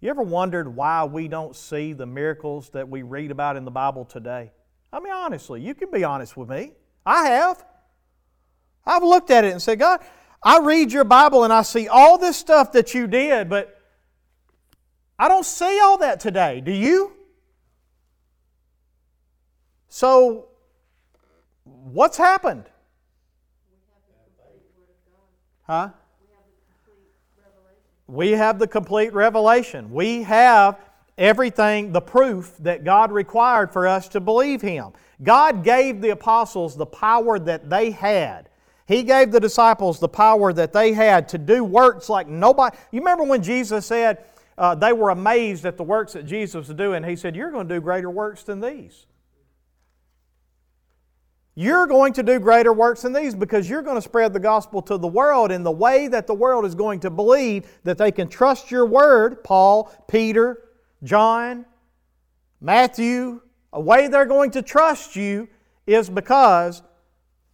You 0.00 0.10
ever 0.10 0.20
wondered 0.20 0.74
why 0.74 1.04
we 1.04 1.28
don't 1.28 1.54
see 1.54 1.92
the 1.92 2.06
miracles 2.06 2.70
that 2.70 2.88
we 2.88 3.02
read 3.02 3.30
about 3.30 3.56
in 3.56 3.64
the 3.64 3.70
Bible 3.70 4.04
today? 4.04 4.50
I 4.92 4.98
mean, 4.98 5.12
honestly, 5.12 5.60
you 5.60 5.76
can 5.76 5.92
be 5.92 6.02
honest 6.02 6.36
with 6.36 6.48
me. 6.48 6.72
I 7.06 7.28
have. 7.28 7.64
I've 8.84 9.04
looked 9.04 9.30
at 9.30 9.44
it 9.44 9.52
and 9.52 9.62
said, 9.62 9.78
God, 9.78 10.00
I 10.42 10.58
read 10.58 10.90
your 10.90 11.04
Bible 11.04 11.44
and 11.44 11.52
I 11.52 11.62
see 11.62 11.86
all 11.86 12.18
this 12.18 12.36
stuff 12.36 12.72
that 12.72 12.92
you 12.92 13.06
did, 13.06 13.48
but 13.48 13.80
I 15.20 15.28
don't 15.28 15.46
see 15.46 15.78
all 15.80 15.98
that 15.98 16.18
today. 16.18 16.60
Do 16.60 16.72
you? 16.72 17.12
So, 19.88 20.48
what's 21.62 22.16
happened? 22.16 22.64
Huh? 25.64 25.90
We 28.06 28.32
have 28.32 28.58
the 28.58 28.66
complete 28.66 29.12
revelation. 29.12 29.92
We 29.92 30.22
have 30.24 30.78
everything, 31.16 31.92
the 31.92 32.00
proof 32.00 32.56
that 32.58 32.84
God 32.84 33.12
required 33.12 33.72
for 33.72 33.86
us 33.86 34.08
to 34.08 34.20
believe 34.20 34.60
Him. 34.60 34.92
God 35.22 35.64
gave 35.64 36.00
the 36.00 36.10
apostles 36.10 36.76
the 36.76 36.86
power 36.86 37.38
that 37.38 37.70
they 37.70 37.90
had 37.90 38.48
he 38.86 39.02
gave 39.02 39.30
the 39.30 39.40
disciples 39.40 39.98
the 39.98 40.08
power 40.08 40.52
that 40.52 40.72
they 40.72 40.92
had 40.92 41.28
to 41.30 41.38
do 41.38 41.64
works 41.64 42.08
like 42.08 42.28
nobody. 42.28 42.76
You 42.90 43.00
remember 43.00 43.24
when 43.24 43.42
Jesus 43.42 43.86
said 43.86 44.24
uh, 44.58 44.74
they 44.74 44.92
were 44.92 45.10
amazed 45.10 45.64
at 45.64 45.76
the 45.76 45.82
works 45.82 46.12
that 46.14 46.26
Jesus 46.26 46.68
was 46.68 46.76
doing? 46.76 47.02
He 47.04 47.16
said, 47.16 47.36
You're 47.36 47.50
going 47.50 47.68
to 47.68 47.74
do 47.74 47.80
greater 47.80 48.10
works 48.10 48.42
than 48.42 48.60
these. 48.60 49.06
You're 51.54 51.86
going 51.86 52.14
to 52.14 52.22
do 52.22 52.40
greater 52.40 52.72
works 52.72 53.02
than 53.02 53.12
these 53.12 53.34
because 53.34 53.68
you're 53.68 53.82
going 53.82 53.96
to 53.96 54.02
spread 54.02 54.32
the 54.32 54.40
gospel 54.40 54.80
to 54.82 54.96
the 54.96 55.08
world 55.08 55.52
in 55.52 55.62
the 55.62 55.70
way 55.70 56.08
that 56.08 56.26
the 56.26 56.34
world 56.34 56.64
is 56.64 56.74
going 56.74 57.00
to 57.00 57.10
believe 57.10 57.66
that 57.84 57.98
they 57.98 58.10
can 58.10 58.28
trust 58.28 58.70
your 58.70 58.86
word, 58.86 59.44
Paul, 59.44 59.92
Peter, 60.08 60.68
John, 61.04 61.66
Matthew. 62.60 63.42
A 63.74 63.80
way 63.80 64.08
they're 64.08 64.24
going 64.24 64.50
to 64.52 64.62
trust 64.62 65.14
you 65.14 65.48
is 65.86 66.08
because 66.08 66.82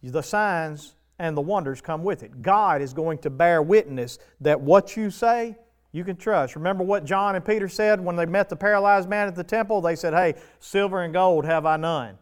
the 0.01 0.21
signs 0.21 0.95
and 1.17 1.35
the 1.35 1.41
wonders 1.41 1.81
come 1.81 2.03
with 2.03 2.23
it. 2.23 2.41
God 2.41 2.81
is 2.81 2.93
going 2.93 3.17
to 3.19 3.29
bear 3.29 3.61
witness 3.61 4.19
that 4.39 4.59
what 4.59 4.95
you 4.95 5.11
say, 5.11 5.57
you 5.91 6.03
can 6.03 6.15
trust. 6.15 6.55
Remember 6.55 6.83
what 6.83 7.03
John 7.03 7.35
and 7.35 7.43
Peter 7.43 7.67
said 7.67 7.99
when 7.99 8.15
they 8.15 8.25
met 8.25 8.47
the 8.47 8.55
paralyzed 8.55 9.09
man 9.09 9.27
at 9.27 9.35
the 9.35 9.43
temple? 9.43 9.81
They 9.81 9.95
said, 9.95 10.13
Hey, 10.13 10.35
silver 10.59 11.03
and 11.03 11.13
gold 11.13 11.45
have 11.45 11.65
I 11.65 11.77
none, 11.77 12.17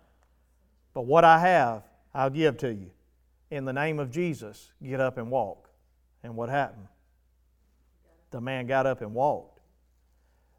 but 0.98 1.06
what 1.06 1.24
I 1.24 1.38
have, 1.38 1.84
I'll 2.12 2.32
give 2.32 2.58
to 2.58 2.74
you. 2.74 2.90
In 3.52 3.66
the 3.66 3.72
name 3.72 4.00
of 4.00 4.10
Jesus, 4.10 4.72
get 4.82 5.00
up 5.00 5.20
and 5.20 5.30
walk. 5.30 5.70
And 6.24 6.36
what 6.36 6.50
happened? 6.50 6.88
The 8.32 8.42
man 8.42 8.66
got 8.66 8.88
up 8.88 9.02
and 9.02 9.14
walked. 9.14 9.60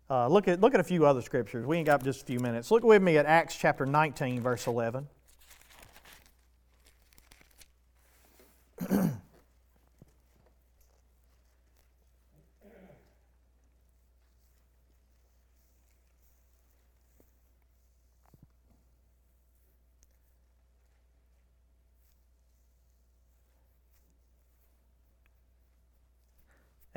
Uh, 0.09 0.29
look, 0.29 0.47
at, 0.47 0.61
look 0.61 0.75
at 0.75 0.81
a 0.81 0.85
few 0.85 1.05
other 1.05 1.23
scriptures. 1.23 1.67
We 1.67 1.79
ain't 1.79 1.87
got 1.87 2.05
just 2.05 2.23
a 2.23 2.25
few 2.25 2.39
minutes. 2.39 2.71
Look 2.71 2.85
with 2.85 3.03
me 3.03 3.19
at 3.19 3.27
Acts 3.27 3.57
chapter 3.57 3.85
19, 3.85 4.41
verse 4.41 4.69
11. 4.69 5.09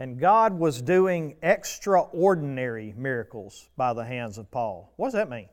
And 0.01 0.19
God 0.19 0.57
was 0.57 0.81
doing 0.81 1.35
extraordinary 1.43 2.91
miracles 2.97 3.69
by 3.77 3.93
the 3.93 4.03
hands 4.03 4.39
of 4.39 4.49
Paul. 4.49 4.91
What 4.95 5.09
does 5.09 5.13
that 5.13 5.29
mean? 5.29 5.47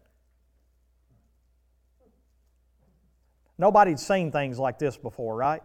Nobody'd 3.59 4.01
seen 4.01 4.33
things 4.33 4.59
like 4.59 4.79
this 4.79 4.97
before, 4.97 5.37
right? 5.37 5.61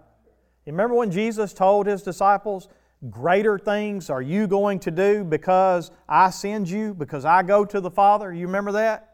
You 0.66 0.74
remember 0.74 0.96
when 0.96 1.12
Jesus 1.12 1.54
told 1.54 1.88
his 1.88 2.04
disciples, 2.04 2.68
Greater 3.10 3.58
things 3.58 4.10
are 4.10 4.22
you 4.22 4.48
going 4.48 4.82
to 4.82 4.92
do 4.92 5.24
because 5.24 5.90
I 6.10 6.30
send 6.32 6.70
you, 6.70 6.94
because 6.94 7.24
I 7.24 7.42
go 7.42 7.64
to 7.64 7.80
the 7.80 7.90
Father? 7.90 8.34
You 8.34 8.48
remember 8.48 8.74
that? 8.74 9.13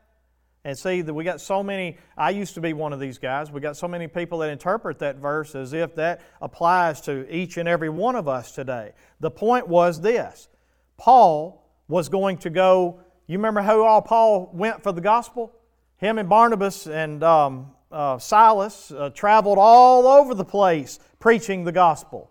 And 0.69 0.77
see 0.77 1.01
that 1.01 1.11
we 1.11 1.23
got 1.23 1.41
so 1.41 1.63
many, 1.63 1.97
I 2.15 2.29
used 2.29 2.53
to 2.53 2.61
be 2.61 2.73
one 2.73 2.93
of 2.93 2.99
these 2.99 3.17
guys. 3.17 3.49
We 3.51 3.59
got 3.59 3.75
so 3.75 3.87
many 3.87 4.07
people 4.07 4.37
that 4.37 4.51
interpret 4.51 4.99
that 4.99 5.15
verse 5.15 5.55
as 5.55 5.73
if 5.73 5.95
that 5.95 6.21
applies 6.43 7.01
to 7.01 7.25
each 7.35 7.57
and 7.57 7.67
every 7.67 7.89
one 7.89 8.15
of 8.15 8.27
us 8.27 8.51
today. 8.51 8.91
The 9.19 9.31
point 9.31 9.67
was 9.67 9.99
this 9.99 10.47
Paul 10.95 11.67
was 11.87 12.07
going 12.07 12.37
to 12.37 12.51
go, 12.51 12.99
you 13.25 13.39
remember 13.39 13.61
how 13.61 13.83
all 13.83 14.03
Paul 14.03 14.51
went 14.53 14.83
for 14.83 14.91
the 14.91 15.01
gospel? 15.01 15.51
Him 15.97 16.19
and 16.19 16.29
Barnabas 16.29 16.85
and 16.85 17.23
um, 17.23 17.71
uh, 17.91 18.19
Silas 18.19 18.91
uh, 18.91 19.09
traveled 19.09 19.57
all 19.57 20.05
over 20.05 20.35
the 20.35 20.45
place 20.45 20.99
preaching 21.19 21.63
the 21.63 21.71
gospel. 21.71 22.29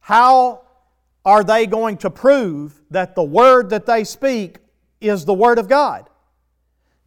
How 0.00 0.62
are 1.24 1.44
they 1.44 1.68
going 1.68 1.98
to 1.98 2.10
prove 2.10 2.82
that 2.90 3.14
the 3.14 3.22
word 3.22 3.70
that 3.70 3.86
they 3.86 4.02
speak 4.02 4.58
is 5.00 5.24
the 5.24 5.34
word 5.34 5.60
of 5.60 5.68
God? 5.68 6.08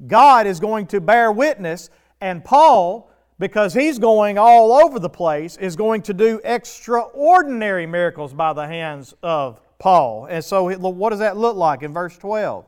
God 0.07 0.47
is 0.47 0.59
going 0.59 0.87
to 0.87 0.99
bear 0.99 1.31
witness, 1.31 1.89
and 2.21 2.43
Paul, 2.43 3.09
because 3.39 3.73
he's 3.73 3.99
going 3.99 4.37
all 4.37 4.71
over 4.73 4.99
the 4.99 5.09
place, 5.09 5.57
is 5.57 5.75
going 5.75 6.01
to 6.03 6.13
do 6.13 6.41
extraordinary 6.43 7.85
miracles 7.85 8.33
by 8.33 8.53
the 8.53 8.67
hands 8.67 9.13
of 9.23 9.59
Paul. 9.79 10.25
And 10.25 10.43
so, 10.43 10.75
what 10.77 11.09
does 11.09 11.19
that 11.19 11.37
look 11.37 11.55
like 11.55 11.83
in 11.83 11.93
verse 11.93 12.17
12? 12.17 12.65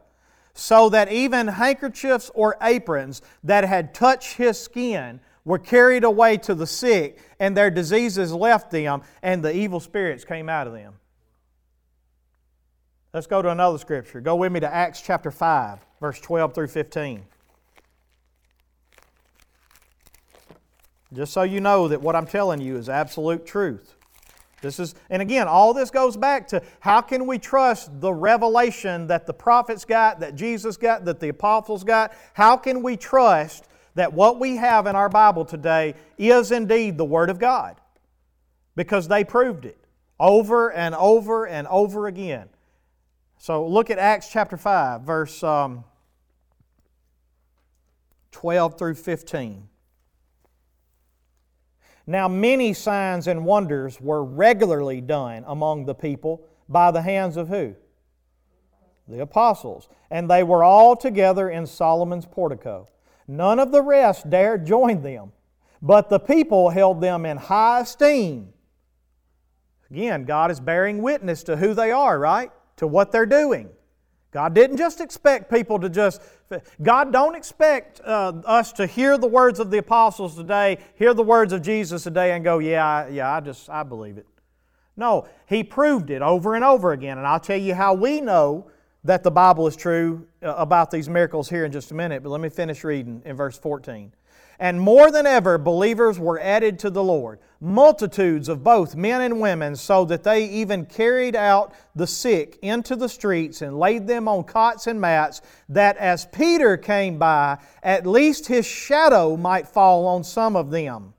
So 0.54 0.90
that 0.90 1.12
even 1.12 1.48
handkerchiefs 1.48 2.32
or 2.34 2.58
aprons 2.62 3.22
that 3.44 3.64
had 3.64 3.94
touched 3.94 4.34
his 4.38 4.60
skin 4.60 5.20
were 5.46 5.60
carried 5.60 6.04
away 6.04 6.36
to 6.38 6.56
the 6.56 6.68
sick, 6.68 7.20
and 7.40 7.56
their 7.56 7.70
diseases 7.70 8.34
left 8.34 8.72
them, 8.72 9.02
and 9.22 9.44
the 9.44 9.56
evil 9.56 9.80
spirits 9.80 10.26
came 10.26 10.50
out 10.50 10.68
of 10.68 10.74
them. 10.74 10.96
Let's 13.14 13.28
go 13.28 13.42
to 13.42 13.50
another 13.50 13.78
scripture. 13.78 14.20
Go 14.20 14.36
with 14.36 14.52
me 14.52 14.60
to 14.60 14.74
Acts 14.74 15.02
chapter 15.02 15.32
5, 15.32 15.80
verse 16.00 16.20
12 16.20 16.54
through 16.54 16.68
15. 16.68 17.24
Just 21.14 21.34
so 21.34 21.44
you 21.44 21.62
know 21.62 21.88
that 21.88 22.02
what 22.02 22.16
I'm 22.16 22.28
telling 22.28 22.60
you 22.60 22.76
is 22.76 22.90
absolute 22.90 23.46
truth. 23.46 23.96
This 24.62 24.80
is, 24.80 24.96
and 25.10 25.22
again, 25.22 25.48
all 25.48 25.74
this 25.74 25.92
goes 25.92 26.18
back 26.18 26.48
to 26.50 26.62
how 26.80 27.02
can 27.02 27.28
we 27.28 27.38
trust 27.38 28.02
the 28.02 28.12
revelation 28.12 29.08
that 29.08 29.26
the 29.26 29.34
prophets 29.34 29.86
got, 29.86 30.20
that 30.20 30.36
Jesus 30.36 30.78
got, 30.78 31.06
that 31.06 31.20
the 31.20 31.30
apostles 31.30 31.84
got? 31.84 32.14
How 32.34 32.58
can 32.58 32.82
we 32.82 32.98
trust 32.98 33.66
that 33.98 34.14
what 34.14 34.40
we 34.40 34.58
have 34.58 34.88
in 34.88 34.96
our 34.96 35.10
Bible 35.10 35.46
today 35.46 35.96
is 36.18 36.52
indeed 36.52 36.98
the 36.98 37.06
Word 37.06 37.30
of 37.30 37.40
God 37.40 37.80
because 38.76 39.08
they 39.08 39.24
proved 39.24 39.66
it 39.66 39.78
over 40.20 40.72
and 40.72 40.96
over 40.96 41.46
and 41.46 41.68
over 41.68 42.08
again. 42.08 42.48
So 43.38 43.66
look 43.68 43.90
at 43.90 44.00
Acts 44.00 44.30
chapter 44.30 44.58
5, 44.58 45.02
verse 45.02 45.44
um, 45.44 45.84
12 48.32 48.78
through 48.78 48.96
15. 48.96 49.68
Now, 52.10 52.28
many 52.30 52.74
signs 52.74 53.28
and 53.28 53.46
wonders 53.46 54.00
were 54.00 54.24
regularly 54.24 55.02
done 55.02 55.44
among 55.46 55.86
the 55.86 55.94
people 55.94 56.48
by 56.70 56.90
the 56.92 57.02
hands 57.02 57.36
of 57.36 57.50
who? 57.50 57.76
The 59.10 59.22
apostles. 59.22 59.90
And 60.10 60.30
they 60.30 60.42
were 60.42 60.64
all 60.64 60.96
together 60.96 61.50
in 61.50 61.66
Solomon's 61.66 62.26
portico. 62.26 62.88
None 63.28 63.60
of 63.60 63.74
the 63.74 63.82
rest 63.82 64.30
dared 64.30 64.66
join 64.66 65.02
them, 65.02 65.34
but 65.82 66.10
the 66.10 66.20
people 66.20 66.70
held 66.70 67.02
them 67.02 67.26
in 67.26 67.38
high 67.38 67.82
esteem. 67.82 68.54
Again, 69.92 70.24
God 70.24 70.50
is 70.50 70.62
bearing 70.62 71.02
witness 71.02 71.44
to 71.44 71.58
who 71.58 71.74
they 71.74 71.92
are, 71.92 72.18
right? 72.18 72.52
To 72.78 72.88
what 72.88 73.12
they're 73.12 73.26
doing. 73.26 73.70
God 74.32 74.54
didn't 74.54 74.78
just 74.78 75.02
expect 75.02 75.52
people 75.52 75.80
to 75.80 75.90
just, 75.90 76.22
God 76.82 77.12
don't 77.12 77.36
expect 77.36 78.02
uh, 78.02 78.34
us 78.46 78.74
to 78.74 78.86
hear 78.86 79.18
the 79.18 79.28
words 79.28 79.60
of 79.60 79.72
the 79.72 79.78
apostles 79.78 80.36
today, 80.36 80.78
hear 80.96 81.14
the 81.14 81.24
words 81.24 81.54
of 81.54 81.62
Jesus 81.62 82.04
today, 82.04 82.34
and 82.34 82.44
go, 82.44 82.60
yeah, 82.60 83.08
yeah, 83.08 83.34
I 83.34 83.40
just, 83.40 83.70
I 83.70 83.84
believe 83.84 84.18
it. 84.18 84.28
No, 84.96 85.28
He 85.48 85.64
proved 85.64 86.10
it 86.10 86.22
over 86.22 86.56
and 86.56 86.64
over 86.64 86.92
again. 86.92 87.18
And 87.18 87.26
I'll 87.26 87.40
tell 87.40 87.58
you 87.58 87.74
how 87.74 87.94
we 87.94 88.20
know 88.20 88.70
that 89.04 89.24
the 89.24 89.32
Bible 89.32 89.66
is 89.68 89.76
true 89.76 90.28
uh, 90.44 90.54
about 90.58 90.92
these 90.92 91.08
miracles 91.08 91.50
here 91.50 91.64
in 91.64 91.72
just 91.72 91.92
a 91.92 91.96
minute, 91.96 92.22
but 92.22 92.30
let 92.30 92.42
me 92.42 92.50
finish 92.50 92.84
reading 92.84 93.22
in 93.26 93.36
verse 93.36 93.58
14. 93.58 94.12
And 94.60 94.82
more 94.82 95.12
than 95.12 95.26
ever, 95.26 95.58
believers 95.58 96.20
were 96.20 96.40
added 96.40 96.80
to 96.80 96.90
the 96.90 97.04
Lord, 97.04 97.40
multitudes 97.60 98.50
of 98.50 98.64
both 98.64 98.96
men 98.96 99.22
and 99.22 99.40
women, 99.40 99.76
so 99.76 100.06
that 100.06 100.24
they 100.24 100.46
even 100.46 100.86
carried 100.86 101.36
out 101.36 101.74
the 101.96 102.08
sick 102.08 102.60
into 102.62 102.96
the 102.96 103.10
streets 103.10 103.62
and 103.62 103.80
laid 103.80 104.08
them 104.08 104.28
on 104.28 104.44
cots 104.44 104.88
and 104.88 105.02
mats, 105.02 105.42
that 105.70 105.98
as 105.98 106.26
Peter 106.28 106.78
came 106.78 107.18
by, 107.18 107.58
at 107.82 108.06
least 108.06 108.48
his 108.48 108.66
shadow 108.66 109.36
might 109.36 109.68
fall 109.68 110.06
on 110.06 110.24
some 110.24 110.56
of 110.56 110.70
them. 110.72 111.14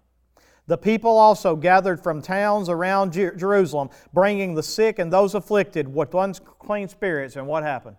The 0.67 0.79
people 0.79 1.17
also 1.17 1.57
gathered 1.57 2.03
from 2.03 2.21
towns 2.21 2.69
around 2.69 3.15
Jerusalem, 3.15 3.89
bringing 4.13 4.55
the 4.55 4.63
sick 4.63 4.99
and 4.99 5.11
those 5.11 5.35
afflicted 5.35 5.89
with 5.89 6.15
unclean 6.15 6.89
spirits. 6.89 7.37
And 7.37 7.47
what 7.47 7.63
happened? 7.63 7.97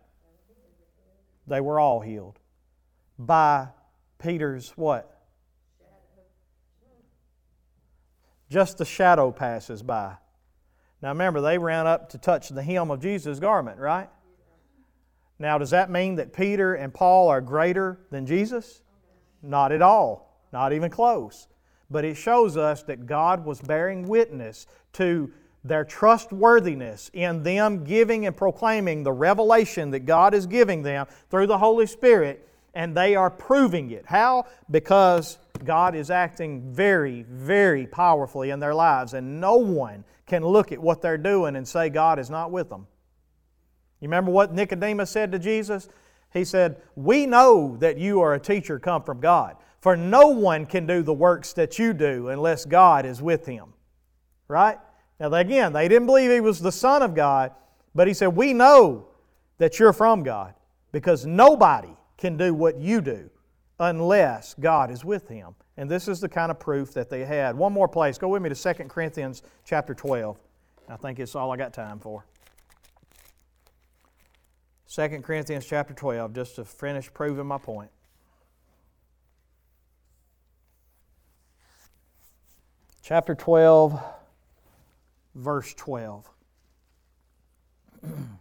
They 1.47 1.61
were 1.61 1.79
all 1.79 1.99
healed 1.99 2.37
by 3.17 3.69
Peter's 4.19 4.69
what? 4.77 5.18
Just 8.50 8.78
the 8.78 8.86
shadow 8.86 9.32
passes 9.32 9.84
by. 9.84 10.16
Now 11.02 11.10
remember, 11.10 11.41
they 11.41 11.58
ran 11.58 11.88
up 11.88 12.10
to 12.10 12.18
touch 12.18 12.50
the 12.50 12.64
hem 12.64 12.91
of 12.91 13.02
Jesus' 13.02 13.39
garment, 13.39 13.80
right? 13.80 14.10
Now, 15.39 15.58
does 15.58 15.70
that 15.70 15.89
mean 15.89 16.16
that 16.16 16.34
Peter 16.34 16.76
and 16.76 16.93
Paul 16.93 17.30
are 17.30 17.39
greater 17.39 18.00
than 18.12 18.26
Jesus? 18.26 18.82
Not 19.41 19.72
at 19.72 19.82
all, 19.82 20.43
not 20.52 20.74
even 20.74 20.91
close. 20.91 21.47
But 21.89 22.04
it 22.04 22.16
shows 22.16 22.58
us 22.58 22.84
that 22.84 23.06
God 23.06 23.45
was 23.45 23.62
bearing 23.62 24.08
witness 24.08 24.68
to 24.93 25.32
their 25.64 25.86
trustworthiness 25.86 27.10
in 27.14 27.43
them 27.43 27.86
giving 27.86 28.26
and 28.26 28.36
proclaiming 28.36 29.04
the 29.04 29.12
revelation 29.14 29.91
that 29.91 30.02
God 30.02 30.34
is 30.34 30.45
giving 30.45 30.84
them 30.84 31.08
through 31.30 31.47
the 31.47 31.58
Holy 31.58 31.86
Spirit, 31.86 32.47
and 32.74 32.95
they 32.95 33.15
are 33.15 33.30
proving 33.30 33.91
it. 33.91 34.05
How? 34.05 34.45
Because 34.70 35.38
God 35.63 35.95
is 35.95 36.09
acting 36.09 36.72
very, 36.72 37.24
very 37.24 37.88
powerfully 37.88 38.49
in 38.49 38.59
their 38.59 38.74
lives, 38.74 39.13
and 39.13 39.41
no 39.41 39.55
one 39.55 40.03
can 40.28 40.45
look 40.45 40.72
at 40.72 40.80
what 40.80 41.01
they're 41.01 41.17
doing 41.17 41.55
and 41.55 41.67
say 41.67 41.89
God 41.89 42.20
is 42.20 42.30
not 42.30 42.51
with 42.51 42.70
them. 42.70 42.88
You 43.99 44.07
remember 44.07 44.32
what 44.32 44.53
Nicodemus 44.53 45.09
said 45.09 45.32
to 45.32 45.39
Jesus? 45.39 45.89
He 46.34 46.45
said, 46.45 46.82
We 46.95 47.26
know 47.26 47.76
that 47.78 47.97
you 47.97 48.22
are 48.22 48.34
a 48.34 48.39
teacher 48.39 48.80
come 48.80 49.03
from 49.03 49.20
God, 49.20 49.57
for 49.82 49.97
no 49.97 50.28
one 50.28 50.65
can 50.65 50.86
do 50.86 51.01
the 51.01 51.13
works 51.13 51.53
that 51.53 51.80
you 51.80 51.93
do 51.93 52.30
unless 52.30 52.65
God 52.65 53.05
is 53.05 53.22
with 53.22 53.45
him. 53.45 53.74
Right? 54.47 54.78
Now, 55.20 55.34
again, 55.34 55.74
they 55.74 55.88
didn't 55.88 56.05
believe 56.05 56.32
he 56.32 56.39
was 56.39 56.59
the 56.59 56.72
Son 56.72 57.01
of 57.01 57.13
God, 57.13 57.51
but 57.93 58.07
he 58.07 58.13
said, 58.13 58.28
We 58.28 58.53
know 58.53 59.07
that 59.57 59.80
you're 59.80 59.93
from 59.93 60.24
God 60.24 60.53
because 60.91 61.26
nobody 61.26 61.93
can 62.20 62.38
do 62.38 62.53
what 62.53 62.78
you 62.78 63.01
do 63.01 63.30
unless 63.80 64.53
God 64.59 64.91
is 64.91 65.03
with 65.05 65.30
him. 65.30 65.55
And 65.78 65.89
this 65.89 66.09
is 66.09 66.20
the 66.20 66.28
kind 66.28 66.51
of 66.51 66.59
proof 66.59 66.93
that 66.93 67.09
they 67.09 67.24
had. 67.24 67.57
One 67.57 67.72
more 67.72 67.88
place. 67.88 68.17
Go 68.17 68.28
with 68.28 68.41
me 68.41 68.49
to 68.49 68.55
2 68.55 68.84
Corinthians 68.86 69.41
chapter 69.65 69.93
12. 69.93 70.38
I 70.89 70.97
think 70.97 71.20
it's 71.20 71.34
all 71.34 71.51
I 71.51 71.57
got 71.57 71.74
time 71.74 71.97
for. 71.97 72.26
2 74.93 75.07
Corinthians 75.22 75.65
chapter 75.65 75.93
12, 75.93 76.34
just 76.34 76.55
to 76.55 76.65
finish 76.65 77.13
proving 77.13 77.45
my 77.45 77.57
point. 77.57 77.89
Chapter 83.01 83.34
12, 83.34 83.97
verse 85.36 85.74
12. 85.76 86.30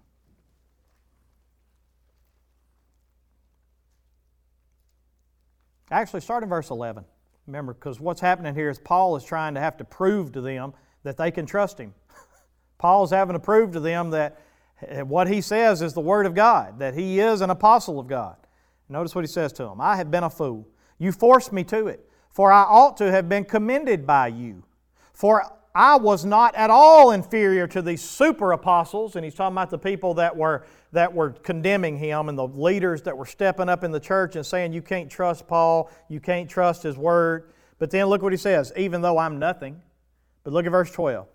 Actually, 5.90 6.20
start 6.20 6.42
in 6.42 6.48
verse 6.48 6.70
11. 6.70 7.04
Remember, 7.46 7.72
because 7.72 7.98
what's 7.98 8.20
happening 8.20 8.54
here 8.54 8.68
is 8.68 8.78
Paul 8.78 9.16
is 9.16 9.24
trying 9.24 9.54
to 9.54 9.60
have 9.60 9.76
to 9.78 9.84
prove 9.84 10.32
to 10.32 10.40
them 10.40 10.74
that 11.02 11.16
they 11.16 11.30
can 11.30 11.46
trust 11.46 11.78
him. 11.78 11.94
Paul's 12.78 13.10
having 13.10 13.32
to 13.32 13.40
prove 13.40 13.72
to 13.72 13.80
them 13.80 14.10
that 14.10 14.40
eh, 14.86 15.00
what 15.00 15.28
he 15.28 15.40
says 15.40 15.80
is 15.80 15.94
the 15.94 16.00
Word 16.00 16.26
of 16.26 16.34
God, 16.34 16.78
that 16.78 16.94
he 16.94 17.20
is 17.20 17.40
an 17.40 17.50
apostle 17.50 17.98
of 17.98 18.06
God. 18.06 18.36
Notice 18.90 19.14
what 19.14 19.24
he 19.24 19.28
says 19.28 19.52
to 19.54 19.64
them 19.64 19.80
I 19.80 19.96
have 19.96 20.10
been 20.10 20.24
a 20.24 20.30
fool. 20.30 20.68
You 20.98 21.12
forced 21.12 21.52
me 21.52 21.64
to 21.64 21.86
it, 21.86 22.06
for 22.30 22.52
I 22.52 22.62
ought 22.62 22.96
to 22.98 23.10
have 23.10 23.28
been 23.28 23.44
commended 23.44 24.06
by 24.06 24.28
you. 24.28 24.64
For 25.12 25.57
I 25.74 25.96
was 25.96 26.24
not 26.24 26.54
at 26.54 26.70
all 26.70 27.12
inferior 27.12 27.66
to 27.68 27.82
these 27.82 28.02
super 28.02 28.52
apostles, 28.52 29.16
and 29.16 29.24
he's 29.24 29.34
talking 29.34 29.54
about 29.54 29.70
the 29.70 29.78
people 29.78 30.14
that 30.14 30.36
were 30.36 30.64
that 30.92 31.12
were 31.12 31.30
condemning 31.30 31.98
him 31.98 32.28
and 32.28 32.38
the 32.38 32.48
leaders 32.48 33.02
that 33.02 33.16
were 33.16 33.26
stepping 33.26 33.68
up 33.68 33.84
in 33.84 33.90
the 33.90 34.00
church 34.00 34.36
and 34.36 34.44
saying, 34.44 34.72
You 34.72 34.82
can't 34.82 35.10
trust 35.10 35.46
Paul, 35.46 35.90
you 36.08 36.20
can't 36.20 36.48
trust 36.48 36.82
his 36.82 36.96
word. 36.96 37.52
But 37.78 37.90
then 37.90 38.06
look 38.06 38.22
what 38.22 38.32
he 38.32 38.38
says, 38.38 38.72
even 38.76 39.02
though 39.02 39.18
I'm 39.18 39.38
nothing. 39.38 39.80
But 40.42 40.52
look 40.52 40.66
at 40.66 40.72
verse 40.72 40.90
12. 40.90 41.26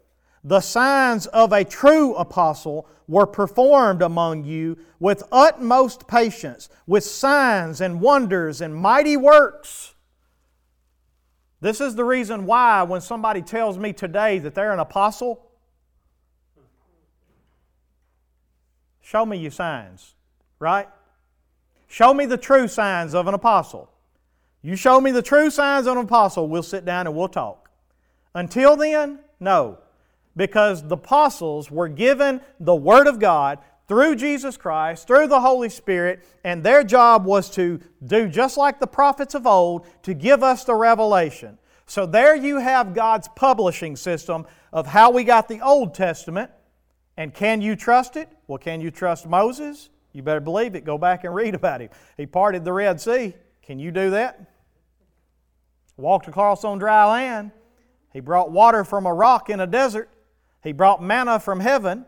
The 0.43 0.59
signs 0.59 1.25
of 1.27 1.53
a 1.53 1.63
true 1.63 2.15
apostle 2.15 2.87
were 3.07 3.27
performed 3.27 4.01
among 4.01 4.43
you 4.43 4.77
with 4.99 5.23
utmost 5.31 6.07
patience, 6.07 6.67
with 6.85 7.03
signs 7.05 7.79
and 7.79 8.01
wonders 8.01 8.59
and 8.59 8.75
mighty 8.75 9.15
works. 9.15 9.92
This 11.63 11.79
is 11.79 11.95
the 11.95 12.03
reason 12.03 12.45
why 12.45 12.83
when 12.83 12.99
somebody 12.99 13.41
tells 13.41 13.77
me 13.77 13.93
today 13.93 14.37
that 14.39 14.53
they're 14.53 14.73
an 14.73 14.79
apostle, 14.79 15.49
Show 18.99 19.25
me 19.25 19.37
your 19.37 19.51
signs, 19.51 20.15
right? 20.59 20.89
Show 21.87 22.13
me 22.13 22.25
the 22.25 22.37
true 22.37 22.67
signs 22.67 23.13
of 23.13 23.27
an 23.27 23.33
apostle. 23.33 23.89
You 24.61 24.75
show 24.75 24.99
me 24.99 25.11
the 25.11 25.21
true 25.21 25.49
signs 25.49 25.87
of 25.87 25.95
an 25.97 26.03
apostle, 26.03 26.49
we'll 26.49 26.63
sit 26.63 26.83
down 26.83 27.07
and 27.07 27.15
we'll 27.15 27.29
talk. 27.29 27.69
Until 28.33 28.75
then, 28.75 29.19
no. 29.39 29.77
Because 30.35 30.85
the 30.85 30.95
apostles 30.95 31.71
were 31.71 31.87
given 31.87 32.41
the 32.59 32.75
Word 32.75 33.07
of 33.07 33.19
God 33.19 33.59
through 33.87 34.15
Jesus 34.15 34.57
Christ, 34.57 35.07
through 35.07 35.27
the 35.27 35.41
Holy 35.41 35.69
Spirit, 35.69 36.25
and 36.43 36.63
their 36.63 36.83
job 36.83 37.25
was 37.25 37.49
to 37.51 37.79
do 38.05 38.27
just 38.27 38.57
like 38.57 38.79
the 38.79 38.87
prophets 38.87 39.35
of 39.35 39.45
old, 39.45 39.85
to 40.03 40.13
give 40.13 40.43
us 40.43 40.63
the 40.63 40.75
revelation. 40.75 41.57
So 41.85 42.05
there 42.05 42.35
you 42.35 42.57
have 42.57 42.93
God's 42.93 43.27
publishing 43.35 43.95
system 43.95 44.45
of 44.71 44.87
how 44.87 45.11
we 45.11 45.23
got 45.23 45.47
the 45.47 45.61
Old 45.61 45.93
Testament 45.93 46.49
and 47.17 47.33
can 47.33 47.61
you 47.61 47.75
trust 47.75 48.15
it? 48.15 48.29
Well, 48.47 48.57
can 48.57 48.81
you 48.81 48.91
trust 48.91 49.27
Moses? 49.27 49.89
You 50.13 50.23
better 50.23 50.39
believe 50.39 50.75
it. 50.75 50.83
Go 50.83 50.97
back 50.97 51.23
and 51.23 51.33
read 51.33 51.55
about 51.55 51.81
him. 51.81 51.89
He 52.17 52.25
parted 52.25 52.65
the 52.65 52.73
Red 52.73 52.99
Sea. 52.99 53.35
Can 53.61 53.79
you 53.79 53.91
do 53.91 54.11
that? 54.11 54.51
Walked 55.97 56.27
across 56.27 56.63
on 56.63 56.79
dry 56.79 57.05
land. 57.05 57.51
He 58.11 58.19
brought 58.19 58.51
water 58.51 58.83
from 58.83 59.05
a 59.05 59.13
rock 59.13 59.49
in 59.49 59.59
a 59.59 59.67
desert. 59.67 60.09
He 60.63 60.71
brought 60.71 61.03
manna 61.03 61.39
from 61.39 61.59
heaven. 61.59 62.05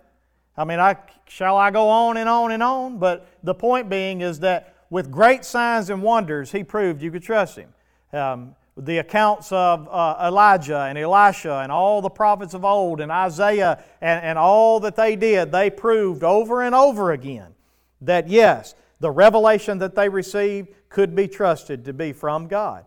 I 0.58 0.64
mean, 0.64 0.80
I, 0.80 0.98
shall 1.28 1.58
I 1.58 1.72
go 1.72 1.90
on 1.90 2.18
and 2.18 2.30
on 2.30 2.52
and 2.52 2.64
on? 2.64 2.98
But 2.98 3.28
the 3.44 3.54
point 3.54 3.90
being 3.90 4.22
is 4.22 4.40
that 4.40 4.76
with 4.90 5.12
great 5.12 5.44
signs 5.44 5.90
and 5.90 6.02
wonders, 6.02 6.52
he 6.52 6.64
proved 6.64 7.02
you 7.02 7.12
could 7.12 7.24
trust 7.24 7.58
him. 7.58 7.74
Um, 8.14 8.56
the 8.78 8.98
accounts 8.98 9.52
of 9.52 9.88
uh, 9.90 10.18
Elijah 10.28 10.82
and 10.82 10.98
Elisha 10.98 11.60
and 11.60 11.72
all 11.72 12.02
the 12.02 12.10
prophets 12.10 12.54
of 12.54 12.66
old 12.66 13.00
and 13.00 13.12
Isaiah 13.12 13.84
and, 14.02 14.24
and 14.24 14.38
all 14.38 14.80
that 14.82 14.96
they 14.96 15.16
did, 15.16 15.52
they 15.52 15.70
proved 15.70 16.24
over 16.24 16.62
and 16.62 16.76
over 16.76 17.12
again 17.12 17.56
that 18.02 18.28
yes, 18.28 18.76
the 19.00 19.12
revelation 19.12 19.78
that 19.80 19.96
they 19.96 20.10
received 20.10 20.70
could 20.90 21.16
be 21.16 21.28
trusted 21.28 21.86
to 21.86 21.94
be 21.94 22.14
from 22.14 22.48
God. 22.48 22.86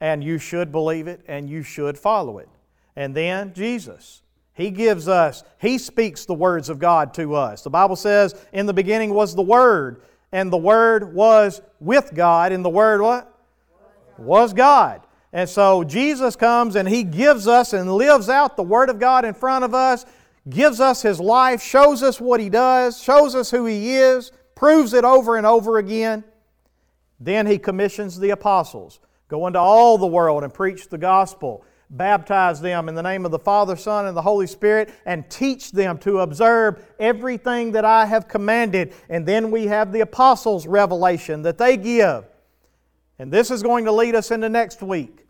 And 0.00 0.22
you 0.22 0.38
should 0.38 0.70
believe 0.70 1.06
it 1.06 1.22
and 1.26 1.48
you 1.48 1.62
should 1.62 1.98
follow 1.98 2.38
it. 2.38 2.48
And 2.94 3.14
then 3.14 3.54
Jesus. 3.54 4.22
He 4.56 4.70
gives 4.70 5.06
us, 5.06 5.44
He 5.60 5.76
speaks 5.76 6.24
the 6.24 6.34
words 6.34 6.70
of 6.70 6.78
God 6.78 7.12
to 7.14 7.34
us. 7.34 7.62
The 7.62 7.70
Bible 7.70 7.94
says, 7.94 8.34
in 8.54 8.64
the 8.64 8.72
beginning 8.72 9.12
was 9.12 9.34
the 9.34 9.42
Word, 9.42 10.00
and 10.32 10.50
the 10.50 10.56
Word 10.56 11.14
was 11.14 11.60
with 11.78 12.14
God, 12.14 12.52
and 12.52 12.64
the 12.64 12.70
Word 12.70 13.02
what? 13.02 13.38
Was 14.16 14.54
God. 14.54 15.02
And 15.30 15.46
so 15.46 15.84
Jesus 15.84 16.36
comes 16.36 16.74
and 16.76 16.88
He 16.88 17.02
gives 17.02 17.46
us 17.46 17.74
and 17.74 17.92
lives 17.92 18.30
out 18.30 18.56
the 18.56 18.62
Word 18.62 18.88
of 18.88 18.98
God 18.98 19.26
in 19.26 19.34
front 19.34 19.62
of 19.62 19.74
us, 19.74 20.06
gives 20.48 20.80
us 20.80 21.02
His 21.02 21.20
life, 21.20 21.62
shows 21.62 22.02
us 22.02 22.18
what 22.18 22.40
He 22.40 22.48
does, 22.48 22.98
shows 22.98 23.34
us 23.34 23.50
who 23.50 23.66
He 23.66 23.96
is, 23.96 24.32
proves 24.54 24.94
it 24.94 25.04
over 25.04 25.36
and 25.36 25.46
over 25.46 25.76
again. 25.76 26.24
Then 27.20 27.46
He 27.46 27.58
commissions 27.58 28.18
the 28.18 28.30
apostles 28.30 29.00
go 29.28 29.46
into 29.46 29.58
all 29.58 29.98
the 29.98 30.06
world 30.06 30.44
and 30.44 30.54
preach 30.54 30.88
the 30.88 30.96
gospel. 30.96 31.62
Baptize 31.90 32.60
them 32.60 32.88
in 32.88 32.94
the 32.94 33.02
name 33.02 33.24
of 33.24 33.30
the 33.30 33.38
Father, 33.38 33.76
Son, 33.76 34.06
and 34.06 34.16
the 34.16 34.22
Holy 34.22 34.46
Spirit, 34.46 34.92
and 35.04 35.28
teach 35.30 35.72
them 35.72 35.98
to 35.98 36.20
observe 36.20 36.84
everything 36.98 37.72
that 37.72 37.84
I 37.84 38.06
have 38.06 38.28
commanded. 38.28 38.94
And 39.08 39.26
then 39.26 39.50
we 39.50 39.66
have 39.66 39.92
the 39.92 40.00
apostles' 40.00 40.66
revelation 40.66 41.42
that 41.42 41.58
they 41.58 41.76
give. 41.76 42.24
And 43.18 43.32
this 43.32 43.50
is 43.50 43.62
going 43.62 43.84
to 43.84 43.92
lead 43.92 44.14
us 44.14 44.30
into 44.30 44.48
next 44.48 44.82
week. 44.82 45.26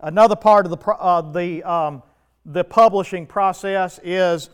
Another 0.00 0.36
part 0.36 0.66
of 0.66 0.70
the, 0.70 0.90
uh, 0.90 1.20
the, 1.20 1.62
um, 1.62 2.02
the 2.44 2.64
publishing 2.64 3.26
process 3.26 4.00
is 4.02 4.50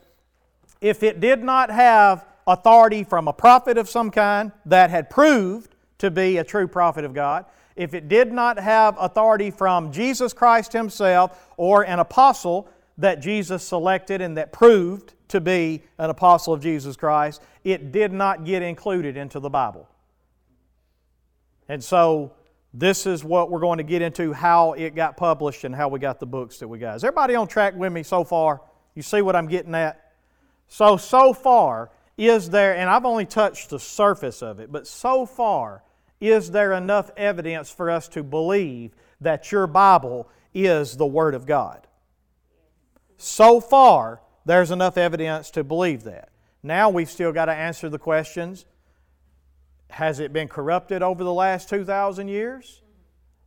if 0.80 1.02
it 1.02 1.20
did 1.20 1.42
not 1.42 1.70
have 1.70 2.26
authority 2.46 3.04
from 3.04 3.28
a 3.28 3.32
prophet 3.32 3.78
of 3.78 3.88
some 3.88 4.10
kind 4.10 4.52
that 4.66 4.90
had 4.90 5.08
proved 5.08 5.74
to 5.98 6.10
be 6.10 6.36
a 6.36 6.44
true 6.44 6.68
prophet 6.68 7.04
of 7.04 7.14
God, 7.14 7.46
if 7.76 7.94
it 7.94 8.08
did 8.08 8.32
not 8.32 8.58
have 8.58 8.96
authority 8.98 9.50
from 9.50 9.92
Jesus 9.92 10.32
Christ 10.32 10.72
Himself 10.72 11.48
or 11.56 11.82
an 11.82 11.98
apostle 11.98 12.68
that 12.98 13.20
Jesus 13.20 13.62
selected 13.62 14.20
and 14.20 14.36
that 14.38 14.52
proved 14.52 15.12
to 15.28 15.40
be 15.40 15.82
an 15.98 16.08
apostle 16.08 16.54
of 16.54 16.62
Jesus 16.62 16.96
Christ, 16.96 17.42
it 17.64 17.92
did 17.92 18.12
not 18.12 18.44
get 18.44 18.62
included 18.62 19.16
into 19.16 19.38
the 19.38 19.50
Bible. 19.50 19.88
And 21.68 21.82
so, 21.82 22.32
this 22.72 23.06
is 23.06 23.24
what 23.24 23.50
we're 23.50 23.60
going 23.60 23.78
to 23.78 23.84
get 23.84 24.02
into 24.02 24.32
how 24.32 24.74
it 24.74 24.94
got 24.94 25.16
published 25.16 25.64
and 25.64 25.74
how 25.74 25.88
we 25.88 25.98
got 25.98 26.20
the 26.20 26.26
books 26.26 26.58
that 26.58 26.68
we 26.68 26.78
got. 26.78 26.96
Is 26.96 27.04
everybody 27.04 27.34
on 27.34 27.48
track 27.48 27.74
with 27.74 27.92
me 27.92 28.02
so 28.02 28.22
far? 28.22 28.60
You 28.94 29.02
see 29.02 29.22
what 29.22 29.34
I'm 29.34 29.48
getting 29.48 29.74
at? 29.74 30.12
So, 30.68 30.96
so 30.96 31.32
far, 31.32 31.90
is 32.18 32.50
there, 32.50 32.76
and 32.76 32.88
I've 32.88 33.04
only 33.04 33.26
touched 33.26 33.70
the 33.70 33.80
surface 33.80 34.42
of 34.42 34.60
it, 34.60 34.70
but 34.70 34.86
so 34.86 35.26
far, 35.26 35.82
is 36.20 36.50
there 36.50 36.72
enough 36.72 37.10
evidence 37.16 37.70
for 37.70 37.90
us 37.90 38.08
to 38.08 38.22
believe 38.22 38.92
that 39.20 39.52
your 39.52 39.66
Bible 39.66 40.28
is 40.54 40.96
the 40.96 41.06
Word 41.06 41.34
of 41.34 41.46
God? 41.46 41.86
So 43.18 43.60
far, 43.60 44.20
there's 44.44 44.70
enough 44.70 44.96
evidence 44.96 45.50
to 45.52 45.64
believe 45.64 46.04
that. 46.04 46.30
Now 46.62 46.90
we've 46.90 47.10
still 47.10 47.32
got 47.32 47.46
to 47.46 47.52
answer 47.52 47.88
the 47.88 47.98
questions 47.98 48.64
Has 49.90 50.20
it 50.20 50.32
been 50.32 50.48
corrupted 50.48 51.02
over 51.02 51.22
the 51.22 51.32
last 51.32 51.68
2,000 51.68 52.28
years? 52.28 52.82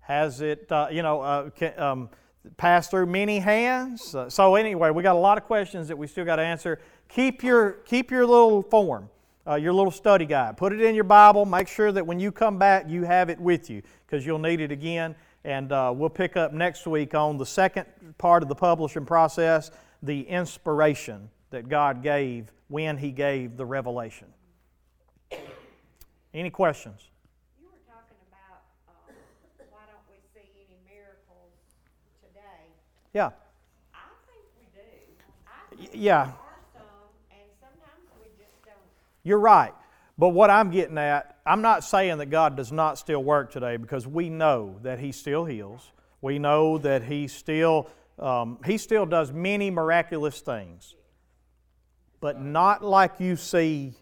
Has 0.02 0.42
it, 0.42 0.72
uh, 0.72 0.88
you 0.92 1.04
know, 1.04 1.22
uh, 1.22 1.50
um, 1.78 2.10
passed 2.58 2.92
through 2.92 3.06
many 3.06 3.40
hands? 3.40 4.16
Uh, 4.16 4.30
so, 4.30 4.56
anyway, 4.56 4.90
we 4.90 5.04
got 5.04 5.16
a 5.16 5.20
lot 5.20 5.38
of 5.38 5.44
questions 5.44 5.88
that 5.90 5.98
we 5.98 6.08
still 6.08 6.26
got 6.26 6.38
to 6.38 6.42
answer. 6.42 6.80
Keep 7.10 7.44
your, 7.44 7.74
keep 7.86 8.10
your 8.10 8.26
little 8.26 8.64
form 8.64 9.10
uh, 9.50 9.56
your 9.56 9.74
little 9.74 9.92
study 9.92 10.26
guide. 10.26 10.58
Put 10.58 10.74
it 10.74 10.82
in 10.82 10.94
your 10.94 11.04
Bible. 11.04 11.46
Make 11.46 11.68
sure 11.68 11.92
that 11.92 12.06
when 12.06 12.20
you 12.20 12.32
come 12.32 12.60
back, 12.60 12.88
you 12.88 13.04
have 13.04 13.30
it 13.30 13.40
with 13.40 13.70
you 13.70 13.82
because 14.06 14.26
you'll 14.26 14.38
need 14.38 14.62
it 14.62 14.72
again. 14.72 15.16
And 15.44 15.72
uh, 15.72 15.92
we'll 15.96 16.10
pick 16.10 16.38
up 16.38 16.54
next 16.54 16.86
week 16.86 17.16
on 17.16 17.38
the 17.38 17.46
second 17.46 17.86
part 18.18 18.44
of 18.44 18.50
the 18.50 18.56
publishing 18.56 19.06
process 19.06 19.72
the 20.04 20.22
inspiration 20.28 21.30
that 21.50 21.68
God 21.68 22.04
gave 22.04 22.52
when 22.68 22.98
He 22.98 23.12
gave 23.12 23.58
the 23.58 23.66
revelation. 23.66 24.28
Any 26.34 26.50
questions? 26.52 27.02
You 27.60 27.66
were 27.66 27.92
talking 27.92 28.16
about 28.30 28.62
uh, 28.88 29.12
why 29.72 29.82
don't 29.88 30.06
we 30.08 30.22
see 30.34 30.48
any 30.56 30.78
miracles 30.88 31.52
today? 32.22 32.70
Yeah. 33.14 33.32
I 33.94 34.08
think 34.28 34.46
we 34.56 34.80
do. 34.80 34.88
I 35.48 35.76
think 35.76 35.90
yeah. 35.94 36.32
You're 39.30 39.38
right. 39.38 39.76
But 40.18 40.30
what 40.30 40.50
I'm 40.50 40.72
getting 40.72 40.98
at, 40.98 41.38
I'm 41.46 41.62
not 41.62 41.84
saying 41.84 42.18
that 42.18 42.32
God 42.32 42.58
does 42.58 42.72
not 42.72 42.98
still 42.98 43.24
work 43.24 43.52
today 43.52 43.78
because 43.78 44.08
we 44.08 44.28
know 44.28 44.80
that 44.82 44.98
He 44.98 45.12
still 45.12 45.46
heals. 45.46 45.92
We 46.20 46.40
know 46.40 46.80
that 46.80 47.04
He 47.04 47.28
still, 47.28 47.88
um, 48.18 48.58
he 48.66 48.80
still 48.80 49.06
does 49.06 49.32
many 49.32 49.70
miraculous 49.70 50.42
things. 50.42 50.96
But 52.22 52.42
not 52.42 52.84
like 52.84 53.20
you 53.20 53.36
see. 53.36 53.94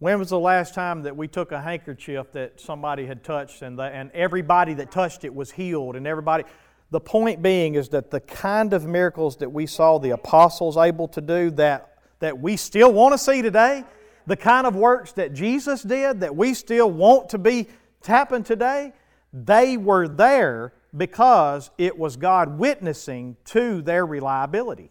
When 0.00 0.18
was 0.18 0.30
the 0.30 0.40
last 0.40 0.74
time 0.74 1.04
that 1.04 1.16
we 1.16 1.28
took 1.28 1.52
a 1.52 1.62
handkerchief 1.62 2.32
that 2.32 2.60
somebody 2.60 3.06
had 3.06 3.22
touched 3.22 3.62
and, 3.62 3.78
the, 3.78 3.84
and 3.84 4.10
everybody 4.10 4.74
that 4.74 4.90
touched 4.90 5.22
it 5.22 5.32
was 5.32 5.52
healed 5.52 5.94
and 5.94 6.04
everybody. 6.04 6.42
The 6.90 7.00
point 7.00 7.42
being 7.42 7.76
is 7.76 7.90
that 7.90 8.10
the 8.10 8.20
kind 8.20 8.72
of 8.72 8.86
miracles 8.86 9.36
that 9.36 9.52
we 9.52 9.66
saw 9.66 9.98
the 9.98 10.10
apostles 10.10 10.76
able 10.76 11.06
to 11.08 11.20
do 11.20 11.50
that, 11.52 11.98
that 12.18 12.40
we 12.40 12.56
still 12.56 12.92
want 12.92 13.12
to 13.12 13.18
see 13.18 13.40
today, 13.40 13.84
the 14.28 14.36
kind 14.36 14.66
of 14.66 14.76
works 14.76 15.12
that 15.12 15.32
Jesus 15.32 15.82
did 15.82 16.20
that 16.20 16.36
we 16.36 16.52
still 16.52 16.90
want 16.90 17.30
to 17.30 17.38
be 17.38 17.66
tapping 18.02 18.44
today, 18.44 18.92
they 19.32 19.78
were 19.78 20.06
there 20.06 20.74
because 20.94 21.70
it 21.78 21.98
was 21.98 22.16
God 22.16 22.58
witnessing 22.58 23.36
to 23.46 23.80
their 23.80 24.04
reliability. 24.04 24.90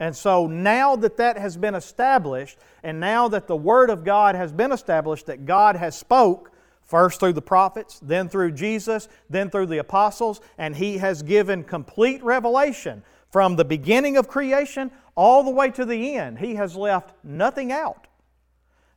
And 0.00 0.16
so 0.16 0.48
now 0.48 0.96
that 0.96 1.16
that 1.18 1.38
has 1.38 1.56
been 1.56 1.76
established, 1.76 2.58
and 2.82 2.98
now 2.98 3.28
that 3.28 3.46
the 3.46 3.56
Word 3.56 3.88
of 3.88 4.02
God 4.02 4.34
has 4.34 4.52
been 4.52 4.72
established, 4.72 5.26
that 5.26 5.46
God 5.46 5.76
has 5.76 5.96
spoke, 5.96 6.50
first 6.82 7.20
through 7.20 7.34
the 7.34 7.42
prophets, 7.42 8.00
then 8.02 8.28
through 8.28 8.50
Jesus, 8.50 9.08
then 9.28 9.48
through 9.48 9.66
the 9.66 9.78
apostles, 9.78 10.40
and 10.58 10.74
He 10.74 10.98
has 10.98 11.22
given 11.22 11.62
complete 11.62 12.20
revelation 12.24 13.04
from 13.30 13.54
the 13.54 13.64
beginning 13.64 14.16
of 14.16 14.26
creation 14.26 14.90
all 15.14 15.44
the 15.44 15.52
way 15.52 15.70
to 15.70 15.84
the 15.84 16.16
end. 16.16 16.40
He 16.40 16.56
has 16.56 16.74
left 16.74 17.12
nothing 17.22 17.70
out. 17.70 18.08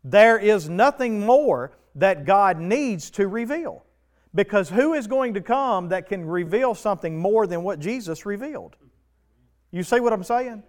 There 0.03 0.37
is 0.37 0.69
nothing 0.69 1.25
more 1.25 1.71
that 1.95 2.25
God 2.25 2.59
needs 2.59 3.09
to 3.11 3.27
reveal. 3.27 3.83
Because 4.35 4.69
who 4.69 4.93
is 4.93 5.07
going 5.07 5.35
to 5.35 5.41
come 5.41 5.89
that 5.89 6.07
can 6.07 6.25
reveal 6.25 6.73
something 6.73 7.17
more 7.17 7.45
than 7.45 7.63
what 7.63 7.79
Jesus 7.79 8.25
revealed? 8.25 8.75
You 9.71 9.83
see 9.83 9.99
what 9.99 10.11
I'm 10.11 10.23
saying? 10.23 10.63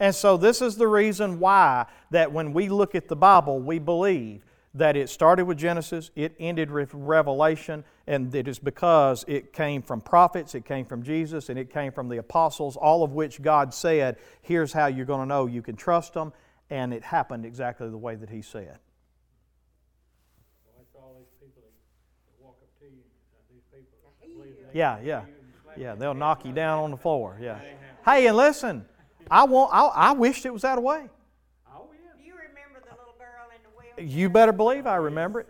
And 0.00 0.14
so 0.14 0.36
this 0.36 0.60
is 0.60 0.76
the 0.76 0.86
reason 0.86 1.40
why 1.40 1.86
that 2.10 2.30
when 2.32 2.52
we 2.52 2.68
look 2.68 2.94
at 2.94 3.08
the 3.08 3.16
Bible, 3.16 3.60
we 3.60 3.78
believe 3.78 4.44
that 4.74 4.96
it 4.96 5.08
started 5.08 5.44
with 5.44 5.56
Genesis, 5.56 6.10
it 6.16 6.34
ended 6.40 6.70
with 6.70 6.92
Revelation, 6.92 7.84
and 8.08 8.34
it 8.34 8.48
is 8.48 8.58
because 8.58 9.24
it 9.28 9.52
came 9.52 9.80
from 9.80 10.00
prophets, 10.00 10.54
it 10.56 10.64
came 10.64 10.84
from 10.84 11.02
Jesus, 11.02 11.48
and 11.48 11.58
it 11.58 11.72
came 11.72 11.92
from 11.92 12.08
the 12.08 12.18
apostles, 12.18 12.76
all 12.76 13.04
of 13.04 13.12
which 13.12 13.40
God 13.40 13.72
said, 13.72 14.16
here's 14.42 14.72
how 14.72 14.86
you're 14.86 15.06
going 15.06 15.20
to 15.20 15.26
know 15.26 15.46
you 15.46 15.62
can 15.62 15.76
trust 15.76 16.14
them 16.14 16.32
and 16.70 16.92
it 16.92 17.02
happened 17.02 17.44
exactly 17.44 17.88
the 17.88 17.96
way 17.96 18.14
that 18.14 18.30
he 18.30 18.42
said. 18.42 18.78
Yeah, 24.74 24.98
yeah. 25.02 25.22
Yeah, 25.76 25.94
they'll 25.94 26.14
knock 26.14 26.44
you 26.44 26.52
down 26.52 26.84
on 26.84 26.90
the 26.90 26.96
floor. 26.96 27.38
Yeah. 27.40 27.60
Hey, 28.04 28.26
and 28.26 28.36
listen, 28.36 28.84
I 29.30 29.44
want. 29.44 29.72
I, 29.72 29.86
I 29.86 30.12
wished 30.12 30.44
it 30.44 30.52
was 30.52 30.62
that 30.62 30.82
way. 30.82 31.08
Oh 31.72 31.88
yeah. 31.92 32.24
You 32.24 32.32
remember 32.32 32.80
the 32.80 32.96
little 32.96 33.14
girl 33.16 33.48
in 33.54 33.62
the 33.62 33.70
wheelchair? 33.70 34.04
You 34.04 34.28
better 34.28 34.52
believe 34.52 34.86
I 34.86 34.96
remember 34.96 35.40
it. 35.40 35.48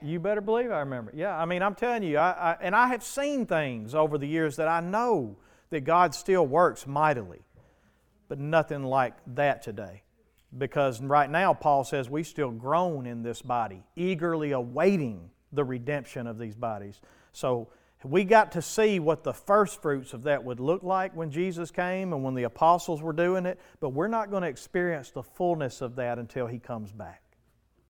You 0.00 0.20
better 0.20 0.40
believe 0.40 0.70
I 0.70 0.80
remember 0.80 1.10
it. 1.10 1.16
Yeah, 1.16 1.36
I 1.36 1.44
mean, 1.44 1.60
I'm 1.60 1.74
telling 1.74 2.04
you, 2.04 2.18
I, 2.18 2.30
I, 2.30 2.56
and 2.60 2.76
I 2.76 2.86
have 2.86 3.02
seen 3.02 3.46
things 3.46 3.96
over 3.96 4.16
the 4.16 4.28
years 4.28 4.54
that 4.56 4.68
I 4.68 4.78
know 4.78 5.36
that 5.70 5.80
God 5.80 6.14
still 6.14 6.46
works 6.46 6.86
mightily, 6.86 7.40
but 8.28 8.38
nothing 8.38 8.84
like 8.84 9.14
that 9.34 9.62
today. 9.62 10.02
Because 10.56 11.02
right 11.02 11.30
now, 11.30 11.52
Paul 11.52 11.84
says 11.84 12.08
we 12.08 12.22
still 12.22 12.50
groan 12.50 13.06
in 13.06 13.22
this 13.22 13.42
body, 13.42 13.82
eagerly 13.96 14.52
awaiting 14.52 15.30
the 15.52 15.64
redemption 15.64 16.26
of 16.26 16.38
these 16.38 16.54
bodies. 16.54 17.00
So 17.32 17.68
we 18.04 18.24
got 18.24 18.52
to 18.52 18.62
see 18.62 19.00
what 19.00 19.24
the 19.24 19.32
first 19.32 19.82
fruits 19.82 20.14
of 20.14 20.22
that 20.22 20.44
would 20.44 20.60
look 20.60 20.82
like 20.82 21.14
when 21.14 21.30
Jesus 21.30 21.70
came 21.70 22.12
and 22.12 22.22
when 22.22 22.34
the 22.34 22.44
apostles 22.44 23.02
were 23.02 23.12
doing 23.12 23.44
it, 23.44 23.60
but 23.80 23.90
we're 23.90 24.08
not 24.08 24.30
going 24.30 24.42
to 24.42 24.48
experience 24.48 25.10
the 25.10 25.22
fullness 25.22 25.80
of 25.80 25.96
that 25.96 26.18
until 26.18 26.46
he 26.46 26.58
comes 26.58 26.92
back. 26.92 27.22